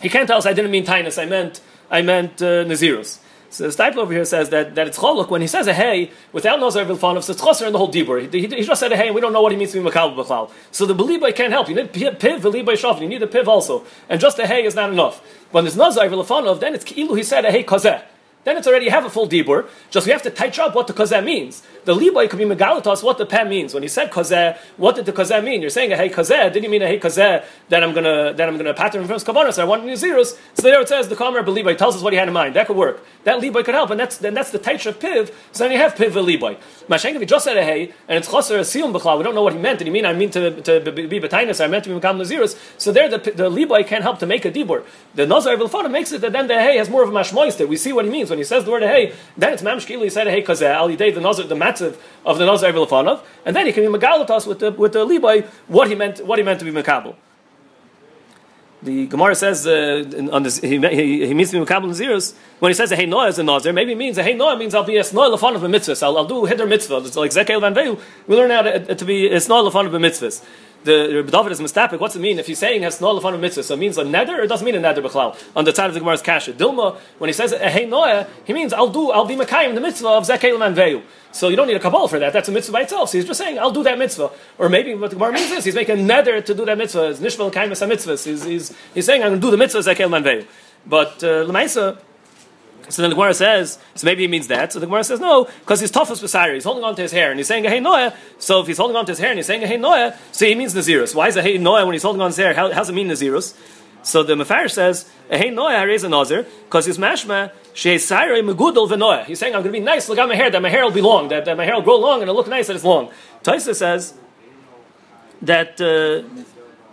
he 0.00 0.08
can't 0.08 0.26
tell 0.26 0.38
us 0.38 0.46
I 0.46 0.52
didn't 0.52 0.70
mean 0.70 0.84
tainus, 0.84 1.20
I 1.20 1.26
meant 1.26 1.60
I 1.90 2.02
meant 2.02 2.42
uh, 2.42 2.64
nazirus. 2.64 3.18
So 3.50 3.66
the 3.66 3.70
Steipler 3.70 3.98
over 3.98 4.12
here 4.12 4.26
says 4.26 4.50
that, 4.50 4.74
that 4.74 4.88
it's 4.88 4.98
cholok 4.98 5.30
when 5.30 5.40
he 5.40 5.46
says 5.46 5.66
a 5.66 5.72
hey 5.72 6.10
without 6.32 6.60
nazar 6.60 6.84
vilfanov, 6.84 7.22
so 7.22 7.32
it's 7.32 7.40
choser 7.40 7.66
in 7.66 7.72
the 7.72 7.78
whole 7.78 7.90
dibur. 7.90 8.30
He, 8.30 8.40
he, 8.40 8.46
he, 8.46 8.62
just 8.62 8.78
said 8.78 8.92
a 8.92 8.96
hey, 8.96 9.06
and 9.06 9.14
we 9.14 9.22
don't 9.22 9.32
know 9.32 9.40
what 9.40 9.52
he 9.52 9.58
means 9.58 9.72
to 9.72 9.82
be 9.82 9.88
makal 9.88 10.14
b'chlal. 10.14 10.50
So 10.70 10.84
the 10.84 10.94
belibay 10.94 11.34
can't 11.34 11.52
help. 11.52 11.68
You 11.68 11.74
need 11.74 11.92
piv 11.92 12.18
belibay 12.18 12.76
shofin. 12.76 13.02
You 13.02 13.08
need 13.08 13.22
a 13.22 13.26
piv 13.26 13.46
also, 13.46 13.84
and 14.08 14.20
just 14.20 14.38
a 14.38 14.46
hey 14.46 14.64
is 14.64 14.74
not 14.74 14.92
enough. 14.92 15.20
When 15.50 15.64
there's 15.64 15.76
nazar 15.76 16.08
vilfanov, 16.08 16.60
then 16.60 16.74
it's 16.74 16.84
ki'ilu. 16.84 17.16
He 17.16 17.22
said 17.22 17.46
a 17.46 17.50
hey 17.50 17.64
kozeh 17.64 18.02
then 18.44 18.56
it's 18.56 18.66
already 18.66 18.88
have 18.88 19.04
a 19.04 19.10
full 19.10 19.28
dibur. 19.28 19.68
Just 19.90 20.06
we 20.06 20.12
have 20.12 20.22
to 20.22 20.30
tighten 20.30 20.64
up 20.64 20.74
what 20.74 20.86
the 20.86 20.92
kozeh 20.92 21.22
means. 21.22 21.62
The 21.84 21.94
liboy 21.94 22.28
could 22.28 22.38
be 22.38 22.44
megalatos 22.44 23.02
what 23.02 23.18
the 23.18 23.26
peh 23.26 23.44
means. 23.44 23.74
When 23.74 23.82
he 23.82 23.88
said 23.88 24.10
kozeh, 24.10 24.56
what 24.76 24.96
did 24.96 25.06
the 25.06 25.12
kozeh 25.12 25.42
mean? 25.42 25.60
You're 25.60 25.70
saying 25.70 25.92
a 25.92 25.96
hey 25.96 26.08
kozeh, 26.08 26.52
didn't 26.52 26.64
you 26.64 26.70
mean 26.70 26.82
a 26.82 26.86
hey 26.86 26.98
kozeh 26.98 27.44
that 27.68 27.82
I'm 27.82 27.92
gonna 27.92 28.32
that 28.34 28.48
I'm 28.48 28.56
gonna 28.56 28.74
pattern 28.74 29.06
from 29.06 29.16
kavanas? 29.16 29.58
I 29.58 29.64
want 29.64 29.84
new 29.84 29.96
zeros. 29.96 30.38
So 30.54 30.62
there 30.62 30.80
it 30.80 30.88
says 30.88 31.08
the 31.08 31.16
kamer 31.16 31.44
beliboy 31.44 31.76
tells 31.76 31.96
us 31.96 32.02
what 32.02 32.12
he 32.12 32.18
had 32.18 32.28
in 32.28 32.34
mind. 32.34 32.54
That 32.54 32.66
could 32.66 32.76
work. 32.76 33.04
That 33.24 33.40
liboy 33.40 33.64
could 33.64 33.74
help, 33.74 33.90
and 33.90 34.00
that's 34.00 34.18
then 34.18 34.34
that's 34.34 34.50
the 34.50 34.58
taich 34.58 34.86
of 34.86 34.98
piv. 34.98 35.32
So 35.52 35.64
then 35.64 35.72
you 35.72 35.78
have 35.78 35.94
piv 35.94 36.12
liboy. 36.12 36.56
Mashenk 36.88 37.14
if 37.14 37.20
he 37.20 37.26
just 37.26 37.44
said 37.44 37.56
a 37.56 37.64
hey 37.64 37.92
and 38.08 38.18
it's 38.18 38.30
chaser 38.30 38.56
a 38.56 38.60
siyum 38.60 38.92
b'chlal, 38.92 39.18
we 39.18 39.24
don't 39.24 39.34
know 39.34 39.42
what 39.42 39.52
he 39.52 39.58
meant. 39.58 39.78
Did 39.78 39.88
he 39.88 39.92
mean 39.92 40.06
I 40.06 40.12
mean 40.12 40.30
to 40.30 40.60
to 40.62 40.92
be 40.92 41.20
betainus? 41.20 41.62
I 41.62 41.66
meant 41.66 41.84
to 41.84 41.90
be 41.90 42.00
mekam 42.00 42.24
zeros. 42.24 42.56
So 42.78 42.92
there 42.92 43.08
the 43.08 43.18
the 43.18 43.50
liboy 43.50 43.86
can't 43.86 44.02
help 44.02 44.18
to 44.20 44.26
make 44.26 44.44
a 44.44 44.50
dibur. 44.50 44.84
The 45.14 45.26
nazar 45.26 45.56
b'lfana 45.56 45.90
makes 45.90 46.12
it 46.12 46.20
that 46.22 46.32
then 46.32 46.46
the 46.46 46.54
hey 46.54 46.78
has 46.78 46.88
more 46.88 47.02
of 47.02 47.10
a 47.10 47.12
mashmois 47.12 47.68
We 47.68 47.76
see 47.76 47.92
what 47.92 48.04
he 48.04 48.10
means 48.10 48.27
when 48.28 48.38
he 48.38 48.44
says 48.44 48.64
the 48.64 48.70
word 48.70 48.82
hey 48.82 49.12
then 49.36 49.52
it's 49.52 49.62
mamshkili 49.62 50.04
he 50.04 50.10
said 50.10 50.26
hey 50.26 50.42
kazeh 50.42 50.68
al 50.68 50.88
yidei 50.88 51.14
the 51.14 51.20
nazar 51.20 51.46
the 51.46 51.54
matzav 51.54 51.96
of 52.24 52.38
the 52.38 52.46
nazar 52.46 52.72
v'lefanov, 52.72 53.22
and 53.44 53.54
then 53.54 53.66
he 53.66 53.72
can 53.72 53.82
be 53.82 53.98
megalatos 53.98 54.46
with 54.46 54.58
the 54.58 54.70
with 54.72 54.92
the 54.92 55.04
liboy 55.04 55.44
what 55.66 55.88
he 55.88 55.94
meant 55.94 56.24
what 56.24 56.38
he 56.38 56.44
meant 56.44 56.58
to 56.58 56.64
be 56.64 56.72
mekabel. 56.72 57.14
The 58.80 59.08
Gemara 59.08 59.34
says 59.34 59.66
uh, 59.66 60.04
on 60.30 60.44
this, 60.44 60.60
he, 60.60 60.78
he, 60.78 61.26
he 61.26 61.34
means 61.34 61.50
to 61.50 61.58
be 61.58 61.66
mekabel 61.66 61.92
zeros 61.92 62.34
when 62.60 62.70
he 62.70 62.74
says 62.74 62.90
hey 62.90 63.06
noah 63.06 63.26
is 63.26 63.38
a 63.38 63.42
nazar. 63.42 63.72
Maybe 63.72 63.92
it 63.92 63.98
means 63.98 64.16
hey 64.16 64.34
noah 64.34 64.56
means 64.56 64.74
I'll 64.74 64.84
be 64.84 64.98
a 64.98 65.02
snoy 65.02 65.36
lefan 65.36 65.56
of 65.56 65.64
a 65.64 65.68
mitzvah. 65.68 66.06
I'll, 66.06 66.18
I'll 66.18 66.24
do 66.24 66.44
hidder 66.44 66.66
mitzvah. 66.66 66.98
It's 66.98 67.16
like 67.16 67.32
zekel 67.32 67.60
van. 67.60 67.74
We 68.26 68.36
learn 68.36 68.50
how 68.50 68.62
to, 68.62 68.94
to 68.94 69.04
be 69.04 69.26
a 69.26 69.38
snoy 69.38 69.68
lefan 69.68 69.86
of 69.86 69.94
a 69.94 69.98
mitzvah 69.98 70.30
the 70.88 71.22
David 71.30 71.52
is 71.52 71.60
mistapik. 71.60 72.00
What's 72.00 72.16
it 72.16 72.20
mean 72.20 72.38
if 72.38 72.46
he's 72.46 72.58
saying 72.58 72.82
has 72.82 73.00
no 73.00 73.18
lefanu 73.18 73.38
mitzvah? 73.38 73.62
So 73.62 73.74
it 73.74 73.78
means 73.78 73.96
a 73.98 74.04
nether 74.04 74.40
or 74.40 74.42
it 74.42 74.48
doesn't 74.48 74.64
mean 74.64 74.74
a 74.74 74.80
nether 74.80 75.02
b'chlal 75.02 75.36
on 75.54 75.64
the 75.64 75.74
side 75.74 75.86
of 75.86 75.94
the 75.94 76.00
Gemara's 76.00 76.22
kasha. 76.22 76.52
Dilma 76.52 76.96
when 77.18 77.28
he 77.28 77.34
says 77.34 77.52
hey 77.52 77.86
noah, 77.86 78.26
he 78.44 78.52
means 78.52 78.72
I'll 78.72 78.88
do 78.88 79.10
I'll 79.10 79.24
be 79.24 79.36
makayim 79.36 79.74
the 79.74 79.80
mitzvah 79.80 80.08
of 80.08 80.24
zekel 80.24 80.58
man 80.58 80.74
veyu. 80.74 81.02
So 81.30 81.48
you 81.48 81.56
don't 81.56 81.68
need 81.68 81.76
a 81.76 81.80
kabbalah 81.80 82.08
for 82.08 82.18
that. 82.18 82.32
That's 82.32 82.48
a 82.48 82.52
mitzvah 82.52 82.72
by 82.72 82.82
itself. 82.82 83.10
So 83.10 83.18
he's 83.18 83.26
just 83.26 83.38
saying 83.38 83.58
I'll 83.58 83.70
do 83.70 83.82
that 83.84 83.98
mitzvah. 83.98 84.30
Or 84.58 84.68
maybe 84.68 84.94
what 84.94 85.10
the 85.10 85.16
Gemara 85.16 85.32
means 85.32 85.50
is 85.52 85.64
he's 85.64 85.74
making 85.74 85.98
a 86.00 86.02
nether 86.02 86.40
to 86.40 86.54
do 86.54 86.64
that 86.64 86.78
mitzvah. 86.78 87.10
It's 87.10 87.20
nishmal 87.20 87.52
kaim 87.52 87.68
mitzvah. 87.68 88.16
He's, 88.16 88.44
he's, 88.44 88.74
he's 88.94 89.06
saying 89.06 89.22
I'm 89.22 89.30
going 89.30 89.40
to 89.40 89.46
do 89.46 89.50
the 89.50 89.56
mitzvah 89.56 89.82
zekel 89.82 90.10
man 90.10 90.24
veyu. 90.24 90.46
But 90.86 91.22
uh, 91.22 91.44
lemaisa 91.44 91.98
so 92.88 93.02
then 93.02 93.10
the 93.10 93.16
Gemara 93.16 93.34
says, 93.34 93.78
so 93.94 94.04
maybe 94.04 94.22
he 94.22 94.28
means 94.28 94.48
that. 94.48 94.72
So 94.72 94.80
the 94.80 94.86
Gemara 94.86 95.04
says, 95.04 95.20
no, 95.20 95.44
because 95.60 95.80
he's 95.80 95.90
toughest 95.90 96.22
Basari. 96.22 96.54
He's 96.54 96.64
holding 96.64 96.84
on 96.84 96.96
to 96.96 97.02
his 97.02 97.12
hair 97.12 97.30
and 97.30 97.38
he's 97.38 97.46
saying 97.46 97.64
hey 97.64 97.80
noah. 97.80 98.14
So 98.38 98.60
if 98.60 98.66
he's 98.66 98.78
holding 98.78 98.96
on 98.96 99.04
to 99.06 99.12
his 99.12 99.18
hair 99.18 99.30
and 99.30 99.38
he's 99.38 99.46
saying 99.46 99.62
hey 99.62 99.76
noah, 99.76 100.16
so 100.32 100.46
he 100.46 100.54
means 100.54 100.74
Nazirus. 100.74 101.14
Why 101.14 101.28
is 101.28 101.36
a 101.36 101.42
hey 101.42 101.58
noah 101.58 101.84
when 101.84 101.92
he's 101.92 102.02
holding 102.02 102.22
on 102.22 102.30
to 102.30 102.36
his 102.36 102.36
hair? 102.36 102.54
How, 102.54 102.68
does 102.68 102.88
it 102.88 102.94
mean 102.94 103.08
Nazirus? 103.08 103.56
So 104.02 104.22
the 104.22 104.34
Mefarish 104.34 104.72
says, 104.72 105.10
hey 105.30 105.50
noah 105.50 105.86
is 105.88 106.04
a 106.04 106.08
Nazir, 106.08 106.46
because 106.64 106.86
he's 106.86 106.98
mashma, 106.98 107.52
sheisare 107.74 108.40
megudol 108.42 108.88
v'noah. 108.88 109.26
He's 109.26 109.38
saying, 109.38 109.54
I'm 109.54 109.62
going 109.62 109.74
to 109.74 109.78
be 109.78 109.84
nice, 109.84 110.08
look 110.08 110.18
at 110.18 110.28
my 110.28 110.36
hair, 110.36 110.50
that 110.50 110.62
my 110.62 110.70
hair 110.70 110.84
will 110.84 110.92
be 110.92 111.02
long, 111.02 111.28
that, 111.28 111.44
that 111.44 111.56
my 111.56 111.64
hair 111.64 111.74
will 111.74 111.82
grow 111.82 111.96
long 111.96 112.20
and 112.20 112.22
it'll 112.22 112.36
look 112.36 112.48
nice 112.48 112.68
that 112.68 112.76
it's 112.76 112.84
long. 112.84 113.10
Taisa 113.42 113.74
says 113.74 114.14
that. 115.42 115.80
Uh, 115.80 116.44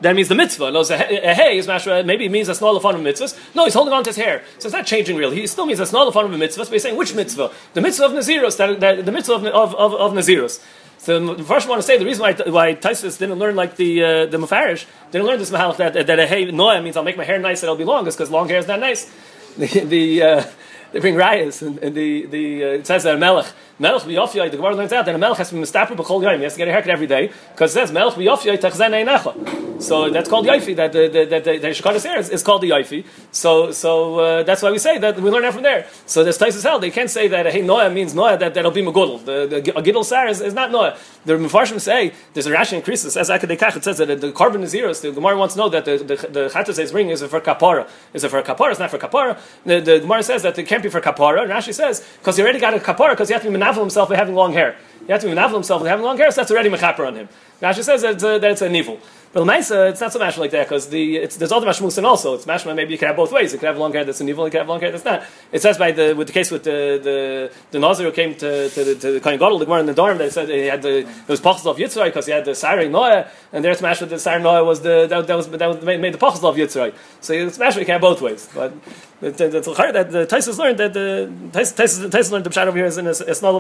that 0.02 0.16
means 0.16 0.28
the 0.28 0.36
mitzvah. 0.36 0.72
No, 0.72 0.82
a 0.82 1.34
hey 1.34 1.58
is 1.58 1.68
mashra. 1.68 2.06
Maybe 2.06 2.26
it 2.26 2.32
means 2.32 2.50
a 2.50 2.56
small 2.56 2.80
fun 2.80 2.96
of 2.96 3.02
mitzvahs. 3.02 3.38
No, 3.56 3.64
he's 3.64 3.74
holding 3.74 3.94
on 3.94 4.04
to 4.04 4.10
his 4.10 4.18
hair, 4.18 4.44
so 4.60 4.68
it's 4.68 4.74
not 4.74 4.86
changing 4.86 5.16
really. 5.16 5.40
He 5.40 5.48
still 5.48 5.66
means 5.66 5.80
a 5.80 5.86
small 5.86 6.12
fun 6.12 6.26
of 6.26 6.32
mitzvahs. 6.32 6.58
But 6.58 6.74
he's 6.74 6.84
saying 6.84 6.98
which 6.98 7.16
mitzvah? 7.16 7.52
The 7.74 7.82
mitzvah 7.82 8.06
of 8.06 8.12
Naziros. 8.12 8.58
That, 8.58 8.80
that, 8.82 9.06
the 9.06 9.12
mitzvah 9.12 9.36
of 9.36 9.46
of, 9.46 9.76
of, 9.76 9.94
of 9.94 10.12
Naziros. 10.14 10.62
So 10.98 11.36
the 11.36 11.44
first 11.44 11.70
one 11.70 11.78
to 11.78 11.84
say 11.84 11.98
the 11.98 12.06
reason 12.06 12.24
why 12.24 12.34
why 12.34 12.74
Taisus 12.76 13.18
didn't 13.20 13.38
learn 13.38 13.56
like 13.56 13.76
the 13.76 14.04
uh, 14.04 14.26
the 14.26 14.38
Mefarish 14.38 14.86
didn't 15.12 15.28
learn 15.28 15.40
this 15.40 15.52
mahalach 15.52 15.78
that 15.78 16.08
that 16.08 16.20
a 16.20 16.28
hey 16.28 16.50
noah 16.52 16.82
means 16.82 16.98
I'll 16.98 17.04
make 17.04 17.18
my 17.18 17.24
hair 17.24 17.40
nice 17.40 17.62
and 17.62 17.68
it'll 17.68 17.78
be 17.78 17.84
long 17.84 18.08
is 18.08 18.16
because 18.16 18.32
long 18.32 18.50
hair 18.50 18.58
is 18.58 18.68
not 18.68 18.80
nice. 18.80 19.12
The, 19.56 20.22
uh, 20.22 20.44
they 20.92 21.00
bring 21.00 21.16
rayas 21.16 21.62
and, 21.62 21.78
and 21.80 21.96
the 21.96 22.26
the 22.26 22.64
uh, 22.64 22.68
it 22.68 22.88
says 22.88 23.04
that 23.04 23.16
a 23.16 23.18
melech 23.18 23.46
melech 23.80 24.04
biyofyai 24.04 24.50
the 24.50 24.58
Gemara 24.58 24.76
learns 24.76 24.94
out 24.94 25.06
that 25.06 25.16
a 25.16 25.18
melech 25.18 25.38
has 25.38 25.50
to 25.50 25.56
be 25.56 25.62
mistaper 25.62 25.96
b'chol 25.96 26.22
yom 26.22 26.38
he 26.38 26.44
has 26.44 26.54
to 26.54 26.58
get 26.58 26.68
a 26.68 26.72
haircut 26.72 26.92
every 26.92 27.08
day 27.08 27.32
because 27.52 27.72
it 27.72 27.80
says 27.80 27.92
melech 27.92 28.16
biyofyai 28.16 28.58
techzen 28.58 28.92
einecha 28.92 29.66
so 29.80 30.10
that's 30.10 30.30
called 30.30 30.46
Yaifi. 30.46 30.76
That 30.76 30.94
the 30.94 31.08
that 31.08 31.44
the, 31.44 31.58
the, 31.58 31.74
the 31.74 32.00
hair 32.00 32.20
is, 32.20 32.30
is, 32.30 32.44
called 32.44 32.62
the 32.62 32.70
Yaifi. 32.70 33.06
So 33.32 33.72
so 33.72 34.20
uh, 34.20 34.44
that's 34.44 34.62
why 34.62 34.72
we 34.72 34.80
say 34.80 34.98
that 35.00 35.20
we 35.20 35.30
learn 35.30 35.44
that 35.44 35.54
from 35.54 35.64
there. 35.64 35.88
So 36.06 36.24
this 36.24 36.38
Tais 36.38 36.62
hell. 36.64 36.80
They 36.80 36.92
can't 36.92 37.10
say 37.10 37.28
that 37.28 37.46
hey 37.52 37.62
Noah 37.62 37.90
means 37.90 38.14
Noah 38.14 38.38
that 38.38 38.54
that'll 38.54 38.72
be 38.72 38.82
Megudel. 38.82 39.26
The, 39.26 39.62
the 39.62 39.78
a 39.78 39.82
Gidel 39.82 40.06
Sar 40.06 40.28
is, 40.28 40.42
is 40.42 40.54
not 40.54 40.72
Noah. 40.72 40.98
The 41.26 41.34
Mefarshim 41.34 41.80
say 41.80 42.14
there's 42.34 42.46
a 42.46 42.52
ration 42.52 42.78
increases 42.78 43.18
as 43.18 43.30
Akadekach. 43.30 43.76
It 43.76 43.84
says 43.84 43.98
that 43.98 44.22
the 44.22 44.32
carbon 44.32 44.64
is 44.64 44.70
zero. 44.72 44.94
So 44.94 45.10
the 45.10 45.16
Gemara 45.16 45.38
wants 45.38 45.56
to 45.56 45.60
know 45.60 45.70
that 45.70 45.86
the 45.86 45.98
the, 45.98 46.16
the 46.16 46.50
Chatas 46.50 46.80
is 46.80 46.94
ring 46.94 47.10
is 47.10 47.22
for 47.24 47.42
kapara. 47.42 47.90
Is 48.14 48.24
it 48.24 48.30
for 48.30 48.42
kapara? 48.42 48.72
It's 48.72 48.80
not 48.80 48.92
for 48.92 48.98
kapara. 48.98 49.38
The, 49.66 49.80
the 49.82 50.00
Gemara 50.00 50.24
says 50.24 50.44
that 50.44 50.58
it 50.58 50.64
can't 50.64 50.84
be 50.84 50.90
for 50.90 51.02
kapara. 51.02 51.48
Rashi 51.48 51.74
says 51.74 52.06
because 52.20 52.38
he 52.38 52.44
already 52.44 52.60
got 52.60 52.74
a 52.74 52.80
kapara 52.80 53.12
because 53.12 53.28
he 53.28 53.34
has 53.34 53.44
to 53.44 53.50
be 53.50 53.58
menafel 53.66 53.80
himself 53.80 54.10
by 54.10 54.16
having 54.16 54.36
long 54.36 54.54
hair. 54.54 54.76
He 55.06 55.12
has 55.12 55.22
to 55.22 55.28
be 55.28 55.34
menafel 55.34 55.54
himself 55.54 55.82
by 55.82 55.90
having 55.90 56.06
long 56.06 56.18
hair. 56.18 56.32
So 56.32 56.42
that's 56.42 56.52
already 56.52 56.70
mechaper 56.70 57.08
on 57.08 57.16
him. 57.16 57.30
Rashi 57.62 57.84
says 57.84 58.02
that 58.02 58.16
it's 58.16 58.62
a, 58.62 58.70
a. 58.70 59.00
But 59.36 59.44
Lemaisa, 59.44 59.90
it's 59.90 60.00
not 60.00 60.14
so 60.14 60.20
mashma 60.22 60.38
like 60.38 60.52
that 60.52 60.66
because 60.66 60.88
the 60.88 61.28
there's 61.28 61.52
other 61.52 61.68
mashmusin 61.68 62.06
also. 62.06 62.36
It's 62.36 62.46
mashma 62.46 62.74
maybe 62.74 62.94
you 62.94 62.98
can 62.98 63.10
have 63.10 63.18
both 63.18 63.34
ways. 63.34 63.52
You 63.52 63.60
can 63.60 63.68
have 63.68 63.78
long 63.78 63.92
hair 63.92 64.06
that's 64.06 64.22
an 64.22 64.30
evil, 64.30 64.46
you 64.46 64.52
can 64.52 64.60
have 64.60 64.70
long 64.70 64.80
hair 64.80 64.92
that's 64.92 65.04
not. 65.04 65.26
It 65.52 65.62
says 65.62 65.78
by 65.78 65.92
the 65.92 66.14
with 66.14 66.28
the 66.28 66.32
case 66.32 66.52
with 66.52 66.64
the 66.64 67.02
the, 67.04 67.52
the 67.72 67.80
Nazir 67.80 68.06
who 68.06 68.14
came 68.14 68.34
to 68.36 68.70
to 68.70 68.84
the, 68.86 68.96
to 68.96 69.12
the 69.12 69.20
Kohen 69.20 69.38
Gadol, 69.38 69.60
the 69.60 69.66
Gemara 69.66 69.82
in 69.82 69.88
the 69.88 69.94
dorm, 69.94 70.20
they 70.20 70.30
said 70.30 70.48
he 70.48 70.68
had 70.68 70.82
the 70.82 71.00
it 71.00 71.28
was 71.28 71.42
pachas 71.42 71.70
of 71.70 71.76
Yitzray 71.76 72.06
because 72.06 72.28
he 72.28 72.32
had 72.32 72.46
the 72.46 72.52
Sarei 72.52 72.90
Noah, 72.90 73.28
and 73.52 73.66
there's 73.66 73.82
mashma 73.82 74.08
the 74.08 74.16
Sarei 74.16 74.42
Noah 74.42 74.64
was 74.64 74.80
the 74.80 75.06
that, 75.08 75.28
that 75.28 75.36
was 75.36 75.50
that 75.50 75.68
was 75.68 75.84
made, 75.84 76.00
made 76.00 76.14
the 76.14 76.18
pachas 76.18 76.42
of 76.42 76.56
Yitzray. 76.56 76.94
So 77.20 77.34
it's 77.34 77.58
mashma 77.58 77.80
you 77.80 77.86
can 77.86 77.96
have 77.96 78.02
both 78.02 78.22
ways, 78.22 78.48
but. 78.56 78.74
That's 79.22 79.38
the 79.38 79.48
that 79.94 80.12
the 80.12 80.28
Taisus 80.28 80.58
learned 80.58 80.78
that 80.78 80.94
the 80.94 81.32
Taisus 81.54 82.32
learned 82.32 82.46
the 82.46 82.50
pshat 82.50 82.68
over 82.68 82.78
here 82.78 82.86
is 82.86 82.98
in 82.98 83.14
small 83.34 83.56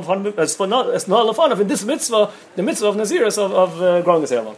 of 1.51 1.61
in 1.61 1.67
this 1.67 1.83
mitzvah, 1.85 2.31
the 2.55 2.63
mitzvah 2.63 2.87
of 2.87 2.95
Naziris 2.95 3.37
of, 3.37 3.53
of 3.53 3.81
uh, 3.81 4.01
growing 4.01 4.21
his 4.21 4.31
hair 4.31 4.41
long. 4.41 4.57